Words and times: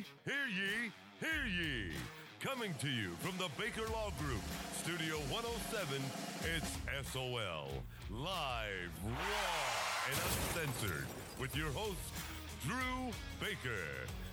ye, 0.00 0.32
hear 0.32 0.46
ye, 0.48 0.92
hear 1.20 1.46
ye. 1.46 1.92
Coming 2.40 2.72
to 2.80 2.88
you 2.88 3.10
from 3.20 3.36
the 3.36 3.48
Baker 3.60 3.86
Law 3.92 4.10
Group, 4.18 4.40
Studio 4.82 5.16
107, 5.28 6.00
it's 6.56 7.12
SOL. 7.12 7.68
Live, 8.10 8.90
raw, 9.04 10.08
and 10.08 10.16
uncensored 10.16 11.06
with 11.38 11.54
your 11.54 11.70
host, 11.72 11.98
Drew 12.64 13.12
Baker. 13.40 13.84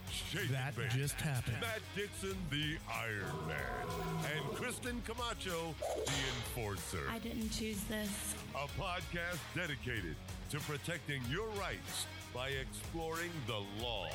Shake 0.09 0.47
That 0.49 0.73
Baker, 0.75 0.89
just 0.89 1.19
happened. 1.19 1.57
Matt 1.59 1.81
Dixon, 1.95 2.37
the 2.49 2.77
Iron 2.89 3.47
Man, 3.47 4.33
and 4.33 4.55
Kristen 4.55 5.01
Camacho, 5.05 5.75
the 6.05 6.13
Enforcer. 6.37 7.03
I 7.11 7.19
didn't 7.19 7.49
choose 7.49 7.83
this. 7.83 8.35
A 8.55 8.67
podcast 8.81 9.39
dedicated 9.53 10.15
to 10.49 10.59
protecting 10.61 11.21
your 11.29 11.47
rights 11.59 12.05
by 12.33 12.49
exploring 12.49 13.31
the 13.47 13.59
law, 13.83 14.07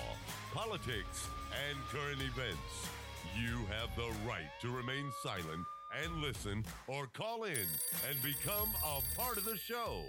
politics, 0.54 1.28
and 1.68 1.78
current 1.90 2.20
events. 2.20 2.88
You 3.36 3.58
have 3.68 3.94
the 3.96 4.10
right 4.26 4.50
to 4.60 4.70
remain 4.70 5.10
silent 5.22 5.66
and 6.02 6.22
listen 6.22 6.64
or 6.86 7.06
call 7.12 7.44
in 7.44 7.66
and 8.08 8.22
become 8.22 8.68
a 8.84 9.00
part 9.16 9.36
of 9.36 9.44
the 9.44 9.56
show. 9.56 10.02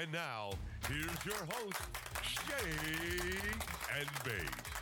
And 0.00 0.12
now, 0.12 0.50
here's 0.88 1.24
your 1.24 1.46
host, 1.48 1.80
Shake 2.22 3.42
and 3.98 4.08
Bake. 4.24 4.80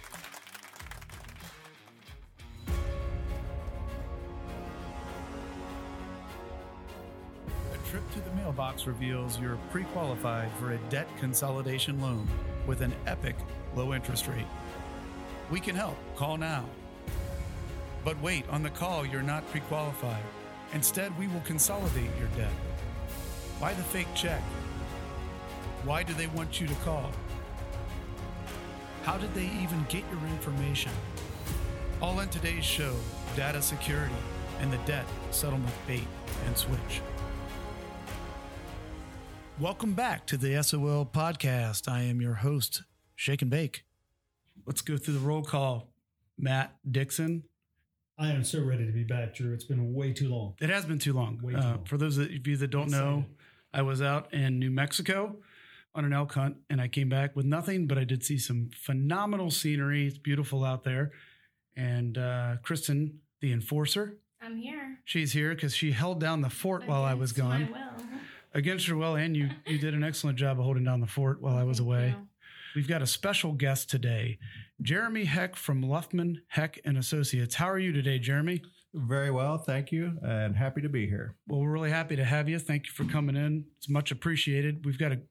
A 7.72 7.90
trip 7.90 8.10
to 8.12 8.20
the 8.20 8.34
mailbox 8.36 8.86
reveals 8.86 9.38
you're 9.38 9.58
pre 9.70 9.84
qualified 9.84 10.50
for 10.58 10.72
a 10.72 10.78
debt 10.90 11.08
consolidation 11.18 12.00
loan 12.00 12.26
with 12.66 12.80
an 12.80 12.94
epic 13.06 13.36
low 13.74 13.94
interest 13.94 14.26
rate. 14.26 14.46
We 15.50 15.60
can 15.60 15.74
help. 15.74 15.96
Call 16.16 16.36
now. 16.36 16.64
But 18.04 18.20
wait, 18.20 18.48
on 18.50 18.62
the 18.62 18.70
call, 18.70 19.06
you're 19.06 19.22
not 19.22 19.48
pre 19.50 19.60
qualified. 19.60 20.22
Instead, 20.74 21.18
we 21.18 21.26
will 21.28 21.40
consolidate 21.40 22.10
your 22.18 22.28
debt. 22.36 22.52
Why 23.58 23.72
the 23.72 23.82
fake 23.82 24.12
check? 24.14 24.42
Why 25.84 26.02
do 26.02 26.12
they 26.14 26.26
want 26.28 26.60
you 26.60 26.66
to 26.66 26.74
call? 26.76 27.10
How 29.04 29.16
did 29.16 29.34
they 29.34 29.46
even 29.62 29.86
get 29.88 30.04
your 30.12 30.22
information? 30.28 30.92
All 32.02 32.20
in 32.20 32.28
today's 32.28 32.64
show 32.64 32.94
data 33.36 33.62
security 33.62 34.14
and 34.60 34.72
the 34.72 34.76
debt 34.78 35.06
settlement 35.30 35.74
bait 35.86 36.06
and 36.46 36.56
switch. 36.56 37.00
Welcome 39.58 39.94
back 39.94 40.26
to 40.26 40.36
the 40.36 40.62
SOL 40.62 41.06
podcast. 41.06 41.90
I 41.90 42.02
am 42.02 42.20
your 42.20 42.34
host, 42.34 42.82
Shake 43.16 43.42
and 43.42 43.50
Bake. 43.50 43.87
Let's 44.68 44.82
go 44.82 44.98
through 44.98 45.14
the 45.14 45.20
roll 45.20 45.42
call. 45.42 45.88
Matt 46.36 46.76
Dixon. 46.88 47.44
I 48.18 48.30
am 48.32 48.44
so 48.44 48.62
ready 48.62 48.84
to 48.84 48.92
be 48.92 49.02
back, 49.02 49.34
Drew. 49.34 49.54
It's 49.54 49.64
been 49.64 49.94
way 49.94 50.12
too 50.12 50.28
long. 50.28 50.56
It 50.60 50.68
has 50.68 50.84
been 50.84 50.98
too 50.98 51.14
long. 51.14 51.40
Way 51.42 51.52
too 51.54 51.58
Uh, 51.58 51.62
long. 51.62 51.84
For 51.86 51.96
those 51.96 52.18
of 52.18 52.30
you 52.46 52.56
that 52.58 52.68
don't 52.68 52.90
know, 52.90 53.20
Excited. 53.20 53.36
I 53.72 53.82
was 53.82 54.02
out 54.02 54.34
in 54.34 54.58
New 54.58 54.70
Mexico 54.70 55.36
on 55.94 56.04
an 56.04 56.12
elk 56.12 56.34
hunt 56.34 56.58
and 56.68 56.82
I 56.82 56.88
came 56.88 57.08
back 57.08 57.34
with 57.34 57.46
nothing, 57.46 57.86
but 57.86 57.96
I 57.96 58.04
did 58.04 58.22
see 58.22 58.36
some 58.36 58.68
phenomenal 58.74 59.50
scenery. 59.50 60.06
It's 60.06 60.18
beautiful 60.18 60.64
out 60.64 60.84
there. 60.84 61.12
And 61.74 62.18
uh, 62.18 62.56
Kristen, 62.62 63.20
the 63.40 63.52
enforcer, 63.52 64.18
I'm 64.42 64.58
here. 64.58 64.98
she's 65.06 65.32
here 65.32 65.54
because 65.54 65.74
she 65.74 65.92
held 65.92 66.20
down 66.20 66.42
the 66.42 66.50
fort 66.50 66.86
while 66.86 67.04
I 67.04 67.14
was 67.14 67.30
Against 67.30 67.48
my 67.48 67.60
gone. 67.62 67.72
will. 67.72 68.06
Against 68.52 68.86
your 68.86 68.96
will, 68.98 69.14
and 69.16 69.34
you 69.36 69.48
you 69.66 69.78
did 69.78 69.94
an 69.94 70.02
excellent 70.04 70.38
job 70.38 70.58
of 70.58 70.64
holding 70.64 70.84
down 70.84 71.00
the 71.00 71.06
fort 71.06 71.40
while 71.40 71.56
I 71.56 71.62
was 71.64 71.78
Thank 71.78 71.86
away. 71.88 72.08
you. 72.18 72.27
We've 72.74 72.88
got 72.88 73.02
a 73.02 73.06
special 73.06 73.52
guest 73.52 73.90
today, 73.90 74.38
Jeremy 74.82 75.24
Heck 75.24 75.56
from 75.56 75.82
Luftman 75.82 76.36
Heck 76.48 76.78
and 76.84 76.98
Associates. 76.98 77.54
How 77.54 77.68
are 77.70 77.78
you 77.78 77.92
today, 77.92 78.18
Jeremy? 78.18 78.62
Very 78.94 79.30
well, 79.30 79.58
thank 79.58 79.90
you, 79.90 80.18
and 80.22 80.54
happy 80.56 80.82
to 80.82 80.88
be 80.88 81.06
here. 81.06 81.34
Well, 81.46 81.60
we're 81.60 81.70
really 81.70 81.90
happy 81.90 82.16
to 82.16 82.24
have 82.24 82.48
you. 82.48 82.58
Thank 82.58 82.86
you 82.86 82.92
for 82.92 83.04
coming 83.04 83.36
in. 83.36 83.64
It's 83.78 83.88
much 83.88 84.10
appreciated. 84.10 84.84
We've 84.84 84.98
got 84.98 85.12
an 85.12 85.26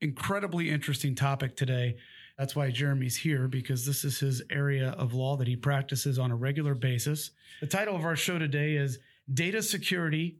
incredibly 0.00 0.70
interesting 0.70 1.14
topic 1.14 1.56
today. 1.56 1.96
That's 2.36 2.56
why 2.56 2.70
Jeremy's 2.70 3.16
here 3.16 3.48
because 3.48 3.86
this 3.86 4.04
is 4.04 4.18
his 4.18 4.42
area 4.50 4.90
of 4.98 5.14
law 5.14 5.36
that 5.36 5.46
he 5.46 5.56
practices 5.56 6.18
on 6.18 6.30
a 6.30 6.36
regular 6.36 6.74
basis. 6.74 7.30
The 7.60 7.66
title 7.66 7.94
of 7.94 8.04
our 8.04 8.16
show 8.16 8.38
today 8.38 8.74
is 8.74 8.98
Data 9.32 9.62
Security 9.62 10.38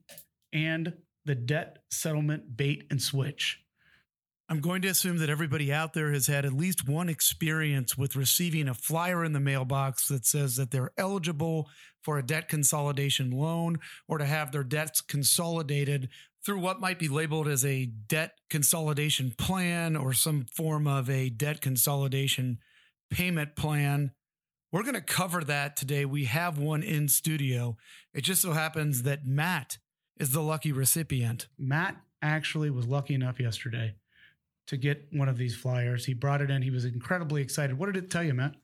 and 0.52 0.92
the 1.24 1.34
Debt 1.34 1.78
Settlement 1.90 2.56
Bait 2.56 2.86
and 2.90 3.00
Switch. 3.00 3.61
I'm 4.52 4.60
going 4.60 4.82
to 4.82 4.88
assume 4.88 5.16
that 5.16 5.30
everybody 5.30 5.72
out 5.72 5.94
there 5.94 6.12
has 6.12 6.26
had 6.26 6.44
at 6.44 6.52
least 6.52 6.86
one 6.86 7.08
experience 7.08 7.96
with 7.96 8.16
receiving 8.16 8.68
a 8.68 8.74
flyer 8.74 9.24
in 9.24 9.32
the 9.32 9.40
mailbox 9.40 10.08
that 10.08 10.26
says 10.26 10.56
that 10.56 10.70
they're 10.70 10.92
eligible 10.98 11.70
for 12.02 12.18
a 12.18 12.22
debt 12.22 12.50
consolidation 12.50 13.30
loan 13.30 13.78
or 14.08 14.18
to 14.18 14.26
have 14.26 14.52
their 14.52 14.62
debts 14.62 15.00
consolidated 15.00 16.10
through 16.44 16.58
what 16.58 16.82
might 16.82 16.98
be 16.98 17.08
labeled 17.08 17.48
as 17.48 17.64
a 17.64 17.86
debt 17.86 18.32
consolidation 18.50 19.30
plan 19.38 19.96
or 19.96 20.12
some 20.12 20.44
form 20.54 20.86
of 20.86 21.08
a 21.08 21.30
debt 21.30 21.62
consolidation 21.62 22.58
payment 23.10 23.56
plan. 23.56 24.10
We're 24.70 24.82
going 24.82 24.96
to 24.96 25.00
cover 25.00 25.42
that 25.44 25.78
today. 25.78 26.04
We 26.04 26.26
have 26.26 26.58
one 26.58 26.82
in 26.82 27.08
studio. 27.08 27.78
It 28.12 28.20
just 28.20 28.42
so 28.42 28.52
happens 28.52 29.04
that 29.04 29.24
Matt 29.24 29.78
is 30.18 30.32
the 30.32 30.42
lucky 30.42 30.72
recipient. 30.72 31.48
Matt 31.58 31.96
actually 32.20 32.68
was 32.68 32.86
lucky 32.86 33.14
enough 33.14 33.40
yesterday 33.40 33.94
to 34.66 34.76
get 34.76 35.06
one 35.12 35.28
of 35.28 35.36
these 35.36 35.54
flyers. 35.54 36.04
He 36.04 36.14
brought 36.14 36.40
it 36.40 36.50
in. 36.50 36.62
He 36.62 36.70
was 36.70 36.84
incredibly 36.84 37.42
excited. 37.42 37.78
What 37.78 37.86
did 37.86 37.96
it 37.96 38.10
tell 38.10 38.22
you, 38.22 38.34
Matt? 38.34 38.54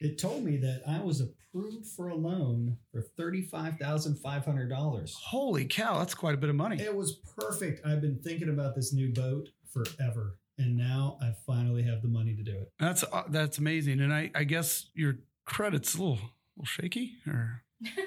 It 0.00 0.18
told 0.18 0.44
me 0.44 0.56
that 0.58 0.82
I 0.86 1.00
was 1.00 1.20
approved 1.20 1.86
for 1.86 2.08
a 2.08 2.14
loan 2.14 2.76
for 2.92 3.00
thirty-five 3.00 3.78
thousand 3.78 4.16
five 4.16 4.44
hundred 4.44 4.68
dollars. 4.68 5.16
Holy 5.18 5.64
cow, 5.64 5.98
that's 5.98 6.14
quite 6.14 6.34
a 6.34 6.38
bit 6.38 6.50
of 6.50 6.56
money. 6.56 6.80
It 6.80 6.94
was 6.94 7.12
perfect. 7.12 7.86
I've 7.86 8.00
been 8.00 8.18
thinking 8.18 8.48
about 8.48 8.74
this 8.74 8.92
new 8.92 9.12
boat 9.12 9.48
forever, 9.72 10.36
and 10.58 10.76
now 10.76 11.16
I 11.22 11.32
finally 11.46 11.82
have 11.84 12.02
the 12.02 12.08
money 12.08 12.34
to 12.34 12.42
do 12.42 12.52
it. 12.52 12.72
That's 12.78 13.04
uh, 13.04 13.22
that's 13.28 13.58
amazing. 13.58 14.00
And 14.00 14.12
I, 14.12 14.30
I 14.34 14.44
guess 14.44 14.86
your 14.94 15.20
credit's 15.46 15.94
a 15.94 15.98
little, 15.98 16.18
little 16.56 16.66
shaky 16.66 17.14
or 17.26 17.63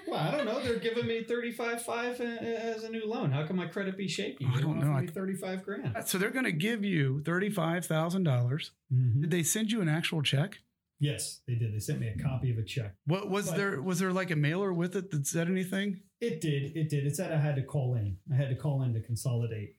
Well, 0.08 0.20
I 0.20 0.32
don't 0.36 0.46
know. 0.46 0.60
They're 0.62 0.80
giving 0.80 1.06
me 1.06 1.24
thirty-five 1.24 1.84
five 1.84 2.20
as 2.22 2.84
a 2.84 2.90
new 2.90 3.06
loan. 3.06 3.32
How 3.32 3.46
can 3.46 3.56
my 3.56 3.68
credit 3.68 3.98
be 3.98 4.08
shaky? 4.08 4.48
I 4.52 4.62
don't 4.62 4.80
know. 4.80 4.94
me 5.00 5.08
thirty-five 5.08 5.64
grand. 5.64 5.96
so 6.06 6.18
they're 6.18 6.32
going 6.32 6.46
to 6.46 6.52
give 6.52 6.84
you 6.84 7.22
$35,000. 7.26 8.72
Mhm. 8.94 9.22
Did 9.22 9.32
they 9.32 9.44
send 9.44 9.72
you 9.72 9.82
an 9.82 9.90
actual 9.90 10.22
check? 10.22 10.60
Yes, 11.00 11.42
they 11.48 11.54
did. 11.56 11.74
They 11.76 11.80
sent 11.80 12.00
me 12.00 12.08
a 12.08 12.18
copy 12.18 12.50
of 12.52 12.58
a 12.58 12.64
check. 12.64 12.96
What 13.06 13.30
was 13.30 13.50
But- 13.50 13.58
there 13.58 13.82
was 13.82 14.00
there 14.00 14.12
like 14.12 14.32
a 14.32 14.36
mailer 14.36 14.74
with 14.74 14.96
it 14.96 15.12
that 15.12 15.28
said 15.28 15.48
anything? 15.48 16.02
It 16.20 16.42
did. 16.42 16.76
It 16.76 16.90
did. 16.90 17.06
It 17.06 17.16
said 17.16 17.32
I 17.32 17.38
had 17.38 17.56
to 17.58 17.62
call 17.64 17.96
in. 17.96 18.18
I 18.32 18.36
had 18.36 18.50
to 18.50 18.56
call 18.56 18.82
in 18.82 18.94
to 18.96 19.02
consolidate. 19.02 19.76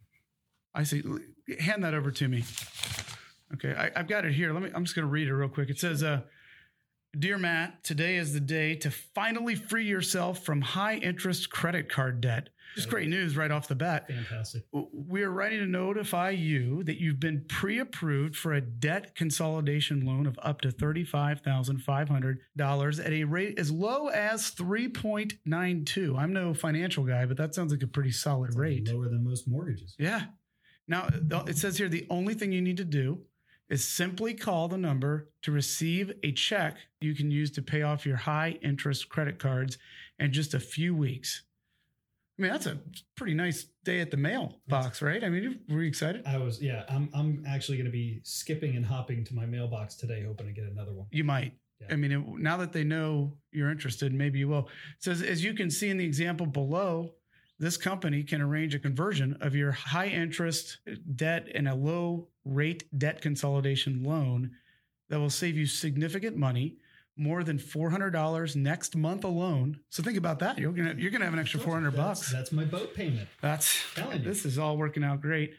I 0.74 0.84
see. 0.84 1.02
Hand 1.58 1.82
that 1.82 1.94
over 1.94 2.12
to 2.12 2.28
me. 2.28 2.44
Okay, 3.54 3.74
I, 3.74 3.90
I've 3.96 4.06
got 4.06 4.24
it 4.26 4.34
here. 4.34 4.52
Let 4.52 4.62
me. 4.62 4.70
I'm 4.74 4.84
just 4.84 4.94
going 4.94 5.06
to 5.06 5.10
read 5.10 5.26
it 5.26 5.34
real 5.34 5.48
quick. 5.48 5.70
It 5.70 5.78
says, 5.80 6.02
uh, 6.04 6.20
"Dear 7.18 7.38
Matt, 7.38 7.82
today 7.82 8.16
is 8.16 8.32
the 8.32 8.40
day 8.40 8.74
to 8.76 8.90
finally 8.90 9.54
free 9.54 9.86
yourself 9.86 10.44
from 10.44 10.60
high 10.60 10.96
interest 10.96 11.50
credit 11.50 11.88
card 11.88 12.20
debt." 12.20 12.50
Just 12.74 12.90
great 12.90 13.08
news 13.08 13.34
right 13.36 13.50
off 13.50 13.66
the 13.66 13.74
bat. 13.74 14.06
Fantastic. 14.06 14.62
We 14.92 15.22
are 15.22 15.30
writing 15.30 15.60
to 15.60 15.66
notify 15.66 16.30
you 16.30 16.84
that 16.84 17.00
you've 17.00 17.18
been 17.18 17.44
pre-approved 17.48 18.36
for 18.36 18.52
a 18.52 18.60
debt 18.60 19.14
consolidation 19.16 20.04
loan 20.04 20.26
of 20.26 20.38
up 20.42 20.60
to 20.60 20.70
thirty-five 20.70 21.40
thousand 21.40 21.78
five 21.78 22.08
hundred 22.08 22.40
dollars 22.56 23.00
at 23.00 23.12
a 23.12 23.24
rate 23.24 23.58
as 23.58 23.70
low 23.70 24.08
as 24.08 24.50
three 24.50 24.86
point 24.86 25.38
nine 25.46 25.84
two. 25.86 26.14
I'm 26.16 26.32
no 26.32 26.52
financial 26.54 27.04
guy, 27.04 27.24
but 27.24 27.38
that 27.38 27.54
sounds 27.54 27.72
like 27.72 27.82
a 27.82 27.88
pretty 27.88 28.12
solid 28.12 28.54
rate. 28.54 28.86
Lower 28.92 29.08
than 29.08 29.24
most 29.24 29.48
mortgages. 29.48 29.96
Yeah. 29.98 30.26
Now 30.86 31.08
it 31.46 31.56
says 31.56 31.78
here 31.78 31.88
the 31.88 32.06
only 32.10 32.34
thing 32.34 32.52
you 32.52 32.62
need 32.62 32.76
to 32.76 32.84
do 32.84 33.22
is 33.70 33.86
simply 33.86 34.34
call 34.34 34.68
the 34.68 34.78
number 34.78 35.28
to 35.42 35.52
receive 35.52 36.12
a 36.22 36.32
check 36.32 36.76
you 37.00 37.14
can 37.14 37.30
use 37.30 37.50
to 37.52 37.62
pay 37.62 37.82
off 37.82 38.06
your 38.06 38.16
high 38.16 38.58
interest 38.62 39.08
credit 39.08 39.38
cards 39.38 39.78
in 40.18 40.32
just 40.32 40.54
a 40.54 40.60
few 40.60 40.94
weeks. 40.94 41.44
I 42.38 42.42
mean, 42.42 42.52
that's 42.52 42.66
a 42.66 42.78
pretty 43.16 43.34
nice 43.34 43.66
day 43.84 44.00
at 44.00 44.12
the 44.12 44.16
mailbox, 44.16 45.02
right? 45.02 45.24
I 45.24 45.28
mean, 45.28 45.60
were 45.68 45.82
you 45.82 45.88
excited? 45.88 46.24
I 46.24 46.38
was, 46.38 46.62
yeah. 46.62 46.84
I'm, 46.88 47.10
I'm 47.12 47.44
actually 47.48 47.78
going 47.78 47.86
to 47.86 47.92
be 47.92 48.20
skipping 48.22 48.76
and 48.76 48.86
hopping 48.86 49.24
to 49.24 49.34
my 49.34 49.44
mailbox 49.44 49.96
today, 49.96 50.22
hoping 50.24 50.46
to 50.46 50.52
get 50.52 50.64
another 50.64 50.92
one. 50.92 51.08
You 51.10 51.24
might. 51.24 51.54
Yeah. 51.80 51.88
I 51.90 51.96
mean, 51.96 52.12
it, 52.12 52.26
now 52.38 52.56
that 52.58 52.72
they 52.72 52.84
know 52.84 53.32
you're 53.50 53.70
interested, 53.70 54.12
maybe 54.14 54.38
you 54.38 54.48
will. 54.48 54.68
It 54.96 55.02
says, 55.02 55.20
as 55.20 55.42
you 55.42 55.52
can 55.52 55.68
see 55.68 55.90
in 55.90 55.96
the 55.96 56.04
example 56.04 56.46
below, 56.46 57.14
this 57.58 57.76
company 57.76 58.22
can 58.22 58.40
arrange 58.40 58.74
a 58.74 58.78
conversion 58.78 59.36
of 59.40 59.54
your 59.54 59.72
high 59.72 60.06
interest 60.08 60.78
debt 61.16 61.48
and 61.54 61.68
a 61.68 61.74
low 61.74 62.28
rate 62.44 62.84
debt 62.98 63.20
consolidation 63.20 64.02
loan 64.04 64.52
that 65.08 65.18
will 65.18 65.30
save 65.30 65.56
you 65.56 65.66
significant 65.66 66.36
money, 66.36 66.76
more 67.16 67.42
than 67.42 67.58
$400 67.58 68.54
next 68.56 68.94
month 68.94 69.24
alone. 69.24 69.80
So 69.90 70.02
think 70.02 70.16
about 70.18 70.38
that. 70.40 70.58
You're 70.58 70.72
going 70.72 70.94
to 70.96 71.02
you're 71.02 71.10
going 71.10 71.20
to 71.20 71.24
have 71.26 71.34
an 71.34 71.40
extra 71.40 71.58
400 71.60 71.92
That's- 71.94 72.06
bucks. 72.20 72.32
That's 72.32 72.52
my 72.52 72.64
boat 72.64 72.94
payment. 72.94 73.28
That's 73.40 73.76
Telling 73.94 74.18
you. 74.18 74.24
this 74.24 74.44
is 74.44 74.58
all 74.58 74.76
working 74.76 75.02
out 75.02 75.20
great. 75.20 75.54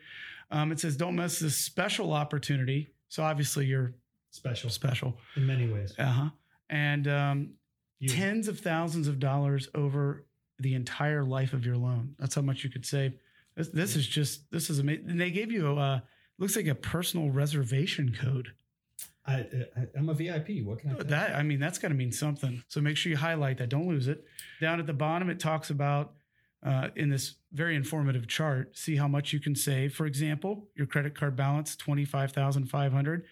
Um, 0.51 0.72
it 0.72 0.80
says 0.80 0.96
don't 0.96 1.16
miss 1.16 1.40
this 1.40 1.57
special 1.57 2.13
opportunity. 2.13 2.88
So 3.10 3.24
obviously 3.24 3.66
you're 3.66 3.94
Special 4.31 4.69
special. 4.69 5.18
in 5.36 5.48
many 5.48 5.68
ways. 5.68 5.94
Uh 5.98 6.06
huh. 6.06 6.30
and 6.69 7.07
um, 7.07 7.50
tens 8.07 8.48
of 8.48 8.60
thousands 8.60 9.07
of 9.07 9.19
dollars 9.19 9.68
over 9.74 10.24
the 10.59 10.75
entire 10.75 11.23
life 11.23 11.53
of 11.53 11.65
your 11.65 11.77
loan. 11.77 12.15
That's 12.19 12.35
how 12.35 12.41
much 12.41 12.63
you 12.63 12.69
could 12.69 12.85
save. 12.85 13.13
This, 13.56 13.69
this 13.69 13.95
is 13.95 14.07
just 14.07 14.50
this 14.51 14.69
is 14.69 14.79
amazing. 14.79 15.09
And 15.09 15.21
they 15.21 15.31
gave 15.31 15.51
you 15.51 15.67
a 15.67 15.75
uh, 15.75 16.00
looks 16.38 16.56
like 16.56 16.67
a 16.67 16.75
personal 16.75 17.29
reservation 17.29 18.15
code. 18.19 18.53
I, 19.25 19.45
I'm 19.95 20.09
a 20.09 20.13
VIP. 20.13 20.63
What 20.63 20.79
can 20.79 20.91
I? 20.91 21.03
That 21.03 21.35
I 21.35 21.44
mean, 21.44 21.59
that's 21.59 21.77
got 21.77 21.89
to 21.89 21.94
mean 21.94 22.11
something. 22.11 22.63
So 22.67 22.81
make 22.81 22.97
sure 22.97 23.11
you 23.11 23.17
highlight 23.17 23.57
that. 23.59 23.69
Don't 23.69 23.88
lose 23.88 24.07
it. 24.07 24.23
Down 24.59 24.79
at 24.79 24.88
the 24.88 24.94
bottom, 24.94 25.29
it 25.29 25.39
talks 25.39 25.69
about 25.69 26.13
uh, 26.65 26.89
in 26.95 27.09
this 27.09 27.35
very 27.53 27.75
informative 27.75 28.27
chart. 28.27 28.77
See 28.77 28.95
how 28.95 29.07
much 29.07 29.33
you 29.33 29.39
can 29.39 29.55
save. 29.55 29.94
For 29.94 30.05
example, 30.05 30.67
your 30.75 30.88
credit 30.88 31.15
card 31.15 31.35
balance 31.35 31.75
twenty 31.75 32.05
five 32.05 32.31
thousand 32.31 32.69
five 32.69 32.91
hundred. 32.91 33.25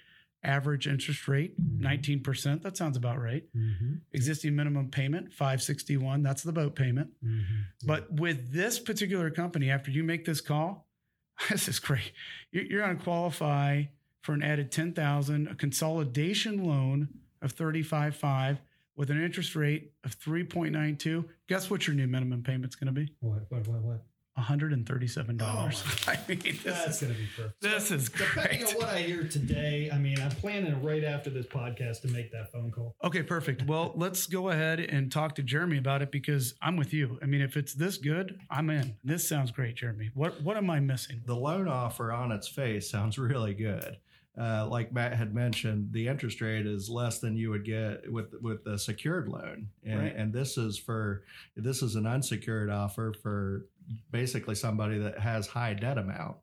Average 0.47 0.87
interest 0.87 1.27
rate 1.27 1.59
Mhm. 1.61 1.79
nineteen 1.81 2.23
percent. 2.23 2.63
That 2.63 2.77
sounds 2.77 2.95
about 2.97 3.21
right. 3.21 3.43
Mhm, 3.55 3.99
Existing 4.13 4.55
minimum 4.55 4.89
payment 4.89 5.33
five 5.33 5.61
sixty 5.61 5.97
one. 5.97 6.23
That's 6.23 6.41
the 6.41 6.53
boat 6.53 6.73
payment. 6.75 7.11
mhm. 7.23 7.65
But 7.85 8.11
with 8.13 8.51
this 8.53 8.79
particular 8.79 9.29
company, 9.29 9.69
after 9.69 9.91
you 9.91 10.03
make 10.05 10.23
this 10.25 10.39
call, 10.41 10.89
this 11.49 11.67
is 11.67 11.79
great. 11.79 12.13
You're, 12.51 12.63
you're 12.65 12.81
going 12.85 12.97
to 12.97 13.03
qualify 13.03 13.83
for 14.21 14.33
an 14.33 14.41
added 14.41 14.71
ten 14.71 14.93
thousand, 14.93 15.47
a 15.49 15.55
consolidation 15.55 16.63
loan 16.63 17.09
of 17.41 17.51
thirty 17.51 17.83
five 17.83 18.15
five 18.15 18.61
with 18.95 19.11
an 19.11 19.21
interest 19.21 19.55
rate 19.55 19.91
of 20.03 20.13
three 20.13 20.43
point 20.45 20.71
nine 20.73 20.95
two. 20.95 21.25
Guess 21.47 21.69
what 21.69 21.85
your 21.87 21.95
new 21.95 22.07
minimum 22.07 22.41
payment's 22.41 22.75
going 22.75 22.87
to 22.87 22.93
be? 22.93 23.13
what, 23.19 23.45
what, 23.51 23.67
what, 23.67 23.81
what? 23.81 24.05
One 24.37 24.45
hundred 24.45 24.71
and 24.71 24.85
thirty 24.87 25.07
seven 25.07 25.35
dollars. 25.35 25.83
Oh 26.07 26.11
I 26.11 26.19
mean, 26.27 26.39
this 26.39 26.61
That's 26.63 27.01
is, 27.01 27.01
gonna 27.01 27.13
be 27.15 27.27
perfect. 27.35 27.59
this 27.59 27.89
is 27.89 28.07
Depending 28.09 28.59
great. 28.59 28.75
on 28.75 28.75
what 28.75 28.89
I 28.89 28.99
hear 28.99 29.23
today, 29.23 29.89
I 29.91 29.97
mean, 29.97 30.21
I'm 30.21 30.29
planning 30.29 30.79
right 30.83 31.03
after 31.03 31.31
this 31.31 31.47
podcast 31.47 32.01
to 32.01 32.07
make 32.09 32.31
that 32.33 32.51
phone 32.51 32.69
call. 32.69 32.95
Okay, 33.03 33.23
perfect. 33.23 33.63
Well, 33.65 33.93
let's 33.95 34.27
go 34.27 34.49
ahead 34.49 34.79
and 34.79 35.11
talk 35.11 35.33
to 35.35 35.41
Jeremy 35.43 35.79
about 35.79 36.03
it 36.03 36.11
because 36.11 36.53
I'm 36.61 36.77
with 36.77 36.93
you. 36.93 37.17
I 37.23 37.25
mean, 37.25 37.41
if 37.41 37.57
it's 37.57 37.73
this 37.73 37.97
good, 37.97 38.39
I'm 38.51 38.69
in. 38.69 38.95
This 39.03 39.27
sounds 39.27 39.49
great, 39.49 39.75
Jeremy. 39.75 40.11
What 40.13 40.39
what 40.43 40.55
am 40.55 40.69
I 40.69 40.81
missing? 40.81 41.21
The 41.25 41.35
loan 41.35 41.67
offer 41.67 42.11
on 42.13 42.31
its 42.31 42.47
face 42.47 42.87
sounds 42.91 43.17
really 43.17 43.55
good. 43.55 43.97
Uh, 44.39 44.67
like 44.69 44.93
Matt 44.93 45.13
had 45.15 45.33
mentioned, 45.33 45.91
the 45.93 46.07
interest 46.07 46.41
rate 46.41 46.67
is 46.67 46.89
less 46.89 47.19
than 47.19 47.35
you 47.35 47.49
would 47.49 47.65
get 47.65 48.11
with 48.11 48.33
with 48.41 48.65
a 48.67 48.77
secured 48.77 49.27
loan, 49.27 49.69
and, 49.83 49.99
Right. 49.99 50.15
and 50.15 50.31
this 50.31 50.57
is 50.57 50.77
for 50.77 51.23
this 51.55 51.81
is 51.81 51.95
an 51.95 52.05
unsecured 52.05 52.69
offer 52.69 53.13
for 53.23 53.65
basically 54.11 54.53
somebody 54.55 54.99
that 54.99 55.17
has 55.19 55.47
high 55.47 55.73
debt 55.73 55.97
amount. 55.97 56.37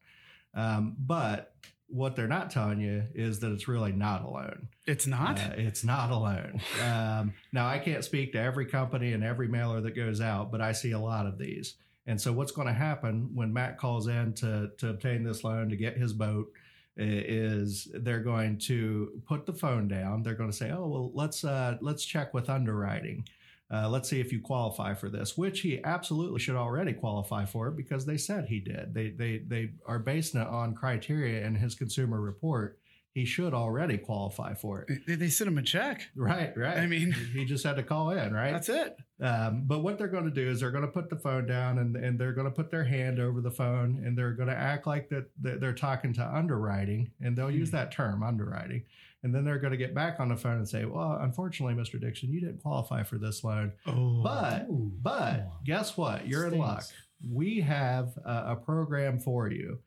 Um, 0.55 0.97
but 0.99 1.55
what 1.89 2.17
they're 2.17 2.27
not 2.27 2.51
telling 2.51 2.81
you 2.81 3.05
is 3.15 3.39
that 3.41 3.53
it's 3.53 3.69
really 3.69 3.93
not 3.93 4.25
a 4.25 4.29
loan. 4.29 4.69
It's 4.87 5.07
not. 5.07 5.39
Uh, 5.39 5.51
it's 5.57 5.85
not 5.85 6.11
a 6.11 6.17
loan. 6.17 6.61
Um, 6.83 7.35
now, 7.53 7.67
I 7.69 7.79
can't 7.79 8.05
speak 8.05 8.33
to 8.33 8.41
every 8.41 8.67
company 8.67 9.13
and 9.13 9.23
every 9.23 9.47
mailer 9.49 9.81
that 9.83 9.95
goes 9.95 10.21
out, 10.21 10.51
but 10.51 10.61
I 10.61 10.73
see 10.73 10.93
a 10.93 10.99
lot 10.99 11.27
of 11.27 11.39
these. 11.39 11.75
And 12.07 12.21
so, 12.21 12.33
what's 12.33 12.53
going 12.53 12.67
to 12.69 12.75
happen 12.75 13.31
when 13.35 13.53
Matt 13.53 13.79
calls 13.79 14.09
in 14.09 14.33
to 14.35 14.71
to 14.79 14.89
obtain 14.91 15.23
this 15.23 15.45
loan 15.45 15.69
to 15.69 15.77
get 15.77 15.97
his 15.97 16.13
boat 16.13 16.51
is 16.97 17.89
they're 17.93 18.21
going 18.21 18.59
to 18.59 19.21
put 19.27 19.47
the 19.47 19.53
phone 19.53 19.89
down. 19.89 20.23
They're 20.23 20.35
going 20.35 20.51
to 20.51 20.57
say, 20.57 20.71
"Oh, 20.71 20.87
well, 20.87 21.11
let's 21.15 21.45
uh, 21.45 21.79
let's 21.81 22.05
check 22.05 22.35
with 22.35 22.49
underwriting." 22.49 23.27
Uh, 23.73 23.89
let's 23.89 24.09
see 24.09 24.21
if 24.21 24.31
you 24.31 24.41
qualify 24.41 24.95
for 24.95 25.09
this, 25.09 25.37
which 25.37 25.61
he 25.61 25.83
absolutely 25.85 26.39
should 26.39 26.55
already 26.55 26.93
qualify 26.93 27.45
for 27.45 27.71
because 27.71 28.05
they 28.05 28.19
said 28.19 28.45
he 28.45 28.61
did. 28.61 28.95
They 28.95 29.11
they 29.11 29.39
they 29.39 29.71
are 29.87 29.99
basing 29.99 30.41
it 30.41 30.47
on 30.47 30.75
criteria 30.75 31.45
in 31.45 31.55
his 31.55 31.75
consumer 31.75 32.21
report. 32.21 32.79
He 33.15 33.25
should 33.25 33.55
already 33.55 33.97
qualify 33.97 34.55
for 34.55 34.83
it. 34.83 35.07
They, 35.07 35.15
they 35.15 35.29
sent 35.29 35.47
him 35.47 35.57
a 35.57 35.63
check. 35.63 36.03
Right, 36.17 36.53
right. 36.57 36.77
I 36.79 36.87
mean- 36.87 37.13
he 37.33 37.45
just 37.45 37.65
had 37.65 37.77
to 37.77 37.85
call 37.85 38.11
in, 38.11 38.35
right? 38.35 38.51
That's 38.53 38.69
it. 38.69 38.97
Um, 39.21 39.63
but 39.67 39.85
what 39.85 39.99
they're 39.99 40.09
going 40.09 40.25
to 40.25 40.33
do 40.33 40.51
is 40.51 40.59
they're 40.59 40.73
going 40.73 40.85
to 40.85 40.91
put 40.91 41.09
the 41.09 41.17
phone 41.17 41.47
down 41.47 41.79
and, 41.79 41.95
and 41.97 42.19
they're 42.19 42.33
going 42.33 42.47
to 42.49 42.51
put 42.51 42.73
their 42.73 42.83
hand 42.83 43.21
over 43.21 43.41
the 43.41 43.53
phone 43.53 44.03
and 44.05 44.19
they're 44.19 44.33
going 44.33 44.49
to 44.49 44.57
act 44.57 44.89
like 44.89 45.09
that 45.11 45.27
that 45.43 45.61
they're 45.61 45.73
talking 45.73 46.13
to 46.15 46.27
underwriting 46.37 47.09
and 47.21 47.37
they'll 47.39 47.53
use 47.53 47.71
Hmm. 47.71 47.77
that 47.77 47.93
term 47.93 48.25
underwriting. 48.25 48.83
And 49.23 49.33
then 49.35 49.45
they're 49.45 49.61
going 49.61 49.71
to 49.71 49.77
get 49.79 49.95
back 49.95 50.19
on 50.19 50.29
the 50.29 50.37
phone 50.37 50.57
and 50.57 50.69
say, 50.69 50.85
well, 50.85 51.17
unfortunately, 51.21 51.81
Mr. 51.81 51.99
Dixon, 52.01 52.31
you 52.33 52.41
didn't 52.41 52.63
qualify 52.63 53.05
for 53.05 53.17
this 53.17 53.43
loan. 53.45 53.73
Oh, 53.87 54.23
But 54.25 54.67
Ooh, 54.69 54.91
but 55.01 55.49
guess 55.65 55.97
what? 55.97 56.27
You're 56.27 56.49
in 56.49 56.59
luck. 56.59 56.85
We 57.33 57.61
have 57.61 58.19
a, 58.25 58.45
a 58.49 58.57
program 58.57 59.19
for 59.21 59.49
you. 59.49 59.79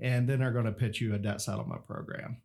And 0.00 0.28
then 0.28 0.38
they're 0.40 0.52
going 0.52 0.66
to 0.66 0.72
pitch 0.72 1.00
you 1.00 1.14
a 1.14 1.18
debt 1.18 1.40
settlement 1.40 1.86
program. 1.86 2.36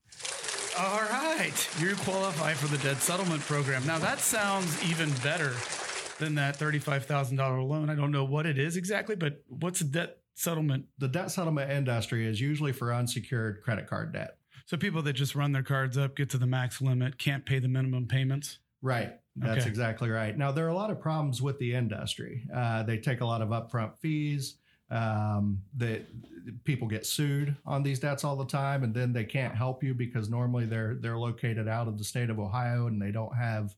all 0.80 1.02
right. 1.02 1.70
You 1.80 1.96
qualify 1.98 2.54
for 2.54 2.68
the 2.68 2.78
debt 2.84 2.98
settlement 3.02 3.42
program. 3.42 3.86
Now 3.86 4.00
that 4.00 4.20
sounds 4.20 4.84
even 4.90 5.12
better 5.24 5.54
than 6.20 6.36
that 6.36 6.56
thirty-five 6.56 7.06
thousand 7.06 7.38
dollar 7.38 7.62
loan. 7.62 7.90
I 7.90 7.96
don't 7.96 8.12
know 8.12 8.24
what 8.24 8.46
it 8.46 8.58
is 8.58 8.78
exactly, 8.78 9.16
but 9.16 9.44
what's 9.50 9.82
a 9.82 9.86
debt 9.86 10.20
settlement? 10.36 10.86
The 10.98 11.08
debt 11.08 11.32
settlement 11.32 11.72
industry 11.72 12.26
is 12.26 12.40
usually 12.40 12.72
for 12.72 12.94
unsecured 12.94 13.62
credit 13.64 13.88
card 13.88 14.14
debt. 14.14 14.38
So 14.66 14.78
people 14.78 15.02
that 15.02 15.14
just 15.14 15.36
run 15.36 15.52
their 15.52 15.64
cards 15.64 15.98
up, 15.98 16.16
get 16.16 16.30
to 16.30 16.38
the 16.38 16.46
max 16.48 16.82
limit, 16.82 17.18
can't 17.18 17.46
pay 17.46 17.60
the 17.60 17.68
minimum 17.68 18.08
payments. 18.08 18.60
Right. 18.82 19.14
That's 19.36 19.62
Okay. 19.62 19.70
exactly 19.70 20.10
right. 20.10 20.38
Now, 20.38 20.52
there 20.52 20.66
are 20.66 20.70
a 20.70 20.74
lot 20.76 20.90
of 20.92 21.00
problems 21.02 21.42
with 21.42 21.58
the 21.60 21.74
industry. 21.74 22.44
Uh, 22.54 22.84
they 22.84 22.98
take 22.98 23.22
a 23.22 23.26
lot 23.26 23.42
of 23.42 23.50
upfront 23.50 23.98
fees. 24.00 24.56
Um, 24.92 25.62
that 25.78 26.06
people 26.66 26.88
get 26.88 27.06
sued 27.06 27.56
on 27.66 27.82
these 27.82 28.00
debts 28.00 28.26
all 28.26 28.36
the 28.36 28.46
time, 28.46 28.84
and 28.84 28.94
then 28.94 29.14
they 29.14 29.24
can't 29.24 29.56
help 29.56 29.84
you 29.84 29.94
because 29.94 30.30
normally 30.30 30.66
they're 30.66 30.96
they're 30.96 31.18
located 31.18 31.68
out 31.68 31.88
of 31.88 31.98
the 31.98 32.04
state 32.04 32.30
of 32.30 32.40
Ohio 32.40 32.88
and 32.88 33.02
they 33.02 33.12
don't 33.12 33.36
have 33.36 33.76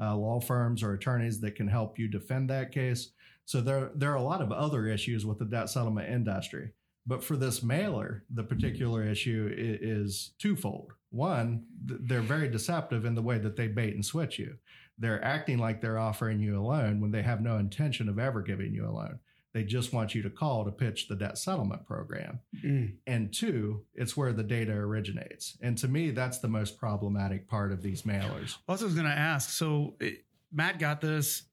uh, 0.00 0.16
law 0.16 0.40
firms 0.40 0.82
or 0.82 0.94
attorneys 0.94 1.40
that 1.40 1.54
can 1.54 1.68
help 1.68 1.98
you 1.98 2.08
defend 2.08 2.50
that 2.50 2.72
case. 2.72 3.10
So 3.44 3.60
there 3.60 3.90
there 3.94 4.10
are 4.10 4.16
a 4.16 4.22
lot 4.22 4.42
of 4.42 4.52
other 4.52 4.86
issues 4.88 5.24
with 5.24 5.38
the 5.38 5.44
debt 5.44 5.70
settlement 5.70 6.10
industry. 6.10 6.72
But 7.06 7.24
for 7.24 7.36
this 7.36 7.62
mailer, 7.62 8.24
the 8.34 8.42
particular 8.42 9.02
issue 9.02 9.50
is 9.56 10.32
twofold. 10.38 10.92
One, 11.10 11.64
they're 11.82 12.20
very 12.20 12.48
deceptive 12.48 13.06
in 13.06 13.14
the 13.14 13.22
way 13.22 13.38
that 13.38 13.56
they 13.56 13.66
bait 13.66 13.94
and 13.94 14.04
switch 14.04 14.38
you. 14.38 14.58
They're 14.98 15.24
acting 15.24 15.56
like 15.56 15.80
they're 15.80 15.98
offering 15.98 16.38
you 16.38 16.60
a 16.60 16.62
loan 16.62 17.00
when 17.00 17.10
they 17.10 17.22
have 17.22 17.40
no 17.40 17.56
intention 17.56 18.10
of 18.10 18.18
ever 18.18 18.42
giving 18.42 18.74
you 18.74 18.86
a 18.86 18.92
loan. 18.92 19.20
They 19.54 19.64
just 19.64 19.92
want 19.92 20.14
you 20.14 20.22
to 20.22 20.30
call 20.30 20.64
to 20.64 20.70
pitch 20.70 21.08
the 21.08 21.16
debt 21.16 21.38
settlement 21.38 21.86
program. 21.86 22.40
Mm. 22.64 22.94
And 23.06 23.32
two, 23.32 23.84
it's 23.94 24.16
where 24.16 24.32
the 24.32 24.42
data 24.42 24.72
originates. 24.72 25.56
And 25.62 25.76
to 25.78 25.88
me, 25.88 26.10
that's 26.10 26.38
the 26.38 26.48
most 26.48 26.78
problematic 26.78 27.48
part 27.48 27.72
of 27.72 27.82
these 27.82 28.02
mailers. 28.02 28.56
Also, 28.68 28.84
I 28.84 28.86
was 28.86 28.94
going 28.94 29.06
to 29.06 29.12
ask. 29.12 29.50
So 29.50 29.94
it, 30.00 30.24
Matt 30.52 30.78
got 30.78 31.00
this. 31.00 31.44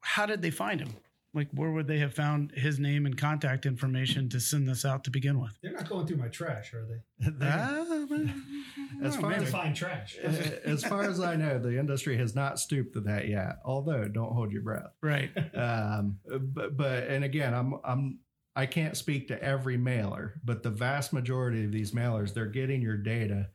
How 0.00 0.26
did 0.26 0.42
they 0.42 0.50
find 0.50 0.80
him? 0.80 0.96
Like, 1.34 1.48
where 1.52 1.70
would 1.70 1.86
they 1.86 1.98
have 1.98 2.12
found 2.12 2.52
his 2.52 2.78
name 2.78 3.06
and 3.06 3.16
contact 3.16 3.64
information 3.64 4.28
to 4.30 4.40
send 4.40 4.68
this 4.68 4.84
out 4.84 5.04
to 5.04 5.10
begin 5.10 5.40
with? 5.40 5.52
They're 5.62 5.72
not 5.72 5.88
going 5.88 6.06
through 6.06 6.18
my 6.18 6.28
trash, 6.28 6.74
are 6.74 6.84
they? 6.84 7.28
They- 9.02 9.08
well, 9.08 9.14
As 9.16 9.20
far 9.20 9.32
as- 9.32 9.44
Define 9.44 9.74
trash. 9.74 10.16
as 10.18 10.84
far 10.84 11.02
as 11.02 11.20
I 11.20 11.36
know, 11.36 11.58
the 11.58 11.78
industry 11.78 12.16
has 12.18 12.34
not 12.34 12.58
stooped 12.58 12.94
to 12.94 13.00
that 13.02 13.28
yet. 13.28 13.58
Although, 13.64 14.06
don't 14.08 14.32
hold 14.32 14.52
your 14.52 14.62
breath. 14.62 14.92
right. 15.00 15.30
um, 15.56 16.18
but, 16.26 16.76
but 16.76 17.04
and 17.08 17.24
again, 17.24 17.54
I'm 17.54 17.74
I'm 17.84 18.18
I 18.54 18.66
can't 18.66 18.96
speak 18.96 19.28
to 19.28 19.42
every 19.42 19.76
mailer, 19.78 20.34
but 20.44 20.62
the 20.62 20.70
vast 20.70 21.12
majority 21.12 21.64
of 21.64 21.72
these 21.72 21.92
mailers, 21.92 22.34
they're 22.34 22.46
getting 22.46 22.82
your 22.82 22.96
data 22.98 23.48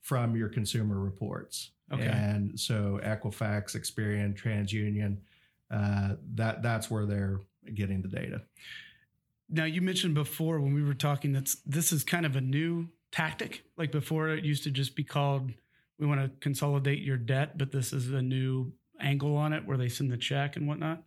from 0.00 0.36
your 0.36 0.48
consumer 0.48 0.98
reports. 0.98 1.70
Okay. 1.92 2.06
And 2.06 2.58
so 2.58 3.00
Equifax, 3.02 3.74
Experian, 3.76 4.34
TransUnion, 4.40 5.18
uh, 5.70 6.16
that 6.34 6.62
that's 6.62 6.90
where 6.90 7.04
they're 7.04 7.40
getting 7.74 8.00
the 8.02 8.08
data. 8.08 8.42
Now 9.50 9.64
you 9.64 9.80
mentioned 9.82 10.14
before 10.14 10.60
when 10.60 10.72
we 10.74 10.82
were 10.82 10.94
talking 10.94 11.32
that 11.32 11.54
this 11.66 11.92
is 11.92 12.04
kind 12.04 12.24
of 12.26 12.36
a 12.36 12.40
new 12.40 12.88
tactic. 13.14 13.64
Like 13.76 13.92
before, 13.92 14.28
it 14.28 14.44
used 14.44 14.64
to 14.64 14.70
just 14.70 14.96
be 14.96 15.04
called 15.04 15.52
"We 15.98 16.06
want 16.06 16.20
to 16.20 16.30
consolidate 16.40 17.00
your 17.00 17.16
debt," 17.16 17.56
but 17.56 17.70
this 17.70 17.92
is 17.92 18.10
a 18.10 18.22
new 18.22 18.72
angle 19.00 19.36
on 19.36 19.52
it 19.52 19.66
where 19.66 19.76
they 19.76 19.88
send 19.88 20.10
the 20.10 20.16
check 20.16 20.56
and 20.56 20.66
whatnot. 20.66 21.02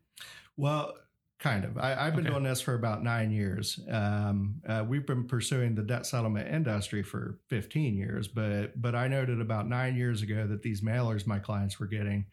Well, 0.55 0.93
kind 1.39 1.65
of. 1.65 1.77
I, 1.77 1.95
I've 1.95 2.15
been 2.15 2.25
Okay. 2.25 2.33
doing 2.33 2.43
this 2.43 2.61
for 2.61 2.73
about 2.73 3.03
nine 3.03 3.31
years. 3.31 3.79
Um, 3.91 4.61
uh, 4.67 4.83
we've 4.87 5.05
been 5.05 5.27
pursuing 5.27 5.75
the 5.75 5.83
debt 5.83 6.05
settlement 6.05 6.47
industry 6.47 7.03
for 7.03 7.39
15 7.47 7.95
years, 7.95 8.27
but 8.27 8.79
but 8.81 8.95
I 8.95 9.07
noted 9.07 9.41
about 9.41 9.67
nine 9.67 9.95
years 9.95 10.21
ago 10.21 10.47
that 10.47 10.61
these 10.61 10.81
mailers 10.81 11.27
my 11.27 11.39
clients 11.39 11.79
were 11.79 11.87
getting 11.87 12.25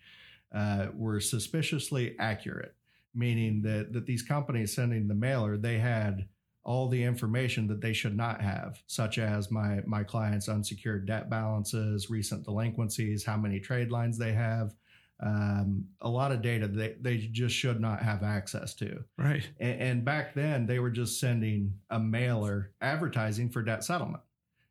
uh, 0.53 0.87
were 0.95 1.19
suspiciously 1.21 2.17
accurate, 2.19 2.75
meaning 3.13 3.63
that 3.63 3.93
that 3.93 4.07
these 4.07 4.23
companies 4.23 4.73
sending 4.75 5.09
the 5.09 5.15
mailer 5.15 5.57
they 5.57 5.79
had 5.79 6.29
all 6.65 6.89
the 6.89 7.03
information 7.03 7.67
that 7.69 7.81
they 7.81 7.93
should 7.93 8.17
not 8.17 8.41
have, 8.41 8.83
such 8.87 9.19
as 9.19 9.51
my 9.51 9.81
my 9.87 10.03
clients' 10.03 10.49
unsecured 10.49 11.07
debt 11.07 11.29
balances, 11.29 12.11
recent 12.11 12.45
delinquencies, 12.45 13.25
how 13.25 13.37
many 13.37 13.61
trade 13.61 13.91
lines 13.91 14.19
they 14.19 14.33
have 14.33 14.75
um, 15.21 15.87
a 16.01 16.09
lot 16.09 16.33
of 16.33 16.43
data 16.43 16.67
they, 16.67 16.97
they 17.01 17.17
just 17.17 17.55
should 17.55 17.81
not 17.81 18.03
have 18.03 18.23
access 18.23 18.75
to. 18.75 19.05
Right. 19.17 19.49
And, 19.61 19.81
and 19.81 20.05
back 20.05 20.35
then, 20.35 20.67
they 20.67 20.79
were 20.79 20.91
just 20.91 21.21
sending 21.21 21.75
a 21.91 21.99
mailer 21.99 22.73
advertising 22.81 23.51
for 23.51 23.63
debt 23.63 23.85
settlement. 23.85 24.23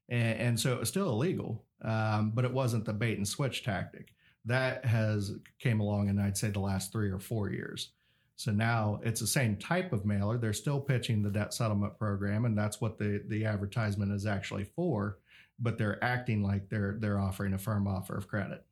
And, 0.09 0.39
and 0.39 0.59
so 0.59 0.73
it 0.73 0.79
was 0.79 0.89
still 0.89 1.09
illegal, 1.09 1.63
um, 1.81 2.31
but 2.35 2.45
it 2.45 2.53
wasn't 2.53 2.85
the 2.85 2.93
bait 2.93 3.17
and 3.17 3.27
switch 3.27 3.63
tactic. 3.63 4.13
That 4.45 4.83
has 4.85 5.31
came 5.59 5.79
along 5.79 6.09
in 6.09 6.19
I'd 6.19 6.38
say 6.38 6.50
the 6.50 6.59
last 6.59 6.91
three 6.91 7.09
or 7.09 7.19
four 7.19 7.50
years. 7.50 7.91
So 8.35 8.51
now 8.51 8.99
it's 9.03 9.21
the 9.21 9.27
same 9.27 9.57
type 9.57 9.93
of 9.93 10.05
mailer. 10.05 10.37
They're 10.37 10.53
still 10.53 10.79
pitching 10.79 11.21
the 11.21 11.29
debt 11.29 11.53
settlement 11.53 11.97
program, 11.97 12.45
and 12.45 12.57
that's 12.57 12.81
what 12.81 12.97
the 12.97 13.23
the 13.27 13.45
advertisement 13.45 14.11
is 14.11 14.25
actually 14.25 14.65
for. 14.75 15.19
But 15.59 15.77
they're 15.77 16.03
acting 16.03 16.43
like 16.43 16.69
they're 16.69 16.97
they're 16.99 17.19
offering 17.19 17.53
a 17.53 17.57
firm 17.57 17.87
offer 17.87 18.17
of 18.17 18.27
credit. 18.27 18.65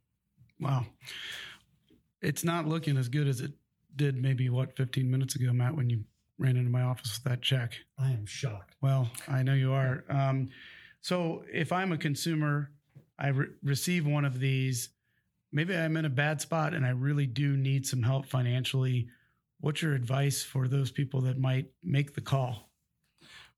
Wow. 0.59 0.85
It's 2.21 2.43
not 2.43 2.67
looking 2.67 2.97
as 2.97 3.09
good 3.09 3.27
as 3.27 3.41
it 3.41 3.51
did 3.95 4.21
maybe 4.21 4.49
what 4.49 4.75
15 4.75 5.09
minutes 5.09 5.35
ago, 5.35 5.51
Matt, 5.51 5.75
when 5.75 5.89
you 5.89 6.03
ran 6.37 6.57
into 6.57 6.69
my 6.69 6.81
office 6.81 7.19
with 7.19 7.31
that 7.31 7.41
check. 7.41 7.73
I 7.97 8.11
am 8.11 8.25
shocked. 8.25 8.75
Well, 8.81 9.09
I 9.27 9.43
know 9.43 9.53
you 9.53 9.73
are. 9.73 10.03
Um, 10.09 10.49
so 11.01 11.43
if 11.51 11.71
I'm 11.71 11.91
a 11.91 11.97
consumer, 11.97 12.71
I 13.17 13.29
re- 13.29 13.47
receive 13.63 14.05
one 14.05 14.25
of 14.25 14.39
these, 14.39 14.89
maybe 15.51 15.75
I'm 15.75 15.97
in 15.97 16.05
a 16.05 16.09
bad 16.09 16.41
spot 16.41 16.73
and 16.73 16.85
I 16.85 16.89
really 16.89 17.27
do 17.27 17.57
need 17.57 17.85
some 17.85 18.01
help 18.01 18.27
financially. 18.27 19.07
What's 19.61 19.81
your 19.81 19.93
advice 19.93 20.43
for 20.43 20.67
those 20.67 20.91
people 20.91 21.21
that 21.21 21.39
might 21.39 21.71
make 21.83 22.15
the 22.15 22.21
call? 22.21 22.69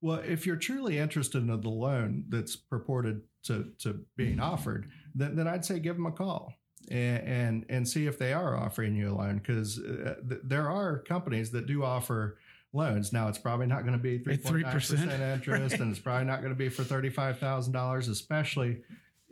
Well, 0.01 0.19
if 0.19 0.45
you're 0.45 0.57
truly 0.57 0.97
interested 0.97 1.37
in 1.37 1.47
the 1.47 1.69
loan 1.69 2.25
that's 2.27 2.57
purported 2.57 3.21
to, 3.43 3.71
to 3.79 4.01
being 4.17 4.39
offered, 4.39 4.89
then, 5.15 5.35
then 5.35 5.47
I'd 5.47 5.63
say 5.63 5.79
give 5.79 5.95
them 5.95 6.05
a 6.05 6.11
call 6.11 6.53
and 6.91 7.27
and, 7.27 7.65
and 7.69 7.87
see 7.87 8.07
if 8.07 8.19
they 8.19 8.33
are 8.33 8.57
offering 8.57 8.95
you 8.95 9.11
a 9.11 9.15
loan 9.15 9.37
because 9.37 9.79
uh, 9.79 10.15
th- 10.27 10.41
there 10.43 10.69
are 10.69 10.99
companies 10.99 11.51
that 11.51 11.65
do 11.65 11.83
offer 11.83 12.37
loans. 12.73 13.13
Now 13.13 13.29
it's 13.29 13.37
probably 13.37 13.67
not 13.67 13.81
going 13.81 13.93
to 13.93 14.03
be 14.03 14.17
three 14.17 14.37
point 14.37 14.61
nine 14.63 14.73
percent 14.73 15.11
interest, 15.11 15.47
right. 15.73 15.81
and 15.81 15.91
it's 15.91 15.99
probably 15.99 16.25
not 16.25 16.41
going 16.41 16.51
to 16.51 16.57
be 16.57 16.69
for 16.69 16.83
thirty 16.83 17.09
five 17.09 17.39
thousand 17.39 17.73
dollars, 17.73 18.07
especially 18.07 18.81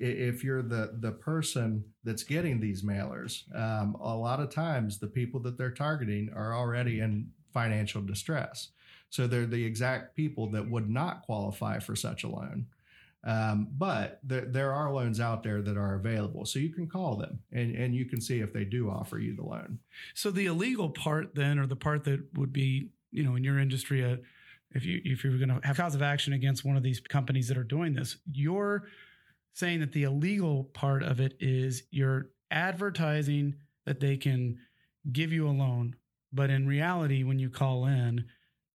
if 0.01 0.43
you're 0.43 0.61
the 0.61 0.97
the 0.99 1.11
person 1.11 1.83
that's 2.03 2.23
getting 2.23 2.59
these 2.59 2.83
mailers. 2.83 3.43
Um, 3.55 3.95
a 4.01 4.15
lot 4.15 4.39
of 4.39 4.53
times, 4.53 4.99
the 4.99 5.07
people 5.07 5.39
that 5.41 5.57
they're 5.57 5.71
targeting 5.71 6.31
are 6.35 6.55
already 6.55 6.99
in 6.99 7.29
financial 7.53 8.01
distress, 8.01 8.69
so 9.09 9.27
they're 9.27 9.45
the 9.45 9.65
exact 9.65 10.15
people 10.15 10.47
that 10.51 10.69
would 10.69 10.89
not 10.89 11.23
qualify 11.23 11.79
for 11.79 11.95
such 11.95 12.23
a 12.23 12.29
loan. 12.29 12.67
Um, 13.23 13.67
but 13.77 14.19
there, 14.23 14.45
there 14.45 14.73
are 14.73 14.91
loans 14.91 15.19
out 15.19 15.43
there 15.43 15.61
that 15.61 15.77
are 15.77 15.93
available. 15.93 16.45
So 16.45 16.57
you 16.57 16.69
can 16.69 16.87
call 16.87 17.15
them 17.15 17.39
and, 17.51 17.75
and 17.75 17.93
you 17.93 18.05
can 18.05 18.19
see 18.19 18.39
if 18.39 18.51
they 18.51 18.63
do 18.63 18.89
offer 18.89 19.19
you 19.19 19.35
the 19.35 19.43
loan. 19.43 19.77
So 20.15 20.31
the 20.31 20.47
illegal 20.47 20.89
part 20.89 21.35
then, 21.35 21.59
or 21.59 21.67
the 21.67 21.75
part 21.75 22.03
that 22.05 22.23
would 22.33 22.51
be, 22.51 22.89
you 23.11 23.23
know, 23.23 23.35
in 23.35 23.43
your 23.43 23.59
industry, 23.59 24.03
uh, 24.03 24.17
if 24.73 24.85
you 24.85 25.01
if 25.03 25.23
you're 25.23 25.37
going 25.37 25.49
to 25.49 25.59
have 25.67 25.77
cause 25.77 25.95
of 25.95 26.01
action 26.01 26.33
against 26.33 26.65
one 26.65 26.77
of 26.77 26.83
these 26.83 26.99
companies 26.99 27.47
that 27.49 27.57
are 27.57 27.63
doing 27.63 27.93
this, 27.93 28.17
you're 28.31 28.87
saying 29.53 29.79
that 29.81 29.91
the 29.91 30.03
illegal 30.03 30.65
part 30.73 31.03
of 31.03 31.19
it 31.19 31.35
is 31.39 31.83
you're 31.91 32.29
advertising 32.49 33.55
that 33.85 33.99
they 33.99 34.17
can 34.17 34.57
give 35.11 35.31
you 35.31 35.47
a 35.47 35.51
loan, 35.51 35.95
but 36.31 36.49
in 36.49 36.67
reality, 36.67 37.23
when 37.23 37.39
you 37.39 37.49
call 37.49 37.85
in, 37.85 38.25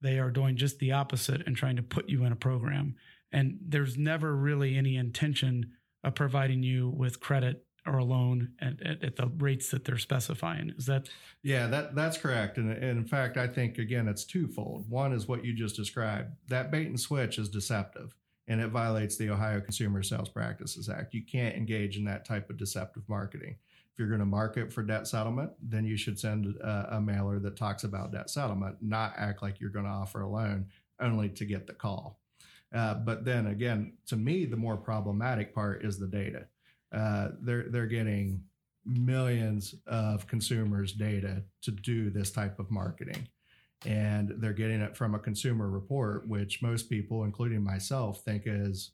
they 0.03 0.19
are 0.19 0.31
doing 0.31 0.57
just 0.57 0.79
the 0.79 0.93
opposite 0.93 1.47
and 1.47 1.57
trying 1.57 1.77
to 1.77 1.83
put 1.83 2.09
you 2.09 2.25
in 2.25 2.33
a 2.33 2.37
program 2.37 2.97
and 3.33 3.59
there's 3.67 3.97
never 3.97 4.35
really 4.35 4.77
any 4.77 4.97
intention 4.97 5.73
of 6.05 6.15
providing 6.15 6.63
you 6.63 6.89
with 6.89 7.21
credit 7.21 7.65
or 7.85 7.99
a 7.99 8.05
loan 8.05 8.53
at, 8.61 8.81
at, 8.83 9.03
at, 9.03 9.17
the 9.17 9.31
rates 9.39 9.71
that 9.71 9.85
they're 9.85 9.99
specifying. 9.99 10.73
Is 10.77 10.87
that? 10.87 11.09
Yeah, 11.43 11.69
that 11.69 11.95
that's 11.95 12.19
correct. 12.19 12.57
And, 12.57 12.73
and, 12.73 12.99
in 12.99 13.05
fact, 13.05 13.37
I 13.37 13.47
think 13.47 13.79
again 13.79 14.09
it's 14.09 14.25
twofold. 14.25 14.89
One 14.89 15.13
is 15.13 15.29
what 15.29 15.45
you 15.45 15.53
just 15.53 15.77
described. 15.77 16.33
That 16.49 16.71
bait 16.71 16.89
and 16.89 16.99
switch 16.99 17.39
is 17.39 17.49
deceptive, 17.49 18.15
and 18.49 18.61
it 18.61 18.69
violates 18.69 19.17
the 19.17 19.31
Ohio 19.31 19.61
Consumer 19.61 20.03
Sales 20.03 20.29
Practices 20.29 20.89
Act. 20.89 21.15
You 21.15 21.23
can't 21.23 21.57
engage 21.57 21.97
in 21.97 22.05
that 22.05 22.25
type 22.25 22.49
of 22.51 22.57
deceptive 22.57 23.09
marketing. 23.09 23.57
If 23.93 23.99
you're 23.99 24.09
going 24.09 24.21
to 24.21 24.27
market 24.27 24.73
for 24.73 24.83
debt 24.83 25.07
settlement, 25.07 25.53
then 25.63 25.85
you 25.85 25.97
should 25.97 26.19
send 26.21 26.55
a, 26.57 26.97
a 26.97 27.01
mailer 27.01 27.39
that 27.39 27.57
talks 27.57 27.83
about 27.83 28.13
debt 28.13 28.29
settlement, 28.29 28.77
not 28.81 29.15
act 29.17 29.43
like 29.43 29.59
you're 29.59 29.71
going 29.71 29.87
to 29.87 29.91
offer 29.91 30.21
a 30.21 30.29
loan 30.29 30.67
only 31.01 31.29
to 31.31 31.45
get 31.45 31.67
the 31.67 31.73
call. 31.73 32.21
Uh, 32.75 32.95
but 32.95 33.25
then 33.25 33.47
again, 33.47 33.95
to 34.07 34.17
me, 34.17 34.45
the 34.45 34.57
more 34.57 34.77
problematic 34.77 35.55
part 35.55 35.85
is 35.85 35.99
the 35.99 36.07
data. 36.07 36.47
Uh, 36.93 37.29
they're 37.41 37.69
they're 37.71 37.87
getting 37.87 38.43
millions 38.85 39.75
of 39.87 40.27
consumers' 40.27 40.93
data 40.93 41.43
to 41.63 41.71
do 41.71 42.11
this 42.11 42.31
type 42.31 42.59
of 42.59 42.71
marketing, 42.71 43.27
and 43.87 44.35
they're 44.39 44.53
getting 44.53 44.81
it 44.81 44.97
from 44.97 45.15
a 45.15 45.19
consumer 45.19 45.69
report, 45.69 46.29
which 46.29 46.63
most 46.63 46.91
people, 46.91 47.25
including 47.25 47.63
myself, 47.63 48.23
think 48.25 48.43
is 48.47 48.93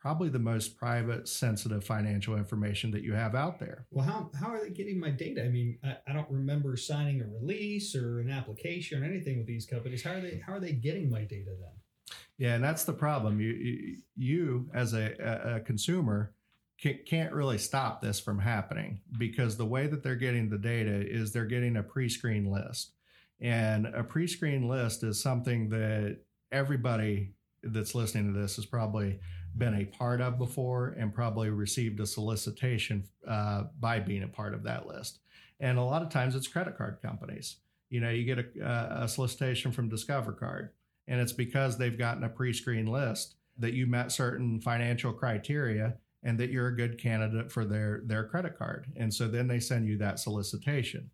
probably 0.00 0.28
the 0.28 0.38
most 0.38 0.76
private, 0.76 1.28
sensitive 1.28 1.84
financial 1.84 2.36
information 2.36 2.90
that 2.92 3.02
you 3.02 3.14
have 3.14 3.34
out 3.34 3.58
there. 3.58 3.86
Well, 3.90 4.04
how, 4.04 4.30
how 4.38 4.48
are 4.48 4.62
they 4.62 4.70
getting 4.70 5.00
my 5.00 5.10
data? 5.10 5.44
I 5.44 5.48
mean, 5.48 5.78
I, 5.82 5.96
I 6.06 6.12
don't 6.12 6.30
remember 6.30 6.76
signing 6.76 7.20
a 7.20 7.26
release 7.26 7.96
or 7.96 8.20
an 8.20 8.30
application 8.30 9.02
or 9.02 9.06
anything 9.06 9.38
with 9.38 9.46
these 9.46 9.66
companies. 9.66 10.02
How 10.02 10.12
are 10.12 10.20
they 10.20 10.40
how 10.44 10.52
are 10.52 10.60
they 10.60 10.72
getting 10.72 11.10
my 11.10 11.22
data 11.22 11.50
then? 11.58 12.16
Yeah, 12.36 12.54
and 12.54 12.62
that's 12.62 12.84
the 12.84 12.92
problem. 12.92 13.40
You 13.40 13.50
you, 13.50 13.96
you 14.16 14.70
as 14.72 14.94
a, 14.94 15.56
a 15.56 15.60
consumer 15.60 16.34
can't 16.78 17.32
really 17.32 17.58
stop 17.58 18.00
this 18.00 18.20
from 18.20 18.38
happening 18.38 19.00
because 19.18 19.56
the 19.56 19.66
way 19.66 19.88
that 19.88 20.04
they're 20.04 20.14
getting 20.14 20.48
the 20.48 20.58
data 20.58 21.04
is 21.04 21.32
they're 21.32 21.44
getting 21.44 21.76
a 21.76 21.82
pre-screen 21.82 22.48
list. 22.48 22.92
And 23.40 23.86
a 23.86 24.02
pre-screen 24.02 24.68
list 24.68 25.04
is 25.04 25.22
something 25.22 25.68
that 25.70 26.18
everybody 26.50 27.32
that's 27.62 27.94
listening 27.94 28.32
to 28.32 28.38
this 28.38 28.56
has 28.56 28.66
probably 28.66 29.20
been 29.56 29.74
a 29.74 29.84
part 29.84 30.20
of 30.20 30.38
before 30.38 30.94
and 30.98 31.14
probably 31.14 31.50
received 31.50 32.00
a 32.00 32.06
solicitation 32.06 33.04
uh, 33.26 33.64
by 33.80 34.00
being 34.00 34.22
a 34.22 34.28
part 34.28 34.54
of 34.54 34.62
that 34.64 34.86
list. 34.86 35.20
And 35.60 35.78
a 35.78 35.82
lot 35.82 36.02
of 36.02 36.10
times 36.10 36.34
it's 36.34 36.48
credit 36.48 36.76
card 36.76 36.98
companies. 37.02 37.56
You 37.90 38.00
know, 38.00 38.10
you 38.10 38.24
get 38.24 38.38
a, 38.38 39.02
a 39.02 39.08
solicitation 39.08 39.72
from 39.72 39.88
Discover 39.88 40.32
Card 40.32 40.70
and 41.08 41.20
it's 41.20 41.32
because 41.32 41.78
they've 41.78 41.98
gotten 41.98 42.22
a 42.22 42.28
pre 42.28 42.52
screen 42.52 42.86
list 42.86 43.34
that 43.58 43.72
you 43.72 43.86
met 43.86 44.12
certain 44.12 44.60
financial 44.60 45.12
criteria 45.12 45.96
and 46.22 46.38
that 46.38 46.50
you're 46.50 46.68
a 46.68 46.76
good 46.76 46.98
candidate 46.98 47.50
for 47.50 47.64
their, 47.64 48.02
their 48.04 48.24
credit 48.24 48.56
card. 48.58 48.86
And 48.96 49.12
so 49.12 49.26
then 49.26 49.48
they 49.48 49.58
send 49.58 49.86
you 49.86 49.96
that 49.98 50.20
solicitation. 50.20 51.10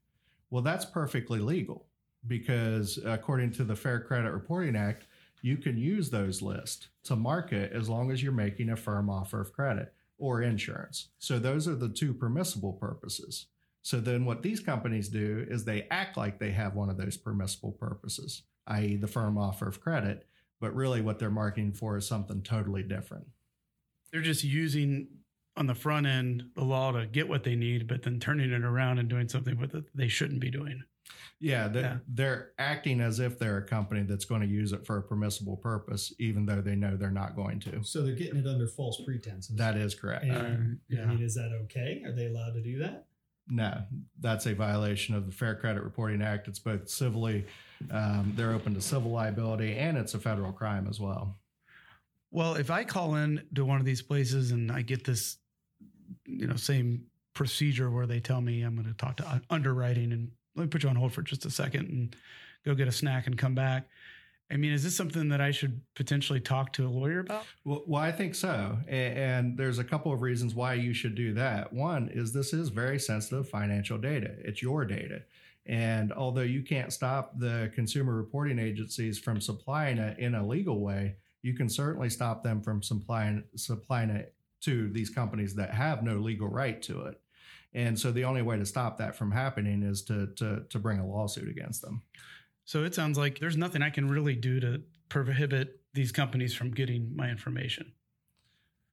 Well, 0.51 0.63
that's 0.63 0.85
perfectly 0.85 1.39
legal 1.39 1.87
because 2.27 2.99
according 3.05 3.53
to 3.53 3.65
the 3.65 3.77
Fair 3.77 4.01
Credit 4.01 4.33
Reporting 4.33 4.77
Act, 4.77 5.07
you 5.43 5.57
can 5.57 5.77
use 5.77 6.11
those 6.11 6.41
lists 6.41 6.89
to 7.05 7.17
market 7.17 7.73
as 7.73 7.89
long 7.89 8.11
as 8.11 8.23
you're 8.23 8.33
making 8.33 8.71
a 8.71 8.77
firm 8.77 9.11
offer 9.11 9.41
of 9.41 9.53
credit 9.53 9.93
or 10.19 10.43
insurance. 10.43 11.09
So 11.19 11.39
those 11.39 11.69
are 11.69 11.75
the 11.75 11.89
two 11.89 12.15
permissible 12.15 12.73
purposes. 12.73 13.47
So 13.83 14.01
then 14.01 14.25
what 14.25 14.43
these 14.43 14.61
companies 14.61 15.09
do 15.09 15.47
is 15.51 15.65
they 15.65 15.87
act 15.91 16.17
like 16.17 16.39
they 16.39 16.53
have 16.53 16.75
one 16.75 16.89
of 16.89 16.97
those 16.97 17.17
permissible 17.17 17.73
purposes 17.73 18.43
i.e., 18.67 18.97
the 18.97 19.07
firm 19.07 19.37
offer 19.37 19.69
of 19.69 19.81
credit, 19.81 20.27
but 20.61 20.75
really 20.75 21.01
what 21.01 21.19
they're 21.19 21.31
marketing 21.31 21.73
for 21.73 21.97
is 21.97 22.07
something 22.07 22.43
totally 22.43 22.83
different. 22.83 23.27
They're 24.13 24.23
just 24.23 24.45
using 24.45 25.09
on 25.57 25.67
the 25.67 25.75
front 25.75 26.07
end 26.07 26.45
the 26.57 26.65
law 26.65 26.93
to 26.93 27.07
get 27.07 27.29
what 27.29 27.45
they 27.45 27.57
need, 27.57 27.87
but 27.87 28.03
then 28.03 28.19
turning 28.19 28.51
it 28.53 28.65
around 28.65 28.99
and 28.99 29.09
doing 29.09 29.29
something 29.29 29.59
with 29.59 29.75
it 29.75 29.85
they 29.95 30.09
shouldn't 30.09 30.41
be 30.41 30.51
doing. 30.51 30.83
Yeah 31.41 31.69
they're, 31.69 31.83
yeah, 31.83 31.97
they're 32.09 32.51
acting 32.59 33.01
as 33.01 33.21
if 33.21 33.39
they're 33.39 33.59
a 33.59 33.67
company 33.67 34.03
that's 34.03 34.25
going 34.25 34.41
to 34.41 34.47
use 34.47 34.73
it 34.73 34.87
for 34.87 34.99
a 34.99 35.03
permissible 35.03 35.57
purpose, 35.57 36.13
even 36.19 36.47
though 36.47 36.61
they 36.61 36.75
know 36.75 36.97
they're 36.97 37.11
not 37.11 37.37
going 37.37 37.61
to. 37.61 37.83
So 37.83 38.03
they're 38.03 38.15
getting 38.15 38.37
it 38.37 38.47
under 38.47 38.67
false 38.67 39.01
pretenses. 39.05 39.57
That 39.57 39.77
is 39.77 39.95
correct. 39.95 40.25
And, 40.25 40.79
uh, 40.93 40.97
yeah. 40.97 41.03
I 41.03 41.07
mean, 41.07 41.23
is 41.23 41.35
that 41.35 41.51
okay? 41.65 42.03
Are 42.07 42.13
they 42.13 42.27
allowed 42.27 42.55
to 42.55 42.63
do 42.63 42.79
that? 42.79 43.07
No, 43.47 43.83
that's 44.21 44.47
a 44.47 44.55
violation 44.55 45.15
of 45.15 45.27
the 45.27 45.33
Fair 45.33 45.55
Credit 45.55 45.83
Reporting 45.83 46.23
Act. 46.23 46.49
It's 46.49 46.59
both 46.59 46.89
civilly, 46.89 47.45
um, 47.91 48.33
they're 48.37 48.53
open 48.53 48.75
to 48.75 48.81
civil 48.81 49.11
liability, 49.11 49.77
and 49.77 49.99
it's 49.99 50.15
a 50.15 50.19
federal 50.19 50.53
crime 50.53 50.87
as 50.89 50.99
well. 50.99 51.37
Well, 52.31 52.55
if 52.55 52.71
I 52.71 52.85
call 52.85 53.17
in 53.17 53.43
to 53.55 53.65
one 53.65 53.81
of 53.81 53.85
these 53.85 54.01
places 54.01 54.51
and 54.51 54.73
I 54.73 54.83
get 54.83 55.05
this, 55.05 55.37
you 56.27 56.47
know, 56.47 56.57
same 56.57 57.05
procedure 57.35 57.91
where 57.91 58.07
they 58.07 58.21
tell 58.21 58.41
me 58.41 58.63
I'm 58.63 58.75
going 58.75 58.89
to 58.89 58.95
talk 58.95 59.19
to 59.19 59.43
underwriting 59.51 60.13
and 60.13 60.31
let 60.57 60.65
me 60.65 60.69
put 60.69 60.83
you 60.83 60.89
on 60.89 60.97
hold 60.97 61.13
for 61.13 61.23
just 61.23 61.45
a 61.45 61.51
second 61.51 61.89
and 61.89 62.17
go 62.65 62.75
get 62.75 62.89
a 62.89 62.93
snack 62.93 63.27
and 63.27 63.37
come 63.37 63.55
back. 63.55 63.89
I 64.51 64.57
mean, 64.57 64.73
is 64.73 64.85
this 64.85 64.95
something 64.95 65.31
that 65.31 65.41
I 65.41 65.51
should 65.51 65.81
potentially 65.95 66.39
talk 66.39 66.73
to 66.75 66.87
a 66.87 66.89
lawyer 66.89 67.21
about? 67.21 67.45
Well, 67.65 67.83
well, 67.87 68.03
I 68.03 68.13
think 68.13 68.35
so. 68.35 68.79
And, 68.87 69.19
and, 69.19 69.59
there's 69.59 69.79
a 69.79 69.85
couple 69.85 70.13
of 70.13 70.21
reasons 70.21 70.55
why 70.55 70.75
you 70.75 70.93
should 70.93 71.15
do 71.15 71.33
that. 71.35 71.73
One 71.73 72.11
is 72.13 72.33
this 72.33 72.53
is 72.53 72.69
very 72.69 72.99
sensitive 72.99 73.49
financial 73.49 73.99
data, 73.99 74.33
it's 74.39 74.63
your 74.63 74.85
data. 74.85 75.23
And 75.67 76.13
although 76.13 76.43
you 76.43 76.63
can't 76.63 76.93
stop 76.93 77.39
the 77.39 77.71
consumer 77.75 78.15
reporting 78.15 78.59
agencies 78.59 79.19
from 79.19 79.41
supplying 79.41 79.97
it 79.97 80.19
in 80.19 80.35
a 80.35 80.47
legal 80.47 80.81
way, 80.81 81.17
you 81.41 81.55
can 81.55 81.71
certainly 81.71 82.11
stop 82.11 82.43
them 82.43 82.61
from 82.61 82.83
supplying, 82.83 83.45
supplying 83.57 84.11
it 84.11 84.35
to 84.61 84.91
these 84.91 85.09
companies 85.09 85.55
that 85.55 85.73
have 85.73 86.03
no 86.03 86.17
legal 86.17 86.49
right 86.49 86.83
to 86.83 87.03
it. 87.07 87.21
And 87.75 87.99
so 87.99 88.13
the 88.13 88.25
only 88.25 88.43
way 88.43 88.57
to 88.57 88.67
stop 88.67 88.99
that 88.99 89.17
from 89.17 89.33
happening 89.33 89.83
is 89.83 90.03
to, 90.05 90.29
to, 90.37 90.63
to 90.69 90.79
bring 90.79 91.01
a 91.01 91.07
lawsuit 91.07 91.49
against 91.49 91.83
them. 91.83 92.03
So 92.65 92.85
it 92.85 92.95
sounds 92.95 93.19
like 93.19 93.41
there's 93.41 93.57
nothing 93.57 93.83
I 93.83 93.91
can 93.91 94.09
really 94.09 94.37
do 94.37 94.61
to 94.61 94.83
prohibit 95.09 95.81
these 95.93 96.13
companies 96.13 96.55
from 96.55 96.71
getting 96.71 97.15
my 97.15 97.29
information. 97.29 97.93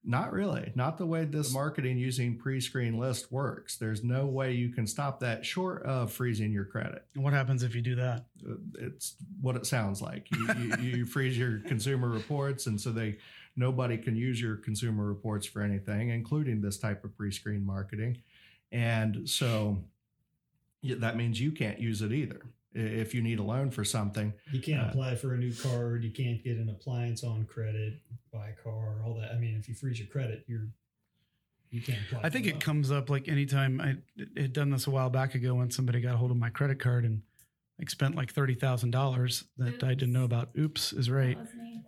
Not 0.04 0.34
really. 0.34 0.72
Not 0.74 0.98
the 0.98 1.06
way 1.06 1.26
this 1.26 1.54
marketing 1.54 2.00
using 2.00 2.36
pre-screen 2.38 2.98
list 2.98 3.32
works. 3.32 3.78
There's 3.78 4.04
no 4.04 4.26
way 4.26 4.54
you 4.54 4.70
can 4.70 4.88
stop 4.88 5.20
that 5.20 5.46
short 5.46 5.84
of 5.84 6.12
freezing 6.12 6.52
your 6.52 6.66
credit. 6.66 7.06
What 7.16 7.34
happens 7.34 7.62
if 7.62 7.76
you 7.76 7.82
do 7.82 7.96
that? 7.96 8.26
Uh, 8.44 8.56
It's 8.80 9.16
what 9.40 9.56
it 9.56 9.68
sounds 9.68 10.02
like. 10.02 10.28
You, 10.32 10.48
you, 10.54 10.76
you 10.98 11.06
freeze 11.06 11.38
your 11.38 11.60
consumer 11.60 12.10
reports, 12.10 12.66
and 12.66 12.82
so 12.82 12.92
they 12.92 13.18
nobody 13.56 13.98
can 13.98 14.16
use 14.16 14.42
your 14.42 14.56
consumer 14.56 15.06
reports 15.06 15.46
for 15.46 15.62
anything, 15.62 16.10
including 16.10 16.62
this 16.62 16.80
type 16.80 17.04
of 17.04 17.16
pre-screen 17.16 17.64
marketing. 17.64 18.24
And 18.72 19.28
so 19.30 19.84
that 20.84 21.16
means 21.18 21.40
you 21.40 21.52
can't 21.52 21.80
use 21.80 22.02
it 22.02 22.12
either. 22.12 22.42
If 22.74 23.14
you 23.14 23.22
need 23.22 23.40
a 23.40 23.44
loan 23.44 23.70
for 23.70 23.84
something, 23.84 24.34
You 24.52 24.62
can't 24.62 24.82
Uh, 24.82 24.90
apply 24.90 25.16
for 25.16 25.34
a 25.34 25.38
new 25.38 25.54
card. 25.54 26.04
You 26.06 26.12
can't 26.12 26.42
get 26.42 26.56
an 26.58 26.70
appliance 26.70 27.22
on 27.24 27.44
credit, 27.46 28.00
buy 28.32 28.50
a 28.50 28.54
car, 28.64 29.02
all 29.04 29.14
that. 29.16 29.32
I 29.34 29.38
mean, 29.38 29.58
if 29.58 29.68
you 29.68 29.76
freeze 29.76 30.00
your 30.00 30.08
credit, 30.08 30.46
you're 30.48 30.68
you 31.70 31.82
can't 31.82 32.00
apply. 32.08 32.22
I 32.24 32.30
think 32.30 32.46
it 32.48 32.54
loan. 32.54 32.60
comes 32.62 32.92
up 32.92 33.10
like 33.10 33.28
anytime 33.28 33.80
I 33.82 33.98
had 34.40 34.54
done 34.54 34.70
this 34.72 34.88
a 34.88 34.92
while 34.92 35.10
back 35.10 35.36
ago 35.36 35.56
when 35.56 35.70
somebody 35.72 36.00
got 36.02 36.16
a 36.16 36.18
hold 36.18 36.32
of 36.32 36.38
my 36.38 36.50
credit 36.50 36.80
card 36.80 37.04
and 37.06 37.22
like 37.78 37.90
spent 37.90 38.16
like 38.16 38.32
thirty 38.32 38.56
thousand 38.56 38.92
dollars 38.92 39.44
that 39.58 39.84
I 39.84 39.90
didn't 39.94 40.14
know 40.14 40.24
about. 40.24 40.50
Oops, 40.58 40.94
is 40.94 41.10
right. 41.10 41.36
That 41.38 41.44
was 41.44 41.54
me. 41.56 41.82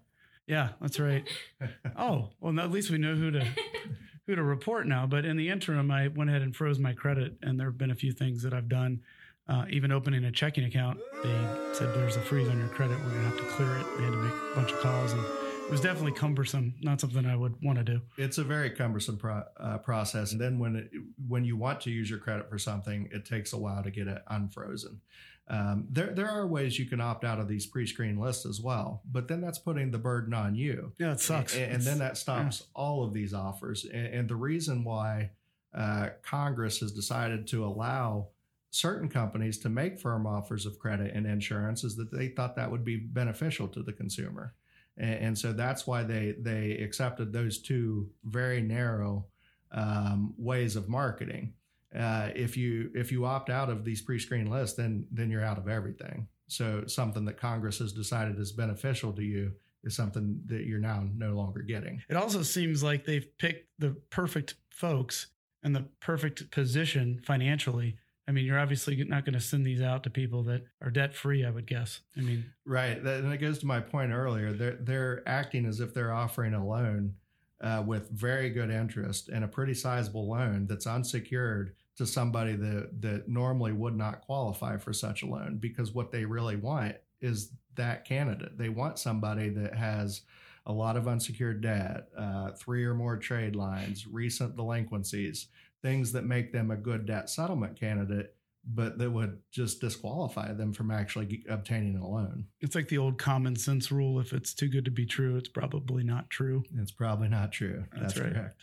Yeah, 0.47 0.69
that's 0.81 0.99
right. 0.99 1.25
Oh, 1.97 2.29
well, 2.41 2.59
at 2.59 2.71
least 2.71 2.89
we 2.91 2.97
know 2.97 3.15
who 3.15 3.31
to 3.31 3.47
who 4.27 4.35
to 4.35 4.43
report 4.43 4.87
now. 4.87 5.05
But 5.05 5.25
in 5.25 5.37
the 5.37 5.49
interim, 5.49 5.91
I 5.91 6.07
went 6.07 6.29
ahead 6.29 6.41
and 6.41 6.55
froze 6.55 6.79
my 6.79 6.93
credit, 6.93 7.35
and 7.41 7.59
there 7.59 7.67
have 7.67 7.77
been 7.77 7.91
a 7.91 7.95
few 7.95 8.11
things 8.11 8.43
that 8.43 8.53
I've 8.53 8.69
done. 8.69 9.01
Uh, 9.47 9.65
even 9.69 9.91
opening 9.91 10.23
a 10.23 10.31
checking 10.31 10.63
account, 10.63 10.97
they 11.21 11.47
said 11.73 11.93
there's 11.93 12.15
a 12.15 12.21
freeze 12.21 12.47
on 12.47 12.57
your 12.57 12.69
credit. 12.69 12.97
We're 12.99 13.09
gonna 13.09 13.23
have 13.23 13.37
to 13.37 13.43
clear 13.43 13.75
it. 13.75 13.85
They 13.97 14.03
had 14.03 14.11
to 14.11 14.17
make 14.17 14.33
a 14.33 14.55
bunch 14.55 14.71
of 14.71 14.79
calls, 14.79 15.11
and 15.11 15.21
it 15.21 15.69
was 15.69 15.81
definitely 15.81 16.13
cumbersome. 16.13 16.75
Not 16.81 17.01
something 17.01 17.25
I 17.25 17.35
would 17.35 17.55
want 17.61 17.77
to 17.77 17.83
do. 17.83 18.01
it's 18.17 18.37
a 18.37 18.43
very 18.45 18.69
cumbersome 18.69 19.17
pro- 19.17 19.43
uh, 19.57 19.79
process. 19.79 20.31
And 20.31 20.39
then 20.39 20.59
when 20.59 20.77
it, 20.77 20.91
when 21.27 21.43
you 21.43 21.57
want 21.57 21.81
to 21.81 21.89
use 21.89 22.09
your 22.09 22.19
credit 22.19 22.49
for 22.49 22.57
something, 22.57 23.09
it 23.11 23.25
takes 23.25 23.51
a 23.51 23.57
while 23.57 23.83
to 23.83 23.91
get 23.91 24.07
it 24.07 24.21
unfrozen. 24.29 25.01
Um, 25.49 25.87
there 25.89 26.11
there 26.11 26.29
are 26.29 26.47
ways 26.47 26.79
you 26.79 26.85
can 26.85 27.01
opt 27.01 27.25
out 27.25 27.39
of 27.39 27.49
these 27.49 27.65
pre-screen 27.65 28.17
lists 28.17 28.45
as 28.45 28.61
well, 28.61 29.01
but 29.11 29.27
then 29.27 29.41
that's 29.41 29.59
putting 29.59 29.91
the 29.91 29.97
burden 29.97 30.33
on 30.33 30.55
you. 30.55 30.93
Yeah, 30.97 31.11
it 31.11 31.19
sucks. 31.19 31.53
And, 31.55 31.73
and 31.73 31.83
then 31.83 31.99
that 31.99 32.17
stops 32.17 32.63
all 32.73 33.03
of 33.03 33.13
these 33.13 33.33
offers. 33.33 33.83
And, 33.85 34.07
and 34.07 34.29
the 34.29 34.35
reason 34.35 34.85
why 34.85 35.31
uh, 35.73 36.09
Congress 36.21 36.79
has 36.79 36.93
decided 36.93 37.45
to 37.47 37.65
allow 37.65 38.27
certain 38.69 39.09
companies 39.09 39.57
to 39.59 39.69
make 39.69 39.99
firm 39.99 40.25
offers 40.25 40.65
of 40.65 40.79
credit 40.79 41.13
and 41.13 41.27
insurance 41.27 41.83
is 41.83 41.95
that 41.97 42.11
they 42.11 42.29
thought 42.29 42.55
that 42.55 42.71
would 42.71 42.85
be 42.85 42.95
beneficial 42.95 43.67
to 43.67 43.83
the 43.83 43.93
consumer. 43.93 44.53
And, 44.97 45.15
and 45.15 45.37
so 45.37 45.51
that's 45.51 45.85
why 45.85 46.03
they 46.03 46.35
they 46.39 46.71
accepted 46.77 47.33
those 47.33 47.59
two 47.59 48.09
very 48.23 48.61
narrow 48.61 49.25
um, 49.71 50.33
ways 50.37 50.75
of 50.75 50.87
marketing. 50.87 51.53
Uh, 51.97 52.29
if 52.35 52.57
you 52.57 52.89
if 52.95 53.11
you 53.11 53.25
opt 53.25 53.49
out 53.49 53.69
of 53.69 53.85
these 53.85 54.01
pre-screen 54.01 54.49
lists, 54.49 54.75
then 54.75 55.05
then 55.11 55.29
you're 55.29 55.43
out 55.43 55.57
of 55.57 55.67
everything. 55.67 56.27
So 56.47 56.85
something 56.87 57.25
that 57.25 57.37
Congress 57.37 57.79
has 57.79 57.93
decided 57.93 58.39
is 58.39 58.51
beneficial 58.51 59.13
to 59.13 59.23
you 59.23 59.53
is 59.83 59.95
something 59.95 60.39
that 60.45 60.65
you're 60.65 60.79
now 60.79 61.03
no 61.15 61.33
longer 61.33 61.61
getting. 61.61 62.01
It 62.09 62.15
also 62.15 62.41
seems 62.41 62.83
like 62.83 63.05
they've 63.05 63.27
picked 63.37 63.67
the 63.79 63.91
perfect 64.09 64.55
folks 64.69 65.27
and 65.61 65.75
the 65.75 65.85
perfect 65.99 66.51
position 66.51 67.21
financially. 67.23 67.97
I 68.27 68.31
mean, 68.31 68.45
you're 68.45 68.59
obviously 68.59 68.95
not 69.03 69.25
going 69.25 69.33
to 69.33 69.41
send 69.41 69.65
these 69.65 69.81
out 69.81 70.03
to 70.03 70.09
people 70.09 70.43
that 70.43 70.63
are 70.81 70.89
debt 70.89 71.13
free, 71.13 71.45
I 71.45 71.49
would 71.49 71.67
guess. 71.67 71.99
I 72.17 72.21
mean, 72.21 72.45
Right, 72.65 73.03
that, 73.03 73.23
and 73.23 73.33
it 73.33 73.37
goes 73.37 73.59
to 73.59 73.65
my 73.65 73.81
point 73.81 74.13
earlier. 74.13 74.53
They're 74.53 74.77
they're 74.79 75.23
acting 75.27 75.65
as 75.65 75.79
if 75.79 75.93
they're 75.93 76.13
offering 76.13 76.53
a 76.53 76.65
loan 76.65 77.15
uh, 77.61 77.83
with 77.85 78.09
very 78.09 78.49
good 78.49 78.69
interest 78.69 79.29
and 79.29 79.43
a 79.43 79.47
pretty 79.47 79.73
sizable 79.73 80.29
loan 80.29 80.67
that's 80.67 80.87
unsecured 80.87 81.75
to 81.97 82.05
somebody 82.05 82.55
that 82.55 83.01
that 83.01 83.27
normally 83.27 83.71
would 83.71 83.95
not 83.95 84.21
qualify 84.21 84.77
for 84.77 84.93
such 84.93 85.21
a 85.23 85.27
loan 85.27 85.57
because 85.59 85.93
what 85.93 86.11
they 86.11 86.25
really 86.25 86.55
want 86.55 86.95
is 87.21 87.51
that 87.75 88.05
candidate. 88.05 88.57
They 88.57 88.69
want 88.69 88.99
somebody 88.99 89.49
that 89.49 89.75
has 89.75 90.21
a 90.65 90.71
lot 90.73 90.95
of 90.95 91.07
unsecured 91.07 91.61
debt, 91.61 92.07
uh, 92.17 92.51
three 92.51 92.85
or 92.85 92.93
more 92.93 93.17
trade 93.17 93.55
lines, 93.55 94.07
recent 94.07 94.55
delinquencies, 94.55 95.47
things 95.81 96.11
that 96.13 96.23
make 96.23 96.51
them 96.53 96.71
a 96.71 96.77
good 96.77 97.05
debt 97.05 97.29
settlement 97.29 97.77
candidate, 97.77 98.35
but 98.65 98.97
that 98.97 99.11
would 99.11 99.39
just 99.51 99.81
disqualify 99.81 100.53
them 100.53 100.71
from 100.71 100.89
actually 100.89 101.25
g- 101.25 101.45
obtaining 101.49 101.97
a 101.97 102.07
loan. 102.07 102.45
it's 102.61 102.75
like 102.75 102.87
the 102.87 102.97
old 102.97 103.17
common 103.17 103.55
sense 103.57 103.91
rule 103.91 104.19
if 104.21 104.31
it's 104.31 104.53
too 104.53 104.69
good 104.69 104.85
to 104.85 104.91
be 104.91 105.05
true, 105.05 105.35
it's 105.35 105.49
probably 105.49 106.03
not 106.03 106.29
true. 106.29 106.63
It's 106.77 106.91
probably 106.91 107.27
not 107.27 107.51
true. 107.51 107.83
That's 107.91 108.13
That's, 108.13 108.19
right. 108.19 108.33
correct. 108.33 108.55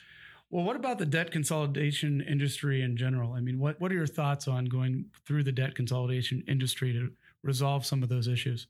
Well, 0.50 0.64
what 0.64 0.76
about 0.76 0.98
the 0.98 1.06
debt 1.06 1.30
consolidation 1.30 2.20
industry 2.20 2.82
in 2.82 2.96
general? 2.96 3.32
I 3.32 3.40
mean, 3.40 3.60
what, 3.60 3.80
what 3.80 3.92
are 3.92 3.94
your 3.94 4.06
thoughts 4.06 4.48
on 4.48 4.64
going 4.64 5.06
through 5.24 5.44
the 5.44 5.52
debt 5.52 5.76
consolidation 5.76 6.42
industry 6.48 6.92
to 6.92 7.12
resolve 7.42 7.86
some 7.86 8.02
of 8.02 8.08
those 8.08 8.26
issues? 8.26 8.66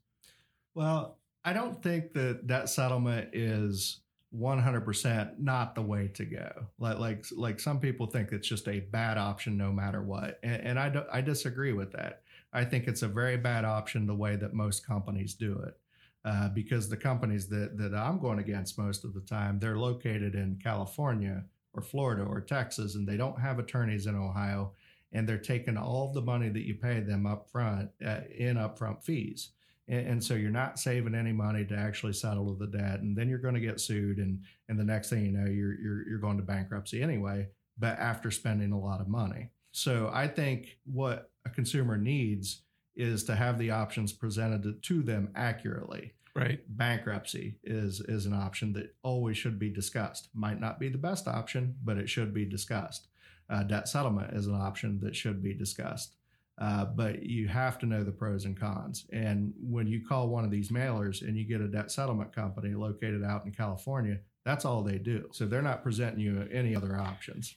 Well, 0.75 1.17
I 1.43 1.53
don't 1.53 1.81
think 1.81 2.13
that 2.13 2.45
debt 2.45 2.69
settlement 2.69 3.29
is 3.33 4.01
100% 4.37 5.39
not 5.39 5.73
the 5.75 5.81
way 5.81 6.07
to 6.13 6.23
go. 6.23 6.51
Like 6.79 6.99
like 6.99 7.25
like 7.35 7.59
some 7.59 7.79
people 7.79 8.05
think 8.05 8.31
it's 8.31 8.47
just 8.47 8.67
a 8.67 8.79
bad 8.79 9.17
option 9.17 9.57
no 9.57 9.71
matter 9.71 10.01
what. 10.01 10.39
And, 10.43 10.61
and 10.61 10.79
I 10.79 10.89
don't, 10.89 11.07
I 11.11 11.21
disagree 11.21 11.73
with 11.73 11.91
that. 11.93 12.21
I 12.53 12.63
think 12.63 12.87
it's 12.87 13.01
a 13.01 13.07
very 13.07 13.37
bad 13.37 13.65
option 13.65 14.05
the 14.05 14.15
way 14.15 14.35
that 14.35 14.53
most 14.53 14.85
companies 14.85 15.33
do 15.33 15.59
it. 15.65 15.77
Uh, 16.23 16.49
because 16.49 16.87
the 16.87 16.97
companies 16.97 17.47
that 17.47 17.77
that 17.77 17.95
I'm 17.95 18.19
going 18.19 18.39
against 18.39 18.77
most 18.77 19.03
of 19.03 19.13
the 19.13 19.21
time, 19.21 19.59
they're 19.59 19.79
located 19.79 20.35
in 20.35 20.59
California 20.63 21.43
or 21.73 21.81
Florida 21.81 22.23
or 22.23 22.41
Texas, 22.41 22.95
and 22.95 23.07
they 23.07 23.17
don't 23.17 23.39
have 23.39 23.59
attorneys 23.59 24.05
in 24.05 24.15
Ohio, 24.15 24.73
and 25.13 25.27
they're 25.27 25.37
taking 25.37 25.77
all 25.77 26.11
the 26.11 26.21
money 26.21 26.49
that 26.49 26.65
you 26.65 26.75
pay 26.75 26.99
them 26.99 27.25
up 27.25 27.49
front 27.49 27.89
uh, 28.05 28.21
in 28.37 28.55
upfront 28.55 29.03
fees. 29.03 29.49
And, 29.87 30.07
and 30.07 30.23
so 30.23 30.33
you're 30.33 30.49
not 30.51 30.79
saving 30.79 31.15
any 31.15 31.33
money 31.33 31.65
to 31.65 31.75
actually 31.75 32.13
settle 32.13 32.53
the 32.55 32.67
debt 32.67 33.01
and 33.01 33.15
then 33.15 33.29
you're 33.29 33.39
going 33.39 33.55
to 33.55 33.59
get 33.59 33.79
sued 33.79 34.17
and 34.17 34.43
and 34.69 34.79
the 34.79 34.83
next 34.83 35.09
thing 35.09 35.25
you 35.25 35.31
know 35.31 35.49
you're 35.49 35.79
you're, 35.79 36.07
you're 36.07 36.19
going 36.19 36.37
to 36.37 36.43
bankruptcy 36.43 37.01
anyway 37.01 37.47
but 37.77 37.97
after 37.99 38.29
spending 38.31 38.71
a 38.71 38.79
lot 38.79 39.01
of 39.01 39.07
money. 39.07 39.49
So 39.71 40.09
i 40.13 40.27
think 40.27 40.77
what 40.85 41.31
a 41.45 41.49
consumer 41.49 41.97
needs 41.97 42.61
is 42.95 43.23
to 43.23 43.35
have 43.35 43.57
the 43.57 43.71
options 43.71 44.13
presented 44.13 44.81
to 44.83 45.01
them 45.01 45.29
accurately 45.35 46.13
Right. 46.35 46.61
bankruptcy 46.67 47.57
is 47.63 47.99
is 48.01 48.25
an 48.25 48.33
option 48.33 48.73
that 48.73 48.95
always 49.03 49.37
should 49.37 49.59
be 49.59 49.69
discussed 49.69 50.29
might 50.33 50.61
not 50.61 50.79
be 50.79 50.87
the 50.87 50.97
best 50.97 51.27
option 51.27 51.75
but 51.83 51.97
it 51.97 52.09
should 52.09 52.33
be 52.33 52.45
discussed 52.45 53.07
uh, 53.49 53.63
debt 53.63 53.89
settlement 53.89 54.33
is 54.33 54.47
an 54.47 54.55
option 54.55 54.99
that 55.01 55.15
should 55.15 55.43
be 55.43 55.53
discussed 55.53 56.15
uh, 56.61 56.85
but 56.85 57.23
you 57.23 57.47
have 57.47 57.79
to 57.79 57.87
know 57.87 58.03
the 58.03 58.11
pros 58.11 58.45
and 58.45 58.59
cons. 58.59 59.07
And 59.11 59.51
when 59.59 59.87
you 59.87 60.05
call 60.05 60.29
one 60.29 60.45
of 60.45 60.51
these 60.51 60.69
mailers 60.69 61.23
and 61.23 61.35
you 61.35 61.43
get 61.43 61.59
a 61.59 61.67
debt 61.67 61.91
settlement 61.91 62.35
company 62.35 62.75
located 62.75 63.23
out 63.23 63.45
in 63.45 63.51
California, 63.51 64.19
that's 64.45 64.63
all 64.63 64.83
they 64.83 64.99
do. 64.99 65.27
So 65.31 65.47
they're 65.47 65.63
not 65.63 65.81
presenting 65.81 66.19
you 66.19 66.47
any 66.51 66.75
other 66.75 66.95
options. 66.97 67.55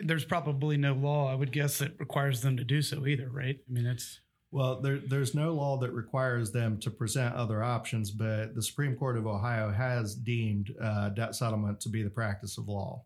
There's 0.00 0.24
probably 0.26 0.76
no 0.76 0.92
law, 0.92 1.32
I 1.32 1.34
would 1.34 1.50
guess, 1.50 1.78
that 1.78 1.98
requires 1.98 2.42
them 2.42 2.58
to 2.58 2.64
do 2.64 2.82
so 2.82 3.06
either, 3.06 3.30
right? 3.30 3.58
I 3.66 3.72
mean, 3.72 3.86
it's 3.86 4.20
Well, 4.54 4.80
there, 4.80 4.98
there's 4.98 5.34
no 5.34 5.52
law 5.52 5.78
that 5.78 5.90
requires 5.90 6.52
them 6.52 6.78
to 6.78 6.88
present 6.88 7.34
other 7.34 7.60
options, 7.64 8.12
but 8.12 8.54
the 8.54 8.62
Supreme 8.62 8.94
Court 8.94 9.18
of 9.18 9.26
Ohio 9.26 9.72
has 9.72 10.14
deemed 10.14 10.72
uh, 10.80 11.08
debt 11.08 11.34
settlement 11.34 11.80
to 11.80 11.88
be 11.88 12.04
the 12.04 12.08
practice 12.10 12.56
of 12.56 12.68
law. 12.68 13.02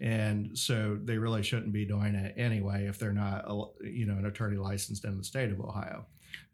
And 0.00 0.58
so 0.58 0.98
they 1.04 1.18
really 1.18 1.44
shouldn't 1.44 1.72
be 1.72 1.84
doing 1.84 2.16
it 2.16 2.34
anyway 2.36 2.86
if 2.88 2.98
they're 2.98 3.12
not, 3.12 3.44
a- 3.46 3.88
you 3.88 4.06
know, 4.06 4.14
an 4.14 4.26
attorney 4.26 4.56
licensed 4.56 5.04
in 5.04 5.16
the 5.16 5.22
state 5.22 5.52
of 5.52 5.60
Ohio. 5.60 6.04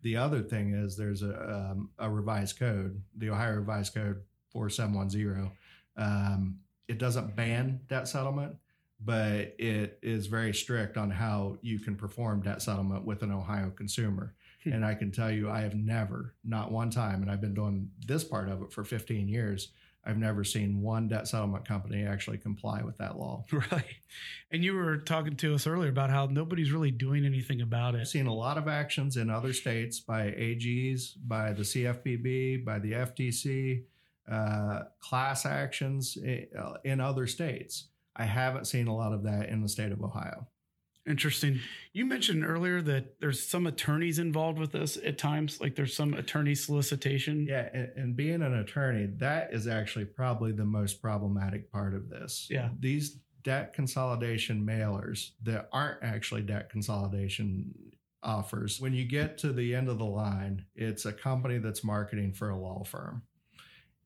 The 0.02 0.16
other 0.18 0.42
thing 0.42 0.74
is 0.74 0.94
there's 0.94 1.22
a, 1.22 1.70
um, 1.70 1.88
a 1.98 2.10
revised 2.10 2.58
code, 2.58 3.00
the 3.16 3.30
Ohio 3.30 3.54
Revised 3.54 3.94
Code 3.94 4.20
4710. 4.52 5.50
Um, 5.96 6.58
it 6.86 6.98
doesn't 6.98 7.34
ban 7.34 7.80
debt 7.88 8.06
settlement, 8.06 8.56
but 9.00 9.54
it 9.58 9.98
is 10.02 10.26
very 10.26 10.52
strict 10.52 10.96
on 10.96 11.10
how 11.10 11.56
you 11.62 11.78
can 11.78 11.94
perform 11.96 12.42
debt 12.42 12.60
settlement 12.62 13.04
with 13.04 13.22
an 13.22 13.30
Ohio 13.32 13.70
consumer. 13.70 14.34
Hmm. 14.64 14.72
and 14.72 14.84
I 14.84 14.94
can 14.94 15.12
tell 15.12 15.30
you, 15.30 15.48
I 15.48 15.60
have 15.60 15.76
never, 15.76 16.34
not 16.44 16.72
one 16.72 16.90
time, 16.90 17.22
and 17.22 17.30
I've 17.30 17.40
been 17.40 17.54
doing 17.54 17.90
this 18.04 18.24
part 18.24 18.48
of 18.48 18.60
it 18.62 18.72
for 18.72 18.82
15 18.82 19.28
years. 19.28 19.68
I've 20.04 20.18
never 20.18 20.42
seen 20.42 20.80
one 20.82 21.06
debt 21.06 21.28
settlement 21.28 21.64
company 21.68 22.04
actually 22.04 22.38
comply 22.38 22.82
with 22.82 22.96
that 22.98 23.16
law. 23.18 23.44
right. 23.52 23.84
And 24.50 24.64
you 24.64 24.74
were 24.74 24.96
talking 24.96 25.36
to 25.36 25.54
us 25.54 25.66
earlier 25.68 25.90
about 25.90 26.10
how 26.10 26.26
nobody's 26.26 26.72
really 26.72 26.90
doing 26.90 27.24
anything 27.24 27.60
about 27.60 27.94
I've 27.94 28.00
it. 28.02 28.06
seen 28.06 28.26
a 28.26 28.34
lot 28.34 28.58
of 28.58 28.66
actions 28.66 29.16
in 29.16 29.30
other 29.30 29.52
states 29.52 30.00
by 30.00 30.22
AGs, 30.32 31.12
by 31.26 31.52
the 31.52 31.62
CFPB, 31.62 32.64
by 32.64 32.78
the 32.80 32.92
FTC, 32.94 33.84
uh, 34.28 34.84
class 35.00 35.46
actions 35.46 36.18
i- 36.26 36.48
uh, 36.58 36.74
in 36.84 37.00
other 37.00 37.26
states. 37.28 37.88
I 38.18 38.24
haven't 38.24 38.66
seen 38.66 38.88
a 38.88 38.94
lot 38.94 39.12
of 39.12 39.22
that 39.24 39.48
in 39.48 39.62
the 39.62 39.68
state 39.68 39.92
of 39.92 40.02
Ohio. 40.02 40.46
Interesting. 41.06 41.60
You 41.94 42.04
mentioned 42.04 42.44
earlier 42.44 42.82
that 42.82 43.18
there's 43.20 43.46
some 43.46 43.66
attorneys 43.66 44.18
involved 44.18 44.58
with 44.58 44.72
this 44.72 44.98
at 45.02 45.16
times, 45.16 45.58
like 45.60 45.74
there's 45.74 45.96
some 45.96 46.12
attorney 46.12 46.54
solicitation. 46.54 47.46
Yeah, 47.48 47.68
and, 47.72 47.90
and 47.96 48.16
being 48.16 48.42
an 48.42 48.52
attorney, 48.52 49.06
that 49.16 49.54
is 49.54 49.66
actually 49.66 50.04
probably 50.04 50.52
the 50.52 50.66
most 50.66 51.00
problematic 51.00 51.72
part 51.72 51.94
of 51.94 52.10
this. 52.10 52.48
Yeah. 52.50 52.68
These 52.78 53.16
debt 53.42 53.72
consolidation 53.72 54.66
mailers 54.66 55.30
that 55.44 55.70
aren't 55.72 56.02
actually 56.02 56.42
debt 56.42 56.68
consolidation 56.68 57.72
offers, 58.22 58.80
when 58.80 58.92
you 58.92 59.04
get 59.04 59.38
to 59.38 59.52
the 59.52 59.74
end 59.74 59.88
of 59.88 59.98
the 59.98 60.04
line, 60.04 60.64
it's 60.74 61.06
a 61.06 61.12
company 61.12 61.58
that's 61.58 61.84
marketing 61.84 62.32
for 62.32 62.50
a 62.50 62.56
law 62.56 62.84
firm. 62.84 63.22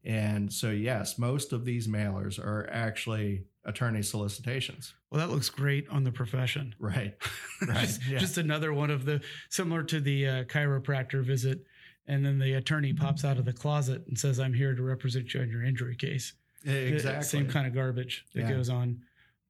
And 0.05 0.53
so, 0.53 0.71
yes, 0.71 1.19
most 1.19 1.53
of 1.53 1.65
these 1.65 1.89
mailers 1.89 2.39
are 2.39 2.69
actually 2.71 3.45
attorney 3.65 4.03
solicitations. 4.03 4.95
Well, 5.11 5.21
that 5.21 5.33
looks 5.33 5.49
great 5.51 5.89
on 5.89 6.05
the 6.05 6.13
profession. 6.13 6.75
Right. 6.79 7.15
Right. 7.69 7.81
just, 7.83 8.07
yeah. 8.09 8.19
just 8.19 8.39
another 8.39 8.73
one 8.75 8.91
of 8.91 9.05
the 9.05 9.21
similar 9.49 9.85
to 9.85 10.01
the 10.01 10.27
uh, 10.27 10.45
chiropractor 10.45 11.23
visit. 11.25 11.65
And 12.09 12.27
then 12.27 12.41
the 12.41 12.55
attorney 12.55 12.93
pops 12.93 13.25
out 13.25 13.39
of 13.39 13.45
the 13.45 13.53
closet 13.53 14.03
and 14.09 14.19
says, 14.19 14.41
I'm 14.41 14.53
here 14.53 14.75
to 14.75 14.83
represent 14.83 15.33
you 15.33 15.41
on 15.43 15.49
your 15.49 15.63
injury 15.63 15.95
case. 15.95 16.33
exactly. 16.67 17.23
Same 17.23 17.49
kind 17.49 17.69
of 17.69 17.73
garbage 17.75 18.25
that 18.35 18.41
Yeah. 18.41 18.51
goes 18.53 18.69
on. 18.69 19.03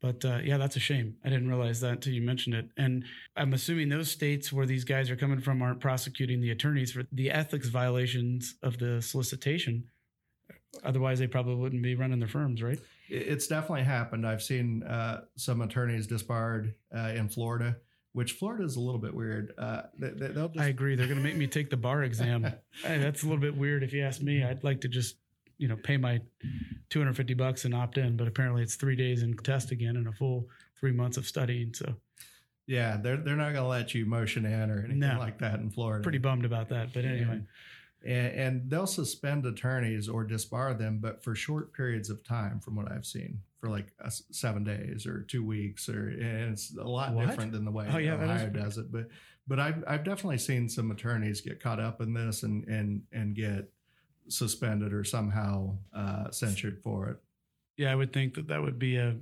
But 0.03 0.23
uh, 0.27 0.41
yeah, 0.45 0.59
that's 0.59 0.77
a 0.77 0.81
shame. 0.81 1.17
I 1.25 1.31
didn't 1.31 1.49
realize 1.49 1.81
that 1.81 1.93
until 1.93 2.13
you 2.13 2.21
mentioned 2.21 2.55
it. 2.57 2.67
And 2.77 3.05
I'm 3.37 3.55
assuming 3.55 3.89
those 3.89 4.11
states 4.11 4.53
where 4.53 4.67
these 4.67 4.85
guys 4.85 5.11
are 5.11 5.17
coming 5.17 5.41
from 5.41 5.63
aren't 5.63 5.81
prosecuting 5.81 6.41
the 6.43 6.51
attorneys 6.51 6.93
for 6.93 7.05
the 7.13 7.31
ethics 7.31 7.69
violations 7.69 8.57
of 8.63 8.79
the 8.79 9.01
solicitation. 9.01 9.85
Otherwise, 10.85 11.19
they 11.19 11.27
probably 11.27 11.55
wouldn't 11.55 11.83
be 11.83 11.95
running 11.95 12.19
their 12.19 12.29
firms, 12.29 12.63
right? 12.63 12.79
It- 13.13 13.29
It's 13.29 13.47
definitely 13.47 13.85
happened. 13.85 14.27
I've 14.27 14.43
seen 14.43 14.83
uh, 14.83 15.23
some 15.37 15.61
attorneys 15.61 16.07
disbarred 16.07 16.75
uh, 16.97 17.13
in 17.15 17.29
Florida, 17.29 17.77
which 18.13 18.33
Florida 18.33 18.65
is 18.65 18.77
a 18.77 18.81
little 18.81 19.01
bit 19.01 19.15
weird. 19.15 19.53
Uh, 19.59 19.83
they, 19.99 20.11
they'll 20.11 20.49
just 20.49 20.61
I 20.61 20.69
agree. 20.69 20.95
They're 20.97 21.07
going 21.07 21.19
to 21.19 21.25
make 21.25 21.37
me 21.37 21.47
take 21.47 21.71
the 21.71 21.77
bar 21.77 22.03
exam. 22.03 22.45
Hey, 22.85 22.99
that's 22.99 23.23
a 23.23 23.27
little 23.27 23.41
bit 23.41 23.57
weird 23.57 23.83
if 23.83 23.93
you 23.93 24.03
ask 24.03 24.21
me. 24.23 24.43
I'd 24.43 24.65
like 24.65 24.81
to 24.83 24.89
just, 24.89 25.17
you 25.59 25.69
know, 25.69 25.77
pay 25.77 25.97
my 25.97 26.21
250 26.91 27.35
bucks 27.35 27.65
and 27.65 27.75
opt 27.75 27.99
in, 27.99 28.17
but 28.17 28.27
apparently 28.27 28.63
it's 28.63 28.75
three 28.77 28.97
days 28.97 29.23
and 29.23 29.39
test 29.45 29.71
again 29.71 29.97
and 29.97 30.09
a 30.09 30.13
full 30.13 30.49
three 30.81 30.93
months 30.93 31.17
of 31.17 31.27
studying. 31.27 31.73
So 31.75 31.95
yeah, 32.67 32.97
they're 32.97 33.17
they're 33.19 33.37
not 33.37 33.53
going 33.53 33.65
to 33.65 33.69
let 33.69 33.95
you 33.95 34.07
motion 34.07 34.45
in 34.47 34.71
or 34.71 34.79
anything 34.81 34.99
No. 35.01 35.17
like 35.19 35.39
that 35.41 35.61
in 35.61 35.71
Florida. 35.71 36.03
pretty 36.03 36.19
bummed 36.19 36.45
about 36.45 36.69
that. 36.71 36.93
But 36.93 37.05
anyway, 37.05 37.43
and, 38.05 38.27
and 38.35 38.71
they'll 38.71 38.87
suspend 38.87 39.47
attorneys 39.47 40.09
or 40.09 40.25
disbar 40.27 40.77
them, 40.77 40.99
but 41.01 41.23
for 41.23 41.35
short 41.35 41.73
periods 41.73 42.11
of 42.11 42.23
time, 42.25 42.61
from 42.61 42.77
what 42.77 42.91
I've 42.91 43.07
seen, 43.07 43.41
for 43.61 43.69
like 43.71 43.93
uh, 44.05 44.11
seven 44.31 44.65
days 44.65 45.07
or 45.07 45.23
two 45.23 45.45
weeks, 45.45 45.89
or 45.89 46.09
and 46.09 46.53
it's 46.53 46.77
a 46.77 46.83
lot 46.89 47.13
What? 47.15 47.27
different 47.29 47.53
than 47.53 47.65
the 47.65 47.71
way 47.71 47.89
Oh, 47.93 47.99
yeah, 47.99 48.15
Ohio 48.15 48.49
does 48.49 48.79
it. 48.79 48.91
But 48.93 49.09
but 49.47 49.59
I've 49.61 49.85
I've 49.87 50.05
definitely 50.05 50.39
seen 50.39 50.69
some 50.69 50.91
attorneys 50.91 51.41
get 51.41 51.61
caught 51.61 51.81
up 51.81 52.01
in 52.01 52.13
this 52.15 52.43
and 52.43 52.65
and 52.69 53.03
and 53.13 53.35
get 53.35 53.71
suspended 54.29 54.93
or 54.93 55.05
somehow 55.05 55.77
uh, 55.95 56.31
censured 56.31 56.81
for 56.83 57.09
it. 57.09 57.17
yeah, 57.77 57.91
I 57.93 57.95
would 57.95 58.13
think 58.13 58.35
that 58.35 58.49
that 58.49 58.63
would 58.63 58.79
be 58.79 58.97
a, 58.97 59.17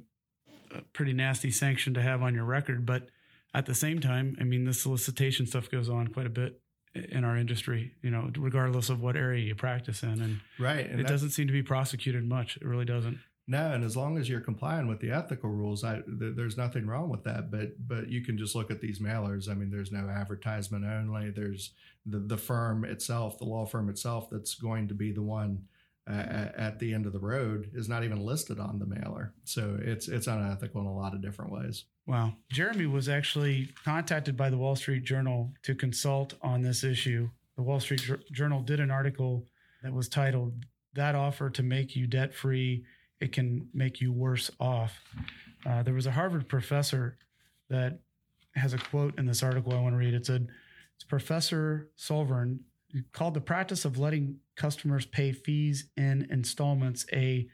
a 0.75 0.83
pretty 0.93 1.13
nasty 1.13 1.51
sanction 1.51 1.95
to 1.95 2.03
have 2.03 2.23
on 2.23 2.35
your 2.35 2.45
record. 2.45 2.85
But 2.85 3.09
at 3.55 3.67
the 3.67 3.75
same 3.75 4.01
time, 4.01 4.37
I 4.41 4.45
mean, 4.45 4.65
the 4.65 4.75
solicitation 4.75 5.47
stuff 5.47 5.71
goes 5.71 5.89
on 5.89 6.09
quite 6.09 6.27
a 6.27 6.31
bit 6.31 6.61
in 6.95 7.25
our 7.25 7.37
industry, 7.37 7.93
you 8.03 8.11
know, 8.11 8.31
regardless 8.37 8.89
of 8.89 9.01
what 9.01 9.17
area 9.17 9.45
you 9.45 9.55
practice 9.55 10.03
in. 10.03 10.21
And, 10.21 10.41
Right, 10.59 10.89
and 10.89 11.01
it 11.01 11.07
doesn't 11.07 11.31
seem 11.31 11.47
to 11.47 11.53
be 11.53 11.63
prosecuted 11.63 12.29
much. 12.29 12.57
It 12.57 12.65
really 12.65 12.85
doesn't. 12.85 13.19
No, 13.47 13.73
and 13.73 13.83
as 13.83 13.97
long 13.97 14.17
as 14.17 14.29
you're 14.29 14.41
complying 14.41 14.87
with 14.87 15.01
the 15.01 15.11
ethical 15.11 15.51
rules, 15.51 15.83
I 15.83 16.03
th- 16.03 16.37
there's 16.37 16.57
nothing 16.57 16.87
wrong 16.87 17.09
with 17.09 17.25
that. 17.25 17.51
But 17.51 17.87
but 17.89 18.09
you 18.09 18.23
can 18.25 18.39
just 18.39 18.55
look 18.55 18.71
at 18.71 18.81
these 18.81 19.01
mailers. 19.01 19.49
I 19.51 19.55
mean, 19.55 19.71
there's 19.71 19.91
no 19.91 20.09
advertisement 20.09 20.85
only. 20.85 21.31
There's 21.31 21.73
the 22.07 22.21
the 22.21 22.37
firm 22.37 22.85
itself, 22.85 23.39
the 23.39 23.47
law 23.47 23.67
firm 23.67 23.89
itself, 23.89 24.31
that's 24.31 24.55
going 24.55 24.87
to 24.87 24.95
be 24.95 25.11
the 25.11 25.23
one 25.23 25.65
at 26.11 26.79
the 26.79 26.93
end 26.93 27.07
of 27.07 27.13
the 27.13 27.19
road 27.19 27.71
is 27.75 27.89
not 27.89 28.05
even 28.05 28.25
listed 28.25 28.59
on 28.59 28.79
the 28.79 28.87
mailer. 28.87 29.33
So 29.45 29.79
it's 29.81 30.09
it's 30.09 30.27
unethical 30.27 30.81
in 30.81 30.87
a 30.87 30.95
lot 30.95 31.15
of 31.15 31.23
different 31.23 31.53
ways. 31.53 31.85
Wow. 32.07 32.33
Jeremy 32.51 32.87
was 32.87 33.09
actually 33.09 33.69
contacted 33.85 34.37
by 34.37 34.51
the 34.51 34.59
Wall 34.59 34.75
Street 34.77 35.05
Journal 35.05 35.53
to 35.63 35.75
consult 35.75 36.35
on 36.43 36.63
this 36.63 36.83
issue. 36.83 37.29
The 37.57 37.63
Wall 37.63 37.79
Street 37.81 38.01
Jour- 38.01 38.21
Journal 38.33 38.63
did 38.63 38.81
an 38.81 38.91
article 38.91 39.47
that 39.83 39.93
was 39.93 40.09
titled, 40.09 40.65
That 40.95 41.15
Offer 41.15 41.51
to 41.51 41.63
Make 41.63 41.95
You 41.95 42.07
Debt 42.07 42.35
Free, 42.35 42.85
It 43.21 43.33
Can 43.33 43.69
Make 43.73 44.01
You 44.01 44.13
Worse 44.13 44.51
Off. 44.59 44.99
Uh, 45.65 45.83
there 45.83 45.95
was 45.95 46.07
a 46.07 46.11
Harvard 46.11 46.49
professor 46.49 47.17
that 47.69 48.01
has 48.57 48.73
a 48.73 48.79
quote 48.79 49.17
in 49.19 49.27
this 49.27 49.43
article 49.43 49.73
I 49.73 49.81
want 49.81 49.93
to 49.93 49.99
read. 49.99 50.15
It 50.15 50.27
said, 50.27 50.49
It's 50.97 51.05
Professor 51.05 51.91
Sovern 51.97 52.61
called 53.13 53.35
the 53.35 53.41
practice 53.41 53.85
of 53.85 53.99
letting 53.99 54.39
customers 54.61 55.07
pay 55.07 55.33
fees 55.33 55.89
in 55.97 56.27
installments 56.31 57.07
a, 57.15 57.49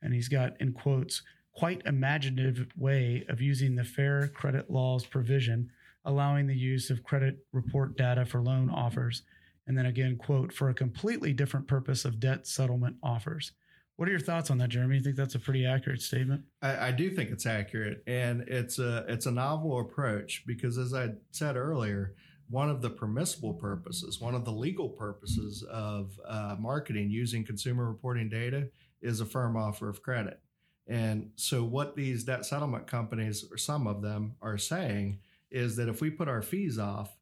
and 0.00 0.14
he's 0.14 0.28
got 0.28 0.52
in 0.60 0.72
quotes, 0.72 1.22
quite 1.56 1.82
imaginative 1.86 2.68
way 2.76 3.24
of 3.28 3.40
using 3.40 3.74
the 3.74 3.82
Fair 3.82 4.28
Credit 4.28 4.70
Law's 4.70 5.04
provision, 5.04 5.68
allowing 6.04 6.46
the 6.46 6.56
use 6.56 6.88
of 6.88 7.02
credit 7.02 7.38
report 7.52 7.96
data 7.96 8.24
for 8.24 8.40
loan 8.40 8.70
offers. 8.70 9.22
And 9.66 9.76
then 9.76 9.86
again, 9.86 10.16
quote, 10.16 10.52
for 10.52 10.70
a 10.70 10.74
completely 10.74 11.32
different 11.32 11.66
purpose 11.66 12.04
of 12.04 12.20
debt 12.20 12.46
settlement 12.46 12.94
offers. 13.02 13.52
What 13.96 14.08
are 14.08 14.12
your 14.12 14.20
thoughts 14.20 14.50
on 14.50 14.58
that, 14.58 14.70
Jeremy? 14.70 14.96
You 14.96 15.02
think 15.02 15.16
that's 15.16 15.34
a 15.34 15.40
pretty 15.40 15.66
accurate 15.66 16.00
statement? 16.00 16.42
I, 16.62 16.88
I 16.88 16.92
do 16.92 17.10
think 17.10 17.30
it's 17.30 17.46
accurate, 17.46 18.02
and 18.06 18.42
it's 18.48 18.78
a 18.78 19.04
it's 19.06 19.26
a 19.26 19.30
novel 19.30 19.80
approach 19.80 20.44
because, 20.46 20.78
as 20.78 20.94
I 20.94 21.10
said 21.30 21.56
earlier, 21.56 22.14
one 22.52 22.68
of 22.68 22.82
the 22.82 22.90
permissible 22.90 23.54
purposes, 23.54 24.20
one 24.20 24.34
of 24.34 24.44
the 24.44 24.52
legal 24.52 24.90
purposes 24.90 25.62
of 25.70 26.20
uh, 26.26 26.54
marketing 26.58 27.10
using 27.10 27.42
consumer 27.42 27.88
reporting 27.88 28.28
data 28.28 28.68
is 29.00 29.20
a 29.20 29.24
firm 29.24 29.56
offer 29.56 29.88
of 29.88 30.02
credit. 30.02 30.38
And 30.86 31.30
so, 31.36 31.64
what 31.64 31.96
these 31.96 32.24
debt 32.24 32.44
settlement 32.44 32.86
companies, 32.86 33.46
or 33.50 33.56
some 33.56 33.86
of 33.86 34.02
them, 34.02 34.34
are 34.42 34.58
saying 34.58 35.18
is 35.50 35.76
that 35.76 35.88
if 35.88 36.02
we 36.02 36.10
put 36.10 36.28
our 36.28 36.42
fees 36.42 36.78
off, 36.78 37.16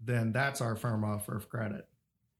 then 0.00 0.30
that's 0.30 0.60
our 0.60 0.76
firm 0.76 1.02
offer 1.02 1.36
of 1.36 1.48
credit. 1.48 1.88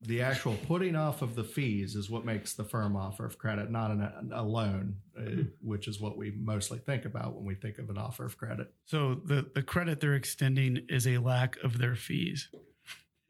The 0.03 0.23
actual 0.23 0.55
putting 0.67 0.95
off 0.95 1.23
of 1.23 1.35
the 1.35 1.43
fees 1.43 1.97
is 1.97 2.09
what 2.09 2.25
makes 2.25 2.55
the 2.55 2.63
firm 2.63 2.95
offer 2.95 3.25
of 3.27 3.37
credit, 3.37 3.69
not 3.71 3.91
an, 3.91 4.31
a 4.33 4.43
loan, 4.45 4.97
uh, 5.19 5.43
which 5.61 5.89
is 5.89 6.01
what 6.01 6.17
we 6.17 6.31
mostly 6.39 6.79
think 6.79 7.05
about 7.05 7.35
when 7.35 7.45
we 7.45 7.57
think 7.57 7.79
of 7.79 7.91
an 7.91 7.99
offer 7.99 8.25
of 8.25 8.39
credit. 8.39 8.73
So 8.85 9.17
the, 9.25 9.51
the 9.55 9.63
credit 9.63 9.99
they're 10.01 10.15
extending 10.15 10.87
is 10.89 11.05
a 11.07 11.19
lack 11.19 11.57
of 11.65 11.79
their 11.79 11.97
fees. 11.97 12.49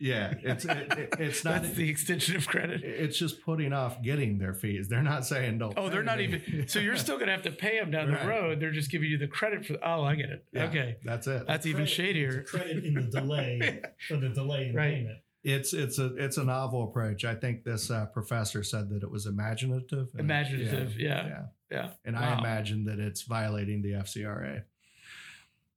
Yeah, 0.01 0.35
it's 0.43 0.65
it, 0.65 0.93
it- 0.93 1.15
it's 1.19 1.45
not. 1.45 1.63
That's 1.63 1.75
the 1.75 1.89
extension 1.89 2.37
of 2.37 2.47
credit. 2.47 2.85
It's 2.85 3.19
just 3.19 3.43
putting 3.43 3.73
off 3.73 4.01
getting 4.01 4.39
their 4.39 4.55
fees. 4.55 4.89
They're 4.89 5.03
not 5.03 5.27
saying 5.27 5.59
don't. 5.59 5.75
Oh, 5.77 5.89
they're 5.89 6.05
not 6.05 6.19
me. 6.19 6.25
even. 6.25 6.69
So 6.69 6.79
you're 6.79 6.97
still 7.05 7.17
going 7.17 7.27
to 7.27 7.33
have 7.33 7.43
to 7.43 7.51
pay 7.51 7.81
them 7.81 7.91
down 7.91 8.11
Right. 8.11 8.21
the 8.23 8.29
road. 8.29 8.61
They're 8.61 8.71
just 8.71 8.93
giving 8.93 9.09
you 9.11 9.19
the 9.19 9.27
credit 9.27 9.67
for. 9.67 9.77
Oh, 9.83 10.05
I 10.05 10.15
get 10.15 10.29
it. 10.31 10.45
Yeah, 10.53 10.65
Okay, 10.67 10.97
that's 11.05 11.27
it. 11.27 11.47
that's 11.49 11.67
even 11.67 11.79
Credit- 11.87 11.91
shadier. 11.95 12.39
it's 12.41 12.51
credit 12.53 12.85
in 12.85 12.95
the 12.95 13.01
delay 13.03 13.81
for 14.07 14.19
the 14.19 14.29
delay 14.29 14.69
in 14.69 14.75
Right. 14.77 14.95
payment. 14.97 15.19
It's 15.51 15.73
it's 15.73 15.99
a 15.99 16.15
it's 16.17 16.37
a 16.37 16.45
novel 16.45 16.85
approach. 16.85 17.25
I 17.25 17.35
think 17.35 17.65
this 17.65 17.91
uh, 17.91 18.07
professor 18.07 18.63
said 18.63 18.91
that 18.91 19.03
it 19.03 19.11
was 19.11 19.27
imaginative. 19.27 20.09
and- 20.13 20.21
Imaginative, 20.21 20.99
yeah. 20.99 21.27
yeah. 21.27 21.43
Yeah. 21.71 21.91
And 22.05 22.17
Wow. 22.17 22.35
I 22.37 22.39
imagine 22.39 22.85
that 22.85 22.99
it's 22.99 23.23
violating 23.23 23.83
the 23.83 23.93
FCRA. 23.93 24.63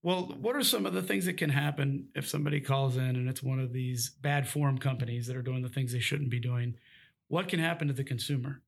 Well, 0.04 0.36
what 0.42 0.56
are 0.56 0.64
some 0.64 0.86
of 0.86 0.94
the 0.94 1.02
things 1.04 1.26
that 1.26 1.38
can 1.38 1.50
happen 1.52 2.08
if 2.16 2.28
somebody 2.28 2.60
calls 2.60 2.98
in 2.98 3.04
and 3.16 3.30
it's 3.30 3.44
one 3.44 3.60
of 3.60 3.72
these 3.72 4.10
bad 4.22 4.48
form 4.48 4.78
companies 4.80 5.28
that 5.28 5.36
are 5.36 5.42
doing 5.44 5.62
the 5.62 5.70
things 5.70 5.92
they 5.94 6.00
shouldn't 6.00 6.30
be 6.32 6.40
doing? 6.40 6.76
What 7.28 7.48
can 7.48 7.60
happen 7.60 7.88
to 7.88 7.94
the 7.94 8.04
consumer? 8.04 8.62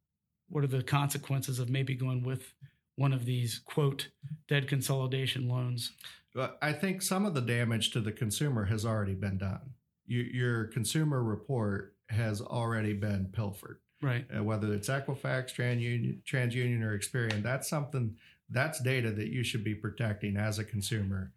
What 0.50 0.64
are 0.64 0.68
the 0.68 0.84
consequences 0.84 1.60
of 1.60 1.70
maybe 1.70 1.96
going 1.96 2.24
with 2.24 2.54
one 2.96 3.14
of 3.14 3.26
these 3.26 3.60
quote 3.66 4.10
dead 4.48 4.68
consolidation 4.68 5.50
loans? 5.50 5.92
I 6.62 6.72
think 6.74 7.02
some 7.02 7.26
of 7.26 7.34
the 7.34 7.42
damage 7.42 7.92
to 7.92 8.00
the 8.02 8.12
consumer 8.12 8.66
has 8.66 8.86
already 8.86 9.16
been 9.16 9.38
done. 9.38 9.72
You, 10.06 10.22
your 10.22 10.66
consumer 10.66 11.24
report 11.24 11.96
has 12.10 12.42
already 12.42 12.94
been 12.94 13.30
pilfered. 13.32 13.80
Right. 14.02 14.26
uh, 14.38 14.44
whether 14.44 14.74
it's 14.74 14.90
Equifax, 14.90 15.56
TransUnion, 15.56 16.24
TransUnion, 16.24 16.84
or 16.84 16.98
Experian. 16.98 17.42
That's 17.42 17.70
something. 17.70 18.18
That's 18.50 18.82
data 18.82 19.12
that 19.12 19.30
you 19.30 19.44
should 19.44 19.64
be 19.64 19.74
protecting 19.74 20.36
as 20.36 20.60
a 20.60 20.66
consumer 20.66 21.32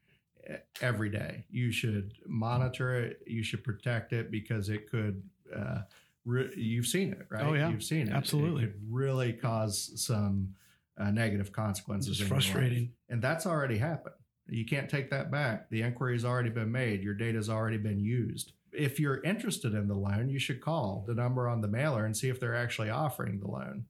eh, 0.49 0.57
every 0.81 1.09
day. 1.09 1.45
You 1.49 1.71
should 1.71 2.15
monitor 2.27 2.97
it. 2.97 3.21
You 3.25 3.45
should 3.45 3.63
protect 3.63 4.13
it 4.13 4.33
because 4.33 4.69
it 4.69 4.91
could. 4.91 5.23
Uh, 5.55 5.83
re- 6.25 6.51
you've 6.57 6.89
seen 6.89 7.13
it, 7.13 7.27
right? 7.31 7.45
Oh, 7.45 7.55
yeah. 7.55 7.71
you've 7.71 7.85
seen 7.85 8.09
it. 8.09 8.13
Absolutely. 8.13 8.65
it 8.65 8.73
could 8.73 8.83
really 8.91 9.33
cause 9.33 9.93
some 9.95 10.55
uh, 10.99 11.13
negative 11.13 11.53
consequences. 11.53 12.13
It's 12.13 12.21
life. 12.23 12.29
frustrating. 12.29 12.91
and 13.09 13.23
that's 13.23 13.47
already 13.47 13.79
happened. 13.79 14.17
You 14.49 14.65
can't 14.65 14.89
take 14.89 15.11
that 15.11 15.31
back. 15.31 15.71
The 15.71 15.83
inquiry 15.83 16.15
has 16.15 16.25
already 16.25 16.51
been 16.51 16.71
made. 16.71 17.03
Your 17.03 17.15
data 17.15 17.39
has 17.39 17.49
already 17.49 17.79
been 17.79 18.01
used. 18.01 18.53
If 18.73 19.01
you're 19.01 19.23
interested 19.23 19.75
in 19.75 19.89
the 19.89 19.95
loan, 19.95 20.29
you 20.29 20.39
should 20.39 20.61
call 20.61 21.05
the 21.07 21.15
number 21.15 21.49
on 21.49 21.61
the 21.61 21.69
mailer 21.69 22.05
and 22.05 22.17
see 22.17 22.29
if 22.29 22.39
they're 22.39 22.55
actually 22.55 22.91
offering 22.91 23.41
the 23.41 23.49
loan. 23.49 23.87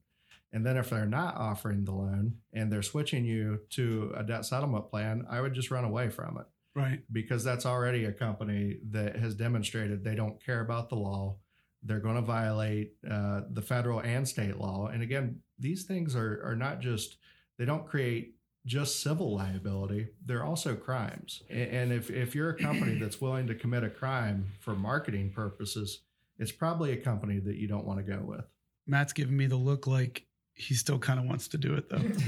And 0.53 0.65
then 0.65 0.77
if 0.77 0.89
they're 0.89 1.05
not 1.05 1.35
offering 1.35 1.83
the 1.83 1.91
loan 1.91 2.37
and 2.53 2.71
they're 2.71 2.81
switching 2.81 3.25
you 3.25 3.59
to 3.71 4.13
a 4.15 4.23
debt 4.23 4.45
settlement 4.45 4.89
plan, 4.89 5.25
I 5.29 5.41
would 5.41 5.53
just 5.53 5.71
run 5.71 5.83
away 5.83 6.09
from 6.09 6.37
it. 6.37 6.45
Right. 6.77 7.01
because 7.11 7.43
that's 7.43 7.65
already 7.65 8.05
a 8.05 8.11
company 8.11 8.77
that 8.91 9.15
has 9.15 9.33
demonstrated 9.33 10.03
they 10.03 10.13
don't 10.13 10.43
care 10.43 10.61
about 10.61 10.89
the 10.89 10.95
law. 10.95 11.37
They're 11.81 11.99
going 11.99 12.17
to 12.17 12.21
violate 12.21 12.93
uh, 13.09 13.41
the 13.49 13.63
federal 13.63 13.99
and 13.99 14.27
state 14.27 14.57
law. 14.57 14.85
And 14.85 15.01
again, 15.01 15.39
these 15.57 15.85
things 15.85 16.15
are 16.15 16.39
are 16.45 16.55
not 16.55 16.79
just 16.79 17.17
they 17.57 17.65
don't 17.65 17.87
create 17.87 18.35
just 18.67 19.01
civil 19.01 19.33
liability; 19.35 20.09
they're 20.23 20.43
also 20.43 20.75
crimes. 20.75 21.41
And 21.49 21.91
if 21.91 22.11
if 22.11 22.35
you're 22.35 22.51
a 22.51 22.57
company 22.57 22.99
that's 22.99 23.19
willing 23.19 23.47
to 23.47 23.55
commit 23.55 23.83
a 23.83 23.89
crime 23.89 24.51
for 24.59 24.75
marketing 24.75 25.31
purposes, 25.31 26.01
it's 26.37 26.51
probably 26.51 26.91
a 26.91 26.97
company 26.97 27.39
that 27.39 27.55
you 27.55 27.67
don't 27.67 27.85
want 27.85 27.97
to 28.05 28.11
go 28.11 28.19
with. 28.23 28.45
Matt's 28.85 29.13
giving 29.13 29.35
me 29.35 29.47
the 29.47 29.55
look 29.55 29.87
like 29.87 30.25
he 30.53 30.73
still 30.75 30.99
kind 30.99 31.19
of 31.19 31.25
wants 31.25 31.47
to 31.49 31.57
do 31.57 31.73
it 31.75 31.89
though. 31.89 31.97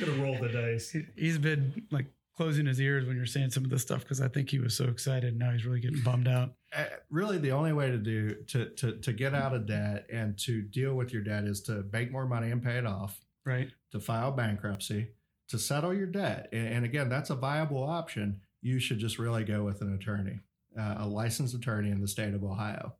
Gonna 0.00 0.22
roll 0.22 0.38
the 0.40 0.48
dice. 0.52 0.90
He- 0.90 1.06
He's 1.16 1.38
been 1.38 1.86
like 1.90 2.06
closing 2.36 2.66
his 2.66 2.80
ears 2.80 3.06
when 3.06 3.16
you're 3.16 3.24
saying 3.26 3.50
some 3.50 3.64
of 3.64 3.70
this 3.70 3.82
stuff 3.82 4.00
because 4.02 4.20
I 4.20 4.28
think 4.28 4.50
he 4.50 4.58
was 4.58 4.76
so 4.76 4.84
excited. 4.84 5.38
Now 5.38 5.52
he's 5.52 5.64
really 5.64 5.80
getting 5.80 6.02
bummed 6.02 6.28
out. 6.28 6.52
Uh, 6.76 6.84
really 7.10 7.38
the 7.38 7.52
only 7.52 7.72
way 7.72 7.90
to 7.90 7.98
do 7.98 8.34
to, 8.48 8.66
to 8.70 8.92
to 8.98 9.12
get 9.12 9.34
out 9.34 9.54
of 9.54 9.66
debt 9.66 10.06
and 10.12 10.36
to 10.40 10.60
deal 10.62 10.94
with 10.94 11.12
your 11.12 11.22
debt 11.22 11.44
is 11.44 11.62
to 11.62 11.84
make 11.92 12.10
more 12.12 12.26
money 12.26 12.50
and 12.50 12.62
pay 12.62 12.76
it 12.78 12.86
off 12.86 13.20
Right. 13.46 13.70
to 13.92 14.00
file 14.00 14.32
bankruptcy 14.32 15.08
to 15.48 15.58
settle 15.58 15.94
your 15.94 16.08
debt 16.08 16.48
and, 16.52 16.66
and 16.68 16.84
again 16.84 17.08
that's 17.08 17.30
a 17.30 17.34
viable 17.36 17.82
option 17.82 18.40
you 18.60 18.78
should 18.80 18.98
just 18.98 19.18
really 19.18 19.44
go 19.44 19.62
with 19.62 19.80
an 19.80 19.94
attorney 19.94 20.40
uh, 20.78 20.96
a 20.98 21.06
licensed 21.06 21.54
attorney 21.54 21.90
in 21.90 22.00
the 22.00 22.08
state 22.08 22.34
of 22.34 22.42
ohio 22.44 22.92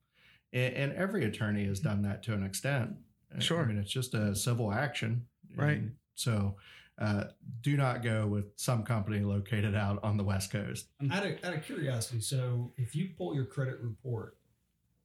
and, 0.52 0.74
and 0.74 0.92
every 0.94 1.24
attorney 1.24 1.66
has 1.66 1.80
done 1.80 2.02
that 2.02 2.22
to 2.22 2.32
an 2.32 2.44
extent 2.44 2.94
Sure. 3.40 3.62
i 3.62 3.66
mean 3.66 3.76
it's 3.78 3.90
just 3.90 4.14
a 4.14 4.34
civil 4.34 4.72
action 4.72 5.26
Right. 5.56 5.78
And 5.78 5.94
so 6.14 6.56
uh, 6.98 7.24
do 7.62 7.76
not 7.76 8.02
go 8.02 8.26
with 8.26 8.46
some 8.56 8.82
company 8.84 9.20
located 9.20 9.74
out 9.74 9.98
on 10.02 10.16
the 10.16 10.24
west 10.24 10.50
coast 10.52 10.86
Out 11.10 11.26
of, 11.26 11.32
out 11.44 11.54
of 11.54 11.62
curiosity, 11.64 12.20
so 12.20 12.72
if 12.76 12.94
you 12.94 13.10
pull 13.18 13.34
your 13.34 13.44
credit 13.46 13.78
report 13.80 14.36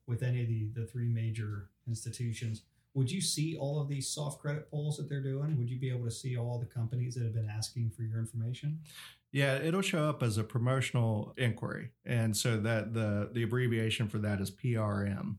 with 0.08 0.24
any 0.24 0.42
of 0.42 0.48
the, 0.48 0.70
the 0.74 0.86
three 0.86 1.08
major 1.08 1.70
institutions, 1.88 2.64
would 2.94 3.10
you 3.10 3.22
see 3.22 3.58
all 3.58 3.80
of 3.80 3.88
these 3.88 4.08
soft 4.10 4.42
credit 4.42 4.70
polls 4.70 4.98
that 4.98 5.08
they're 5.10 5.24
doing? 5.24 5.58
Would 5.58 5.70
you 5.70 5.80
be 5.80 5.90
able 5.90 6.06
to 6.06 6.12
see 6.12 6.38
all 6.38 6.60
the 6.60 6.66
companies 6.66 7.16
that 7.16 7.24
have 7.24 7.34
been 7.34 7.50
asking 7.50 7.92
for 7.92 8.04
your 8.04 8.20
information? 8.20 8.80
Yeah, 9.32 9.56
it'll 9.56 9.82
show 9.82 10.10
up 10.10 10.22
as 10.24 10.38
a 10.38 10.44
promotional 10.44 11.34
inquiry, 11.38 11.92
and 12.06 12.36
so 12.36 12.58
that 12.58 12.94
the 12.94 13.30
the 13.32 13.44
abbreviation 13.44 14.10
for 14.10 14.18
that 14.20 14.42
is 14.42 14.52
PRM, 14.52 15.38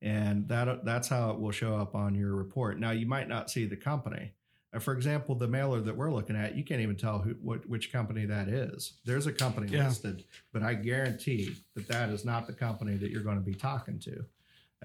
and 0.00 0.46
that 0.48 0.84
that's 0.84 1.08
how 1.08 1.30
it 1.32 1.40
will 1.40 1.50
show 1.50 1.76
up 1.76 1.96
on 1.96 2.14
your 2.14 2.36
report. 2.36 2.78
Now, 2.78 2.92
you 2.92 3.06
might 3.06 3.28
not 3.28 3.50
see 3.50 3.66
the 3.66 3.76
company. 3.76 4.34
Uh, 4.72 4.78
For 4.78 4.92
example, 4.92 5.34
the 5.34 5.48
mailer 5.48 5.80
that 5.80 5.96
we're 5.96 6.12
looking 6.12 6.36
at, 6.36 6.54
you 6.56 6.62
can't 6.62 6.80
even 6.80 6.94
tell 6.94 7.18
who 7.18 7.30
what 7.42 7.68
which 7.68 7.90
company 7.92 8.24
that 8.26 8.46
is. 8.48 8.94
There's 9.04 9.26
a 9.26 9.32
company 9.32 9.66
Yeah. 9.72 9.88
listed, 9.88 10.22
but 10.52 10.62
I 10.62 10.74
guarantee 10.74 11.56
that 11.74 11.88
that 11.88 12.10
is 12.10 12.24
not 12.24 12.46
the 12.46 12.52
company 12.52 12.96
that 12.98 13.10
you're 13.10 13.22
going 13.24 13.38
to 13.38 13.42
be 13.44 13.54
talking 13.54 13.98
to. 14.00 14.24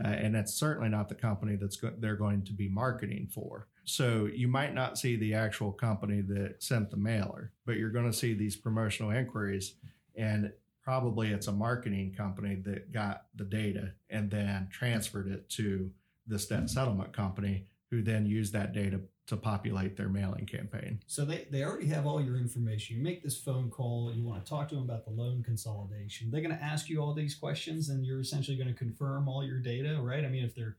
Uh, 0.03 0.07
and 0.07 0.33
that's 0.33 0.53
certainly 0.53 0.89
not 0.89 1.09
the 1.09 1.15
company 1.15 1.55
that's 1.55 1.75
go- 1.75 1.93
they're 1.99 2.15
going 2.15 2.41
to 2.43 2.53
be 2.53 2.69
marketing 2.69 3.27
for. 3.29 3.67
So 3.83 4.29
you 4.33 4.47
might 4.47 4.73
not 4.73 4.97
see 4.97 5.15
the 5.15 5.33
actual 5.33 5.71
company 5.71 6.21
that 6.21 6.61
sent 6.63 6.91
the 6.91 6.97
mailer, 6.97 7.51
but 7.65 7.75
you're 7.77 7.89
going 7.89 8.09
to 8.09 8.17
see 8.17 8.33
these 8.33 8.55
promotional 8.55 9.11
inquiries, 9.11 9.73
and 10.15 10.51
probably 10.83 11.31
it's 11.31 11.47
a 11.47 11.51
marketing 11.51 12.13
company 12.15 12.55
that 12.55 12.91
got 12.91 13.25
the 13.35 13.43
data 13.43 13.91
and 14.09 14.29
then 14.29 14.67
transferred 14.71 15.27
it 15.27 15.49
to 15.49 15.91
this 16.27 16.45
debt 16.45 16.69
settlement 16.69 17.11
company, 17.13 17.65
who 17.89 18.01
then 18.03 18.25
used 18.25 18.53
that 18.53 18.73
data 18.73 18.99
to 19.29 19.37
populate 19.37 19.95
their 19.95 20.09
mailing 20.09 20.47
campaign. 20.47 20.99
So 21.05 21.23
they, 21.23 21.45
they 21.51 21.63
already 21.63 21.85
have 21.87 22.07
all 22.07 22.19
your 22.19 22.35
information. 22.35 22.97
You 22.97 23.03
make 23.03 23.23
this 23.23 23.37
phone 23.37 23.69
call, 23.69 24.11
you 24.11 24.23
want 24.23 24.43
to 24.43 24.49
talk 24.49 24.67
to 24.69 24.75
them 24.75 24.83
about 24.83 25.05
the 25.05 25.11
loan 25.11 25.43
consolidation. 25.43 26.31
They're 26.31 26.41
going 26.41 26.57
to 26.57 26.63
ask 26.63 26.89
you 26.89 26.99
all 26.99 27.13
these 27.13 27.35
questions 27.35 27.89
and 27.89 28.03
you're 28.03 28.19
essentially 28.19 28.57
going 28.57 28.69
to 28.69 28.73
confirm 28.73 29.29
all 29.29 29.43
your 29.43 29.59
data, 29.59 29.99
right? 30.01 30.25
I 30.25 30.29
mean, 30.29 30.43
if 30.43 30.55
they're 30.55 30.77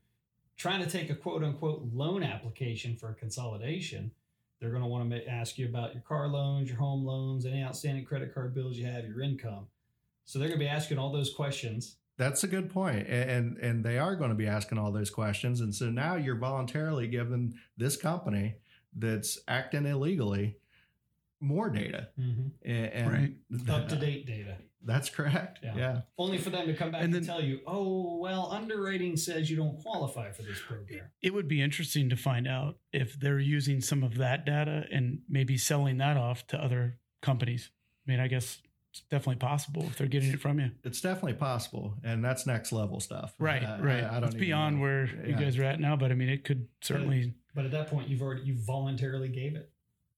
trying 0.57 0.83
to 0.83 0.89
take 0.89 1.09
a 1.09 1.15
quote 1.15 1.45
unquote 1.45 1.83
loan 1.93 2.23
application 2.23 2.97
for 2.97 3.09
a 3.09 3.13
consolidation, 3.13 4.11
they're 4.59 4.71
going 4.71 4.83
to 4.83 4.87
want 4.87 5.09
to 5.09 5.27
ask 5.27 5.57
you 5.57 5.67
about 5.67 5.93
your 5.93 6.03
car 6.03 6.27
loans, 6.27 6.67
your 6.67 6.77
home 6.77 7.05
loans, 7.05 7.45
any 7.45 7.63
outstanding 7.63 8.03
credit 8.03 8.33
card 8.33 8.53
bills 8.53 8.75
you 8.75 8.85
have, 8.85 9.05
your 9.07 9.21
income. 9.21 9.67
So 10.25 10.39
they're 10.39 10.49
going 10.49 10.59
to 10.59 10.65
be 10.65 10.69
asking 10.69 10.97
all 10.97 11.11
those 11.11 11.33
questions. 11.33 11.95
That's 12.17 12.43
a 12.43 12.47
good 12.47 12.69
point. 12.69 13.07
A- 13.07 13.29
and 13.31 13.57
and 13.57 13.83
they 13.83 13.97
are 13.97 14.15
going 14.15 14.29
to 14.29 14.35
be 14.35 14.47
asking 14.47 14.77
all 14.77 14.91
those 14.91 15.09
questions. 15.09 15.61
And 15.61 15.73
so 15.73 15.89
now 15.89 16.15
you're 16.15 16.35
voluntarily 16.37 17.07
giving 17.07 17.55
this 17.77 17.97
company 17.97 18.55
that's 18.95 19.39
acting 19.47 19.85
illegally 19.85 20.57
more 21.39 21.69
data. 21.69 22.09
Mm-hmm. 22.19 22.47
A- 22.65 22.69
And, 22.95 23.11
Right. 23.11 23.69
Up 23.69 23.87
to 23.89 23.95
date 23.95 24.25
data. 24.27 24.57
That's 24.83 25.09
correct. 25.11 25.59
Yeah. 25.63 25.75
Yeah. 25.75 26.01
Only 26.17 26.37
for 26.39 26.49
them 26.49 26.65
to 26.65 26.73
come 26.75 26.91
back 26.91 27.03
And 27.03 27.13
and, 27.13 27.23
then- 27.23 27.27
tell 27.27 27.41
you, 27.43 27.59
oh, 27.67 28.17
well, 28.17 28.51
underwriting 28.51 29.15
says 29.15 29.49
you 29.49 29.55
don't 29.57 29.79
qualify 29.81 30.31
for 30.31 30.41
this 30.41 30.59
program. 30.67 31.05
It 31.21 31.33
would 31.33 31.47
be 31.47 31.61
interesting 31.61 32.09
to 32.09 32.15
find 32.15 32.47
out 32.47 32.77
if 32.91 33.19
they're 33.19 33.39
using 33.39 33.79
some 33.81 34.03
of 34.03 34.17
that 34.17 34.43
data 34.45 34.85
and 34.91 35.19
maybe 35.29 35.57
selling 35.57 35.97
that 35.97 36.17
off 36.17 36.45
to 36.47 36.57
other 36.63 36.97
companies. 37.21 37.69
I 38.07 38.11
mean, 38.11 38.19
I 38.19 38.27
guess 38.27 38.61
it's 38.91 39.01
definitely 39.09 39.37
possible 39.37 39.83
if 39.83 39.97
they're 39.97 40.07
getting 40.07 40.31
it 40.31 40.41
from 40.41 40.59
you. 40.59 40.69
It's 40.83 40.99
definitely 40.99 41.33
possible. 41.33 41.93
And 42.03 42.23
that's 42.23 42.45
next 42.45 42.71
level 42.73 42.99
stuff. 42.99 43.33
Right, 43.39 43.63
Uh, 43.63 43.77
right. 43.81 44.03
I, 44.03 44.17
I 44.17 44.19
don't 44.19 44.25
it's 44.29 44.35
beyond 44.35 44.75
know. 44.77 44.81
where 44.81 45.05
you 45.25 45.33
guys 45.33 45.57
are 45.57 45.63
at 45.63 45.79
now, 45.79 45.95
but 45.95 46.11
I 46.11 46.13
mean, 46.15 46.27
it 46.29 46.43
could 46.43 46.67
certainly. 46.81 47.33
But 47.55 47.65
at 47.65 47.71
that 47.71 47.87
point, 47.87 48.09
you've 48.09 48.21
already 48.21 48.41
you 48.43 48.55
voluntarily 48.55 49.29
gave 49.29 49.55
it. 49.55 49.71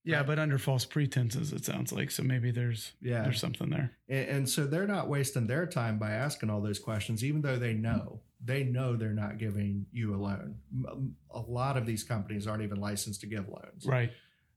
Yeah, 0.05 0.17
Right. 0.17 0.27
but 0.27 0.39
under 0.39 0.57
false 0.57 0.85
pretenses, 0.85 1.53
it 1.53 1.63
sounds 1.63 1.93
like. 1.93 2.09
So 2.11 2.23
maybe 2.23 2.49
there's 2.51 2.93
Yeah. 2.99 3.21
there's 3.23 3.39
something 3.39 3.69
there. 3.69 3.91
And, 4.09 4.27
and 4.27 4.49
so 4.49 4.65
they're 4.65 4.87
not 4.87 5.07
wasting 5.07 5.45
their 5.47 5.65
time 5.67 5.99
by 5.99 6.11
asking 6.11 6.49
all 6.49 6.59
those 6.59 6.79
questions, 6.79 7.23
even 7.23 7.41
though 7.41 7.57
they 7.57 7.73
know 7.73 8.21
they 8.45 8.63
know 8.65 8.97
they're 8.97 9.13
not 9.13 9.37
giving 9.37 9.85
you 9.93 10.13
a 10.13 10.17
loan. 10.17 10.55
A 11.31 11.39
lot 11.39 11.77
of 11.77 11.85
these 11.85 12.03
companies 12.03 12.45
aren't 12.45 12.61
even 12.63 12.77
licensed 12.77 13.21
to 13.21 13.27
give 13.27 13.47
loans. 13.47 13.85
Right. 13.85 14.11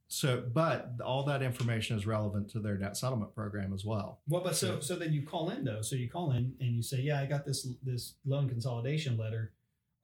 So, 0.09 0.45
but 0.53 0.93
all 1.05 1.25
that 1.25 1.43
information 1.43 1.97
is 1.97 2.07
relevant 2.07 2.49
to 2.51 2.61
their 2.61 2.77
debt 2.77 2.97
settlement 2.97 3.35
program 3.35 3.73
as 3.73 3.85
well. 3.85 4.21
Well, 4.29 4.43
but 4.43 4.55
so 4.55 4.79
so 4.81 4.95
then 4.95 5.13
you 5.13 5.27
call 5.27 5.51
in 5.51 5.65
though. 5.65 5.83
So 5.83 5.97
you 5.97 6.09
call 6.09 6.31
in 6.33 6.55
and 6.61 6.77
you 6.77 6.83
say, 6.83 7.01
yeah, 7.01 7.21
I 7.21 7.27
got 7.27 7.45
this 7.45 7.67
this 7.83 8.15
loan 8.25 8.49
consolidation 8.49 9.19
letter. 9.19 9.53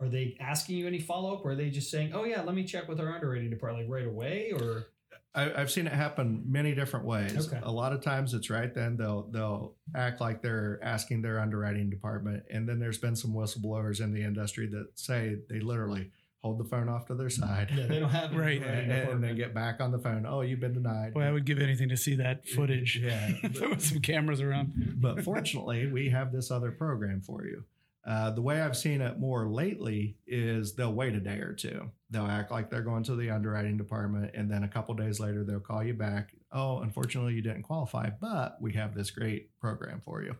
Are 0.00 0.08
they 0.08 0.36
asking 0.40 0.78
you 0.78 0.88
any 0.88 0.98
follow 0.98 1.34
up, 1.34 1.44
or 1.44 1.52
are 1.52 1.54
they 1.54 1.70
just 1.70 1.88
saying, 1.88 2.12
oh 2.12 2.24
yeah, 2.24 2.42
let 2.42 2.56
me 2.56 2.64
check 2.64 2.88
with 2.88 2.98
our 2.98 3.14
underwriting 3.14 3.50
department 3.50 3.88
right 3.88 4.06
away, 4.06 4.52
or 4.52 4.86
I, 5.34 5.52
I've 5.54 5.70
seen 5.70 5.86
it 5.86 5.92
happen 5.92 6.42
many 6.46 6.74
different 6.74 7.06
ways. 7.06 7.46
Okay. 7.46 7.60
A 7.62 7.70
lot 7.70 7.92
of 7.92 8.02
times 8.02 8.34
it's 8.34 8.50
right 8.50 8.74
then 8.74 8.96
they'll 8.96 9.28
they'll 9.30 9.76
act 9.94 10.20
like 10.20 10.42
they're 10.42 10.80
asking 10.82 11.22
their 11.22 11.38
underwriting 11.38 11.88
department, 11.88 12.42
and 12.50 12.68
then 12.68 12.80
there's 12.80 12.98
been 12.98 13.14
some 13.14 13.32
whistleblowers 13.32 14.00
in 14.00 14.12
the 14.12 14.22
industry 14.22 14.66
that 14.66 14.88
say 14.94 15.36
they 15.48 15.60
literally 15.60 16.10
hold 16.42 16.58
the 16.58 16.64
phone 16.64 16.88
off 16.88 17.06
to 17.06 17.14
their 17.14 17.30
side. 17.30 17.70
yeah, 17.76 17.86
they 17.86 18.00
don't 18.00 18.10
have 18.10 18.30
an 18.32 18.38
Right. 18.38 18.60
And, 18.62 18.90
underwriting 18.92 19.12
and 19.12 19.24
then 19.24 19.36
get 19.36 19.54
back 19.54 19.80
on 19.80 19.92
the 19.92 19.98
phone. 19.98 20.26
Oh, 20.26 20.40
you've 20.40 20.60
been 20.60 20.74
denied. 20.74 21.14
Boy, 21.14 21.22
I 21.22 21.30
would 21.32 21.44
give 21.44 21.60
anything 21.60 21.88
to 21.90 21.96
see 21.96 22.16
that 22.16 22.48
footage. 22.48 22.98
Yeah. 23.02 23.30
if 23.42 23.54
there 23.54 23.68
was 23.68 23.84
some 23.84 24.00
cameras 24.00 24.40
around. 24.40 24.72
but 25.00 25.22
fortunately, 25.24 25.86
we 25.86 26.10
have 26.10 26.32
this 26.32 26.50
other 26.50 26.72
program 26.72 27.20
for 27.20 27.44
you. 27.46 27.64
Uh, 28.04 28.30
the 28.32 28.42
way 28.42 28.60
I've 28.60 28.76
seen 28.76 29.00
it 29.00 29.20
more 29.20 29.46
lately 29.46 30.16
is 30.26 30.74
they'll 30.74 30.92
wait 30.92 31.14
a 31.14 31.20
day 31.20 31.38
or 31.38 31.52
two. 31.52 31.88
They'll 32.10 32.26
act 32.26 32.50
like 32.50 32.68
they're 32.68 32.82
going 32.82 33.04
to 33.04 33.14
the 33.14 33.30
underwriting 33.30 33.76
department, 33.76 34.32
and 34.34 34.50
then 34.50 34.64
a 34.64 34.68
couple 34.68 34.92
days 34.96 35.20
later, 35.20 35.44
they'll 35.44 35.60
call 35.60 35.84
you 35.84 35.94
back. 35.94 36.32
Oh, 36.50 36.78
unfortunately, 36.80 37.34
you 37.34 37.42
didn't 37.42 37.62
qualify, 37.62 38.10
but 38.10 38.60
we 38.60 38.72
have 38.72 38.96
this 38.96 39.12
great 39.12 39.56
program 39.60 40.00
for 40.04 40.20
you. 40.24 40.34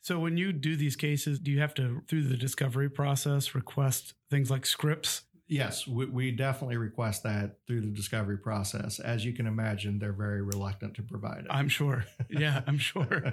So 0.00 0.18
when 0.18 0.36
you 0.36 0.52
do 0.52 0.76
these 0.76 0.96
cases, 0.96 1.38
do 1.38 1.50
you 1.50 1.60
have 1.60 1.74
to 1.74 2.02
through 2.08 2.24
the 2.24 2.36
discovery 2.36 2.90
process 2.90 3.54
request 3.54 4.14
things 4.30 4.50
like 4.50 4.66
scripts? 4.66 5.22
Yes, 5.46 5.86
we, 5.86 6.06
we 6.06 6.30
definitely 6.30 6.78
request 6.78 7.22
that 7.24 7.58
through 7.66 7.82
the 7.82 7.88
discovery 7.88 8.38
process. 8.38 8.98
As 8.98 9.26
you 9.26 9.34
can 9.34 9.46
imagine, 9.46 9.98
they're 9.98 10.12
very 10.12 10.40
reluctant 10.40 10.94
to 10.94 11.02
provide 11.02 11.40
it. 11.40 11.46
I'm 11.50 11.68
sure. 11.68 12.04
Yeah, 12.30 12.62
I'm 12.66 12.78
sure. 12.78 13.32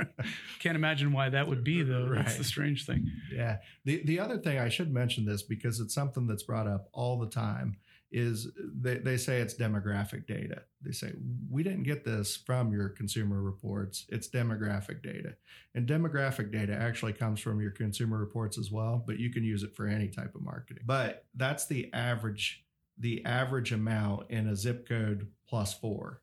Can't 0.60 0.76
imagine 0.76 1.12
why 1.14 1.30
that 1.30 1.48
would 1.48 1.64
be 1.64 1.82
though. 1.82 2.14
That's 2.14 2.38
the 2.38 2.44
strange 2.44 2.86
thing. 2.86 3.10
Yeah. 3.34 3.58
The 3.86 4.04
the 4.06 4.20
other 4.20 4.38
thing 4.38 4.60
I 4.60 4.70
should 4.70 4.94
mention 4.94 5.26
this 5.26 5.42
because 5.42 5.80
it's 5.80 5.94
something 5.94 6.28
that's 6.28 6.44
brought 6.44 6.68
up 6.68 6.90
all 6.92 7.18
the 7.18 7.30
time 7.30 7.78
is 8.12 8.50
they, 8.58 8.98
they 8.98 9.18
say 9.18 9.40
it's 9.40 9.54
demographic 9.54 10.28
data. 10.28 10.64
They 10.82 10.92
say 10.92 11.14
we 11.50 11.64
didn't 11.64 11.84
get 11.84 12.04
this 12.04 12.36
from 12.36 12.74
your 12.74 12.90
consumer 12.90 13.42
reports. 13.42 14.06
It's 14.10 14.28
demographic 14.28 15.02
data. 15.02 15.36
And 15.76 15.88
demographic 15.88 16.52
data 16.52 16.76
actually 16.76 17.14
comes 17.14 17.40
from 17.40 17.62
your 17.62 17.72
consumer 17.72 18.18
reports 18.18 18.58
as 18.58 18.72
well, 18.72 19.04
but 19.06 19.20
you 19.20 19.30
can 19.30 19.44
use 19.44 19.64
it 19.64 19.76
for 19.76 19.88
any 19.88 20.10
type 20.10 20.36
of 20.36 20.42
marketing. 20.42 20.84
But 20.86 21.26
that's 21.36 21.66
the 21.68 21.92
average 21.94 22.66
the 22.98 23.26
average 23.26 23.72
amount 23.72 24.30
in 24.30 24.48
a 24.48 24.56
zip 24.56 24.88
code 24.88 25.28
plus 25.48 25.74
4. 25.74 26.22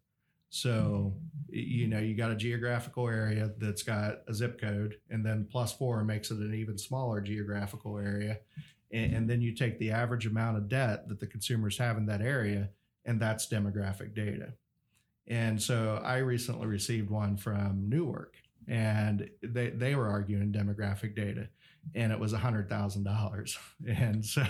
So, 0.50 1.14
you 1.50 1.88
know, 1.88 1.98
you 1.98 2.14
got 2.14 2.30
a 2.30 2.36
geographical 2.36 3.06
area 3.08 3.50
that's 3.58 3.82
got 3.82 4.20
a 4.28 4.34
zip 4.34 4.60
code, 4.60 4.96
and 5.10 5.24
then 5.24 5.46
plus 5.50 5.72
four 5.74 6.02
makes 6.04 6.30
it 6.30 6.38
an 6.38 6.54
even 6.54 6.78
smaller 6.78 7.20
geographical 7.20 7.98
area. 7.98 8.38
And, 8.92 9.14
and 9.14 9.30
then 9.30 9.40
you 9.40 9.54
take 9.54 9.78
the 9.78 9.90
average 9.90 10.26
amount 10.26 10.56
of 10.56 10.68
debt 10.68 11.08
that 11.08 11.20
the 11.20 11.26
consumers 11.26 11.78
have 11.78 11.96
in 11.96 12.06
that 12.06 12.20
area, 12.20 12.70
and 13.04 13.20
that's 13.20 13.48
demographic 13.48 14.14
data. 14.14 14.54
And 15.26 15.60
so 15.60 16.00
I 16.02 16.18
recently 16.18 16.66
received 16.66 17.10
one 17.10 17.36
from 17.36 17.88
Newark, 17.88 18.36
and 18.66 19.28
they 19.42 19.70
they 19.70 19.94
were 19.94 20.08
arguing 20.08 20.52
demographic 20.52 21.14
data, 21.14 21.48
and 21.94 22.12
it 22.12 22.18
was 22.18 22.32
a 22.32 22.38
hundred 22.38 22.68
thousand 22.68 23.04
dollars. 23.04 23.58
And 23.86 24.24
so 24.24 24.44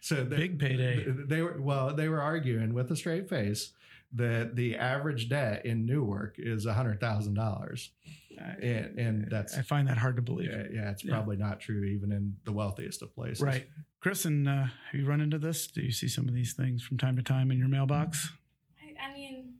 so 0.00 0.24
they, 0.24 0.36
Big 0.36 0.58
payday. 0.58 1.04
They 1.06 1.42
were 1.42 1.60
well, 1.60 1.94
they 1.94 2.08
were 2.08 2.20
arguing 2.20 2.72
with 2.72 2.90
a 2.90 2.96
straight 2.96 3.28
face 3.28 3.72
that 4.14 4.56
the 4.56 4.76
average 4.76 5.28
debt 5.28 5.64
in 5.64 5.86
Newark 5.86 6.34
is 6.38 6.66
a 6.66 6.72
hundred 6.74 7.00
thousand 7.00 7.34
dollars, 7.34 7.90
and 8.60 8.98
and 8.98 9.30
that's 9.30 9.56
I 9.56 9.62
find 9.62 9.88
that 9.88 9.98
hard 9.98 10.16
to 10.16 10.22
believe. 10.22 10.50
yeah, 10.50 10.64
yeah, 10.72 10.90
it's 10.90 11.04
Yeah. 11.04 11.14
probably 11.14 11.36
not 11.36 11.60
true 11.60 11.84
even 11.84 12.12
in 12.12 12.36
the 12.44 12.52
wealthiest 12.52 13.02
of 13.02 13.14
places. 13.14 13.40
Right. 13.42 13.66
Kristen, 14.00 14.46
uh, 14.48 14.64
have 14.66 15.00
you 15.00 15.06
run 15.06 15.20
into 15.20 15.38
this? 15.38 15.66
Do 15.68 15.80
you 15.80 15.92
see 15.92 16.08
some 16.08 16.28
of 16.28 16.34
these 16.34 16.52
things 16.54 16.82
from 16.82 16.98
time 16.98 17.16
to 17.16 17.22
time 17.22 17.50
in 17.50 17.58
your 17.58 17.68
mailbox? 17.68 18.32
I, 18.82 19.08
I 19.10 19.14
mean, 19.14 19.54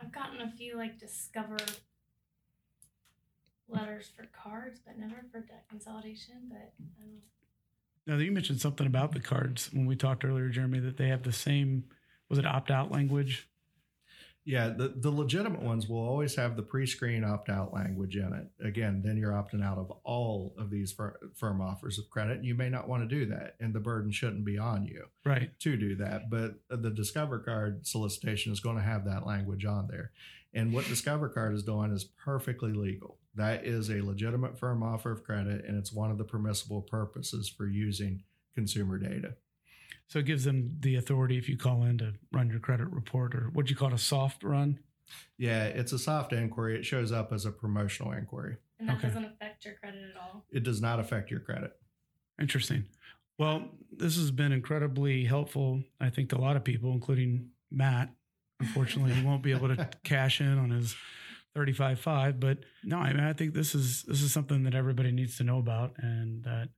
I've 0.00 0.12
gotten 0.12 0.40
a 0.40 0.50
few 0.50 0.76
like 0.76 0.98
discover 0.98 1.58
letters 3.68 4.10
for 4.16 4.26
cards, 4.32 4.80
but 4.84 4.98
never 4.98 5.24
for 5.30 5.40
debt 5.40 5.64
consolidation. 5.68 6.34
But 6.50 6.72
um, 7.00 7.10
Now, 8.06 8.16
you 8.16 8.32
mentioned 8.32 8.60
something 8.60 8.86
about 8.86 9.12
the 9.12 9.20
cards 9.20 9.70
when 9.72 9.86
we 9.86 9.96
talked 9.96 10.24
earlier, 10.24 10.48
Jeremy, 10.48 10.80
that 10.80 10.96
they 10.96 11.08
have 11.08 11.22
the 11.22 11.32
same, 11.32 11.84
was 12.28 12.38
it 12.38 12.46
opt 12.46 12.70
out 12.70 12.90
language? 12.90 13.48
Yeah, 14.44 14.70
the, 14.70 14.88
the 14.96 15.10
legitimate 15.10 15.62
ones 15.62 15.88
will 15.88 16.00
always 16.00 16.34
have 16.34 16.56
the 16.56 16.62
pre-screen 16.64 17.22
opt-out 17.22 17.72
language 17.72 18.16
in 18.16 18.32
it. 18.32 18.66
Again, 18.66 19.00
then 19.04 19.16
you're 19.16 19.30
opting 19.32 19.64
out 19.64 19.78
of 19.78 19.92
all 20.02 20.52
of 20.58 20.68
these 20.68 20.90
fir- 20.90 21.16
firm 21.36 21.60
offers 21.60 21.96
of 21.98 22.10
credit. 22.10 22.42
You 22.42 22.56
may 22.56 22.68
not 22.68 22.88
want 22.88 23.08
to 23.08 23.14
do 23.14 23.24
that, 23.26 23.54
and 23.60 23.72
the 23.72 23.78
burden 23.78 24.10
shouldn't 24.10 24.44
be 24.44 24.58
on 24.58 24.84
you 24.84 25.04
Right. 25.24 25.50
to 25.60 25.76
do 25.76 25.94
that. 25.96 26.28
But 26.28 26.56
the 26.68 26.90
Discover 26.90 27.38
Card 27.40 27.86
solicitation 27.86 28.52
is 28.52 28.58
going 28.58 28.76
to 28.76 28.82
have 28.82 29.04
that 29.04 29.24
language 29.26 29.64
on 29.64 29.86
there. 29.86 30.10
And 30.52 30.72
what 30.72 30.86
Discover 30.86 31.28
Card 31.28 31.54
is 31.54 31.62
doing 31.62 31.92
is 31.92 32.04
perfectly 32.04 32.72
legal. 32.72 33.18
That 33.36 33.64
is 33.64 33.90
a 33.90 34.02
legitimate 34.02 34.58
firm 34.58 34.82
offer 34.82 35.12
of 35.12 35.22
credit, 35.24 35.64
and 35.66 35.78
it's 35.78 35.92
one 35.92 36.10
of 36.10 36.18
the 36.18 36.24
permissible 36.24 36.82
purposes 36.82 37.48
for 37.48 37.66
using 37.68 38.24
consumer 38.54 38.98
data. 38.98 39.36
So 40.12 40.18
it 40.18 40.26
gives 40.26 40.44
them 40.44 40.76
the 40.80 40.96
authority 40.96 41.38
if 41.38 41.48
you 41.48 41.56
call 41.56 41.84
in 41.84 41.96
to 41.96 42.12
run 42.32 42.50
your 42.50 42.58
credit 42.60 42.86
report 42.92 43.34
or 43.34 43.48
what 43.54 43.70
you 43.70 43.76
call 43.76 43.88
it, 43.88 43.94
a 43.94 43.98
soft 43.98 44.44
run. 44.44 44.78
Yeah, 45.38 45.64
it's 45.64 45.92
a 45.92 45.98
soft 45.98 46.34
inquiry. 46.34 46.76
It 46.76 46.84
shows 46.84 47.10
up 47.10 47.32
as 47.32 47.46
a 47.46 47.50
promotional 47.50 48.12
inquiry. 48.12 48.58
and 48.78 48.90
that 48.90 48.98
Okay. 48.98 49.08
doesn't 49.08 49.24
affect 49.24 49.64
your 49.64 49.72
credit 49.76 50.02
at 50.10 50.20
all. 50.20 50.44
It 50.50 50.64
does 50.64 50.82
not 50.82 51.00
affect 51.00 51.30
your 51.30 51.40
credit. 51.40 51.72
Interesting. 52.38 52.84
Well, 53.38 53.70
this 53.90 54.16
has 54.18 54.30
been 54.30 54.52
incredibly 54.52 55.24
helpful, 55.24 55.82
I 55.98 56.10
think, 56.10 56.28
to 56.28 56.36
a 56.36 56.42
lot 56.42 56.56
of 56.56 56.64
people, 56.64 56.92
including 56.92 57.48
Matt. 57.70 58.10
Unfortunately, 58.60 59.14
he 59.14 59.24
won't 59.24 59.42
be 59.42 59.52
able 59.52 59.74
to 59.74 59.88
cash 60.04 60.42
in 60.42 60.58
on 60.58 60.68
his 60.68 60.94
35.5. 61.56 62.38
But 62.38 62.58
no, 62.84 62.98
I 62.98 63.14
mean, 63.14 63.24
I 63.24 63.32
think 63.32 63.54
this 63.54 63.74
is 63.74 64.02
this 64.02 64.20
is 64.20 64.30
something 64.30 64.64
that 64.64 64.74
everybody 64.74 65.10
needs 65.10 65.38
to 65.38 65.44
know 65.44 65.58
about, 65.58 65.94
and 65.96 66.44
that 66.44 66.68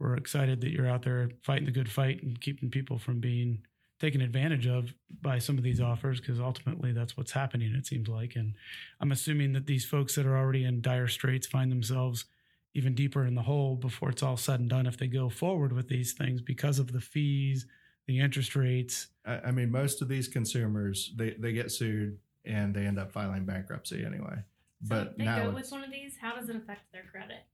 we're 0.00 0.16
excited 0.16 0.60
that 0.60 0.70
you're 0.70 0.88
out 0.88 1.02
there 1.02 1.30
fighting 1.42 1.66
the 1.66 1.70
good 1.70 1.90
fight 1.90 2.22
and 2.22 2.40
keeping 2.40 2.70
people 2.70 2.98
from 2.98 3.20
being 3.20 3.62
taken 4.00 4.20
advantage 4.22 4.66
of 4.66 4.94
by 5.20 5.38
some 5.38 5.58
of 5.58 5.64
these 5.64 5.80
offers 5.80 6.20
because 6.20 6.40
ultimately 6.40 6.90
that's 6.92 7.16
what's 7.16 7.32
happening 7.32 7.74
it 7.74 7.86
seems 7.86 8.08
like 8.08 8.34
and 8.34 8.54
i'm 9.00 9.12
assuming 9.12 9.52
that 9.52 9.66
these 9.66 9.84
folks 9.84 10.14
that 10.14 10.24
are 10.24 10.36
already 10.38 10.64
in 10.64 10.80
dire 10.80 11.06
straits 11.08 11.46
find 11.46 11.70
themselves 11.70 12.24
even 12.72 12.94
deeper 12.94 13.26
in 13.26 13.34
the 13.34 13.42
hole 13.42 13.76
before 13.76 14.08
it's 14.08 14.22
all 14.22 14.38
said 14.38 14.58
and 14.58 14.70
done 14.70 14.86
if 14.86 14.96
they 14.96 15.06
go 15.06 15.28
forward 15.28 15.72
with 15.72 15.88
these 15.88 16.12
things 16.14 16.40
because 16.40 16.78
of 16.78 16.92
the 16.92 17.00
fees 17.00 17.66
the 18.06 18.18
interest 18.20 18.56
rates 18.56 19.08
I, 19.26 19.48
I 19.48 19.50
mean, 19.50 19.70
most 19.70 20.02
of 20.02 20.08
these 20.08 20.28
consumers 20.28 21.12
they, 21.16 21.30
they 21.38 21.52
get 21.52 21.70
sued 21.70 22.18
and 22.44 22.74
they 22.74 22.86
end 22.86 22.98
up 22.98 23.12
filing 23.12 23.44
bankruptcy 23.44 24.04
anyway. 24.04 24.36
So 24.82 24.88
But 24.88 25.18
they 25.18 25.24
now, 25.24 25.44
go 25.44 25.50
with 25.50 25.70
one 25.70 25.84
of 25.84 25.90
these, 25.90 26.14
how 26.20 26.34
does 26.34 26.48
it 26.48 26.56
affect 26.56 26.90
their 26.92 27.04
credit? 27.10 27.44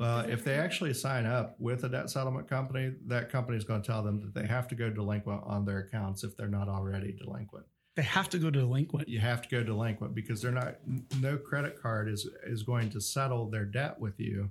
Well, 0.00 0.22
does 0.22 0.30
if 0.32 0.44
they 0.44 0.54
actually 0.54 0.94
sign 0.94 1.26
up 1.26 1.54
with 1.60 1.84
a 1.84 1.88
debt 1.88 2.10
settlement 2.10 2.48
company, 2.48 2.94
that 3.06 3.30
company 3.30 3.56
is 3.58 3.64
going 3.64 3.82
to 3.82 3.86
tell 3.86 4.02
them 4.02 4.20
that 4.20 4.34
they 4.34 4.46
have 4.46 4.66
to 4.68 4.74
go 4.74 4.90
delinquent 4.90 5.42
on 5.44 5.64
their 5.64 5.78
accounts 5.80 6.24
if 6.24 6.36
they're 6.36 6.48
not 6.48 6.68
already 6.68 7.12
delinquent. 7.12 7.66
they 7.96 8.02
have 8.02 8.28
to 8.30 8.38
go 8.38 8.50
delinquent 8.50 9.08
You 9.08 9.18
have 9.20 9.42
to 9.42 9.48
go 9.48 9.62
delinquent 9.62 10.14
because 10.14 10.40
they're 10.42 10.50
not. 10.52 10.76
No 11.20 11.36
credit 11.36 11.80
card 11.80 12.08
is 12.08 12.26
is 12.44 12.62
going 12.64 12.90
to 12.90 13.00
settle 13.00 13.48
their 13.50 13.64
debt 13.66 14.00
with 14.00 14.18
you 14.18 14.50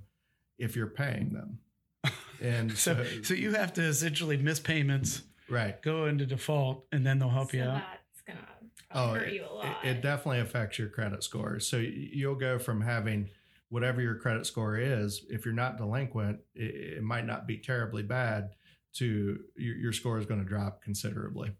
if 0.58 0.76
you're 0.76 0.86
paying 0.86 1.32
them. 1.32 1.58
And 2.42 2.72
so 2.72 2.94
so, 3.04 3.22
so 3.22 3.34
you 3.34 3.52
have 3.52 3.74
to 3.74 3.82
essentially 3.82 4.38
miss 4.38 4.58
payments 4.60 5.22
right. 5.50 5.80
go 5.82 6.06
into 6.06 6.24
default 6.24 6.86
and 6.90 7.04
then 7.06 7.18
they'll 7.18 7.28
help 7.28 7.52
you 7.52 7.62
out 7.64 7.82
that's 7.82 8.22
gonna 8.26 8.46
Oh, 8.92 9.12
hurt 9.14 9.28
it, 9.28 9.34
you 9.34 9.44
a 9.44 9.52
lot. 9.52 9.84
it- 9.84 9.88
it 9.96 10.00
definitely 10.00 10.40
affects 10.40 10.78
your 10.78 10.88
credit 10.88 11.22
score. 11.22 11.60
So 11.60 11.76
you'll 11.76 12.34
go 12.36 12.58
from 12.58 12.80
having 12.80 13.28
whatever 13.70 14.00
your 14.02 14.16
credit 14.16 14.44
score 14.46 14.76
is, 14.76 15.24
if 15.30 15.44
you're 15.44 15.54
not 15.54 15.78
delinquent, 15.78 16.40
it, 16.54 16.98
it 16.98 17.02
might 17.02 17.24
not 17.26 17.46
be 17.46 17.56
terribly 17.56 18.02
bad. 18.02 18.50
To 18.94 19.38
your, 19.56 19.76
your 19.76 19.92
score 19.92 20.18
is 20.18 20.26
going 20.26 20.40
to 20.42 20.46
drop 20.48 20.82
considerably. 20.82 21.52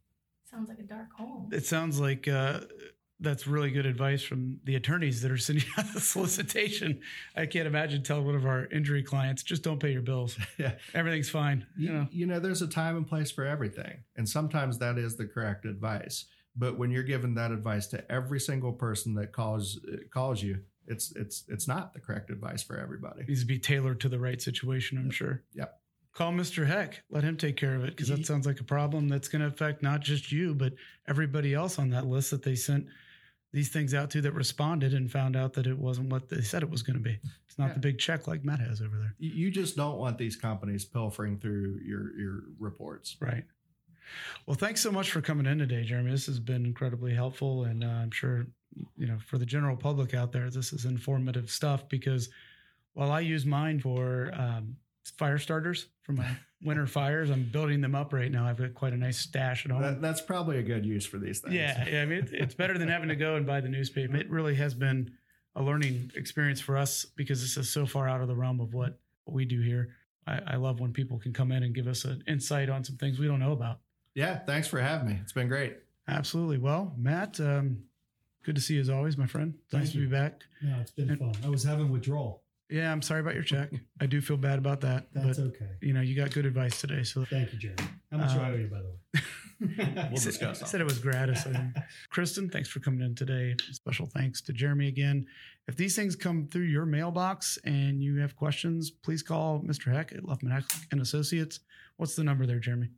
Sounds 0.51 0.69
like 0.69 0.81
a 0.81 0.83
dark 0.83 1.13
hole. 1.17 1.49
it 1.53 1.65
sounds 1.65 2.01
like 2.01 2.27
uh, 2.27 2.61
that's 3.21 3.47
really 3.47 3.71
good 3.71 3.87
advice 3.87 4.21
from 4.21 4.59
the 4.65 4.75
attorneys 4.75 5.23
that 5.23 5.31
are 5.31 5.37
sending 5.39 5.65
out 5.79 5.93
the 5.95 6.01
solicitation. 6.01 7.01
I 7.37 7.47
can't 7.47 7.69
imagine 7.69 8.03
telling 8.03 8.27
one 8.27 8.35
of 8.35 8.47
our 8.47 8.67
injury 8.73 9.05
clients, 9.05 9.45
just 9.45 9.63
don't 9.63 9.79
pay 9.79 9.93
your 9.93 10.03
bills. 10.03 10.37
Yeah. 10.59 10.73
Everything's 10.93 11.31
fine. 11.31 11.65
You 11.79 11.87
You, 11.87 11.93
know, 11.95 12.09
you 12.11 12.27
know, 12.27 12.41
there's 12.41 12.63
a 12.63 12.67
time 12.67 12.97
and 12.97 13.07
place 13.07 13.31
for 13.31 13.45
everything, 13.47 14.03
and 14.17 14.29
sometimes 14.29 14.79
that 14.79 14.99
is 14.99 15.17
the 15.17 15.27
correct 15.27 15.65
advice. 15.67 16.25
But 16.57 16.77
when 16.79 16.91
you're 16.91 17.05
giving 17.05 17.35
that 17.37 17.53
advice 17.53 17.87
to 17.89 18.11
every 18.11 18.41
single 18.41 18.73
person 18.73 19.15
that 19.15 19.31
calls 19.33 19.79
calls 20.13 20.43
you, 20.43 20.63
it's 20.91 21.13
it's 21.17 21.45
it's 21.49 21.67
not 21.67 21.95
the 21.95 22.01
correct 22.01 22.31
advice 22.31 22.63
for 22.63 22.77
everybody. 22.79 23.25
needs 23.27 23.41
to 23.41 23.47
be 23.47 23.59
tailored 23.59 24.01
to 24.01 24.09
the 24.09 24.19
right 24.19 24.41
situation, 24.43 24.99
I'm 24.99 25.11
sure. 25.11 25.43
Yep. 25.55 25.77
Call 26.13 26.33
Mr. 26.33 26.67
Heck. 26.67 27.03
Let 27.11 27.23
him 27.25 27.37
take 27.37 27.57
care 27.57 27.77
of 27.77 27.85
it 27.85 27.91
because 27.97 28.09
that 28.09 28.27
sounds 28.27 28.45
like 28.47 28.59
a 28.61 28.65
problem 28.65 29.09
that's 29.09 29.29
going 29.29 29.43
to 29.43 29.47
affect 29.49 29.83
not 29.83 30.01
just 30.01 30.33
you, 30.33 30.55
but 30.55 30.73
everybody 31.09 31.55
else 31.55 31.79
on 31.79 31.91
that 31.91 32.07
list 32.07 32.33
that 32.33 32.43
they 32.43 32.57
sent 32.57 32.87
these 33.53 33.69
things 33.69 33.95
out 33.95 34.11
to 34.11 34.21
that 34.23 34.33
responded 34.33 34.93
and 34.93 35.11
found 35.11 35.37
out 35.37 35.53
that 35.55 35.67
it 35.67 35.79
wasn't 35.79 36.09
what 36.09 36.29
they 36.29 36.41
said 36.41 36.63
it 36.63 36.71
was 36.71 36.83
going 36.83 36.97
to 36.97 37.03
be. 37.03 37.19
It's 37.47 37.59
not 37.59 37.69
Yeah. 37.69 37.75
the 37.75 37.81
big 37.81 37.99
check 37.99 38.27
like 38.29 38.45
Matt 38.45 38.61
has 38.61 38.81
over 38.83 38.97
there. 38.99 39.15
You 39.19 39.51
just 39.51 39.77
don't 39.77 39.99
want 39.99 40.19
these 40.19 40.37
companies 40.37 40.85
pilfering 40.85 41.39
through 41.39 41.79
your 41.85 42.17
your 42.19 42.43
reports. 42.59 43.17
Right. 43.21 43.45
Well, 44.47 44.57
thanks 44.57 44.81
so 44.81 44.91
much 44.91 45.11
for 45.11 45.21
coming 45.21 45.47
in 45.47 45.59
today, 45.59 45.85
Jeremy. 45.85 46.11
This 46.11 46.27
has 46.27 46.41
been 46.41 46.65
incredibly 46.65 47.15
helpful, 47.15 47.65
and 47.65 47.85
uh, 47.85 47.87
I'm 47.87 48.11
sure 48.11 48.47
you 48.97 49.07
know 49.07 49.19
for 49.27 49.39
the 49.39 49.47
general 49.47 49.77
public 49.77 50.15
out 50.15 50.33
there, 50.33 50.51
this 50.51 50.73
is 50.73 50.85
informative 50.85 51.51
stuff. 51.51 51.89
Because 51.89 52.29
while 52.95 53.13
I 53.13 53.21
use 53.21 53.47
mine 53.47 53.81
for 53.81 54.33
um, 54.35 54.77
fire 55.19 55.39
starters 55.39 55.89
for 56.03 56.13
my 56.13 56.29
winter 56.63 56.87
fires, 56.87 57.31
I'm 57.31 57.45
building 57.45 57.81
them 57.81 57.95
up 57.95 58.13
right 58.13 58.31
now. 58.31 58.47
I've 58.47 58.59
got 58.59 58.75
quite 58.75 58.93
a 58.93 58.97
nice 58.97 59.19
stash 59.19 59.65
at 59.65 59.73
home. 59.73 59.83
That, 59.83 60.03
that's 60.03 60.21
probably 60.21 60.59
a 60.59 60.63
good 60.63 60.85
use 60.85 61.07
for 61.07 61.19
these 61.19 61.41
things. 61.41 61.55
Yeah, 61.55 61.89
yeah. 61.89 62.03
I 62.03 62.07
mean, 62.07 62.19
it, 62.19 62.31
it's 62.33 62.55
better 62.55 62.79
than 62.79 62.89
having 62.89 63.09
to 63.09 63.17
go 63.17 63.37
and 63.37 63.47
buy 63.47 63.61
the 63.61 63.69
newspaper. 63.69 64.17
It 64.17 64.31
really 64.31 64.55
has 64.57 64.75
been 64.75 65.13
a 65.57 65.63
learning 65.63 66.13
experience 66.15 66.61
for 66.61 66.77
us 66.77 67.05
because 67.17 67.41
this 67.41 67.57
is 67.57 67.71
so 67.71 67.87
far 67.87 68.09
out 68.09 68.21
of 68.21 68.29
the 68.29 68.37
realm 68.37 68.61
of 68.61 68.73
what, 68.75 68.99
what 69.25 69.35
we 69.35 69.45
do 69.45 69.61
here. 69.61 69.97
I, 70.27 70.41
I 70.47 70.57
love 70.57 70.81
when 70.81 70.93
people 70.93 71.19
can 71.19 71.33
come 71.33 71.53
in 71.53 71.63
and 71.63 71.75
give 71.75 71.87
us 71.87 72.05
an 72.05 72.23
insight 72.29 72.69
on 72.69 72.85
some 72.85 72.97
things 72.97 73.19
we 73.19 73.27
don't 73.27 73.41
know 73.41 73.53
about. 73.53 73.81
Yeah. 74.15 74.39
Thanks 74.41 74.69
for 74.69 74.81
having 74.81 75.09
me. 75.09 75.19
It's 75.23 75.33
been 75.33 75.49
great. 75.49 75.77
Absolutely. 76.09 76.59
Well, 76.59 76.93
Matt, 76.97 77.39
um, 77.41 77.79
good 78.45 78.55
to 78.57 78.61
see 78.61 78.75
you 78.75 78.81
as 78.81 78.91
always, 78.91 79.17
my 79.17 79.27
friend. 79.27 79.55
Thank 79.71 79.85
nice 79.85 79.93
to 79.93 79.99
be 79.99 80.07
back. 80.07 80.41
No, 80.63 80.79
it's 80.81 80.91
been 80.91 81.11
And- 81.11 81.19
fun. 81.19 81.33
I 81.45 81.49
was 81.49 81.63
having 81.63 81.91
withdrawal. 81.91 82.43
Yeah, 82.69 82.93
I'm 82.93 83.03
sorry 83.03 83.21
about 83.21 83.35
your 83.35 83.43
check. 83.43 83.71
I 84.01 84.07
do 84.07 84.21
feel 84.21 84.37
bad 84.37 84.59
about 84.61 84.81
that, 84.83 85.09
That's 85.13 85.39
but 85.39 85.47
okay. 85.49 85.71
you 85.83 85.93
know, 85.93 86.01
you 86.03 86.15
got 86.15 86.31
good 86.33 86.47
advice 86.47 86.81
today. 86.81 87.03
So 87.03 87.25
Thank 87.25 87.53
you, 87.53 87.59
Jeremy. 87.59 87.83
How 88.13 88.19
much 88.19 88.33
do 88.33 88.39
Uh, 88.39 88.43
I 88.43 88.51
owe 88.51 88.55
you, 88.55 88.67
by 88.69 88.79
the 88.81 88.89
way? 88.89 88.97
We'll 90.11 90.17
said- 90.17 90.31
discuss. 90.31 90.71
said 90.71 90.81
it 90.81 90.85
was 90.85 90.99
gratis. 90.99 91.47
Kristen, 92.11 92.49
thanks 92.49 92.69
for 92.69 92.81
coming 92.81 93.03
in 93.03 93.15
today. 93.15 93.55
Special 93.73 94.07
thanks 94.07 94.41
to 94.43 94.53
Jeremy 94.55 94.89
again. 94.89 95.27
If 95.69 95.77
these 95.77 95.95
things 95.95 96.17
come 96.17 96.47
through 96.51 96.63
your 96.63 96.87
mailbox 96.87 97.59
and 97.65 98.03
you 98.03 98.17
have 98.21 98.37
questions, 98.37 98.91
please 98.91 99.23
call 99.23 99.61
Mr. 99.61 99.93
Heck 99.93 100.13
at 100.13 100.23
Luftman 100.23 100.53
Heck 100.53 100.65
and 100.93 101.01
Associates. 101.03 101.61
What's 101.99 102.15
the 102.17 102.25
number 102.25 102.47
there, 102.47 102.59
Jeremy? 102.59 102.89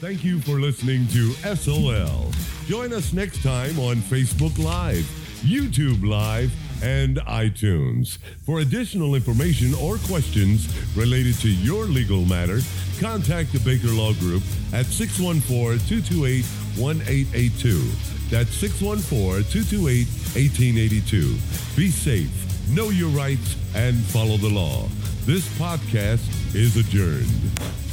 Thank 0.00 0.24
you 0.24 0.40
for 0.40 0.58
listening 0.58 1.06
to 1.08 1.32
SOL. 1.54 2.32
Join 2.64 2.94
us 2.94 3.12
next 3.12 3.42
time 3.42 3.78
on 3.78 3.96
Facebook 3.96 4.56
Live, 4.58 5.04
YouTube 5.42 6.08
Live, 6.08 6.50
and 6.82 7.18
iTunes. 7.18 8.16
For 8.46 8.60
additional 8.60 9.14
information 9.14 9.74
or 9.74 9.98
questions 9.98 10.66
related 10.96 11.34
to 11.40 11.50
your 11.50 11.84
legal 11.84 12.24
matter, 12.24 12.60
contact 12.98 13.52
the 13.52 13.60
Baker 13.60 13.88
Law 13.88 14.14
Group 14.14 14.42
at 14.72 14.86
614 14.86 15.86
228 15.86 16.44
1882. 16.80 17.82
That's 18.30 18.54
614 18.54 19.44
228 19.52 20.06
1882. 20.32 21.36
Be 21.76 21.90
safe, 21.90 22.55
know 22.68 22.90
your 22.90 23.08
rights, 23.10 23.56
and 23.74 23.96
follow 23.96 24.36
the 24.36 24.48
law. 24.48 24.88
This 25.24 25.46
podcast 25.58 26.54
is 26.54 26.76
adjourned. 26.76 27.85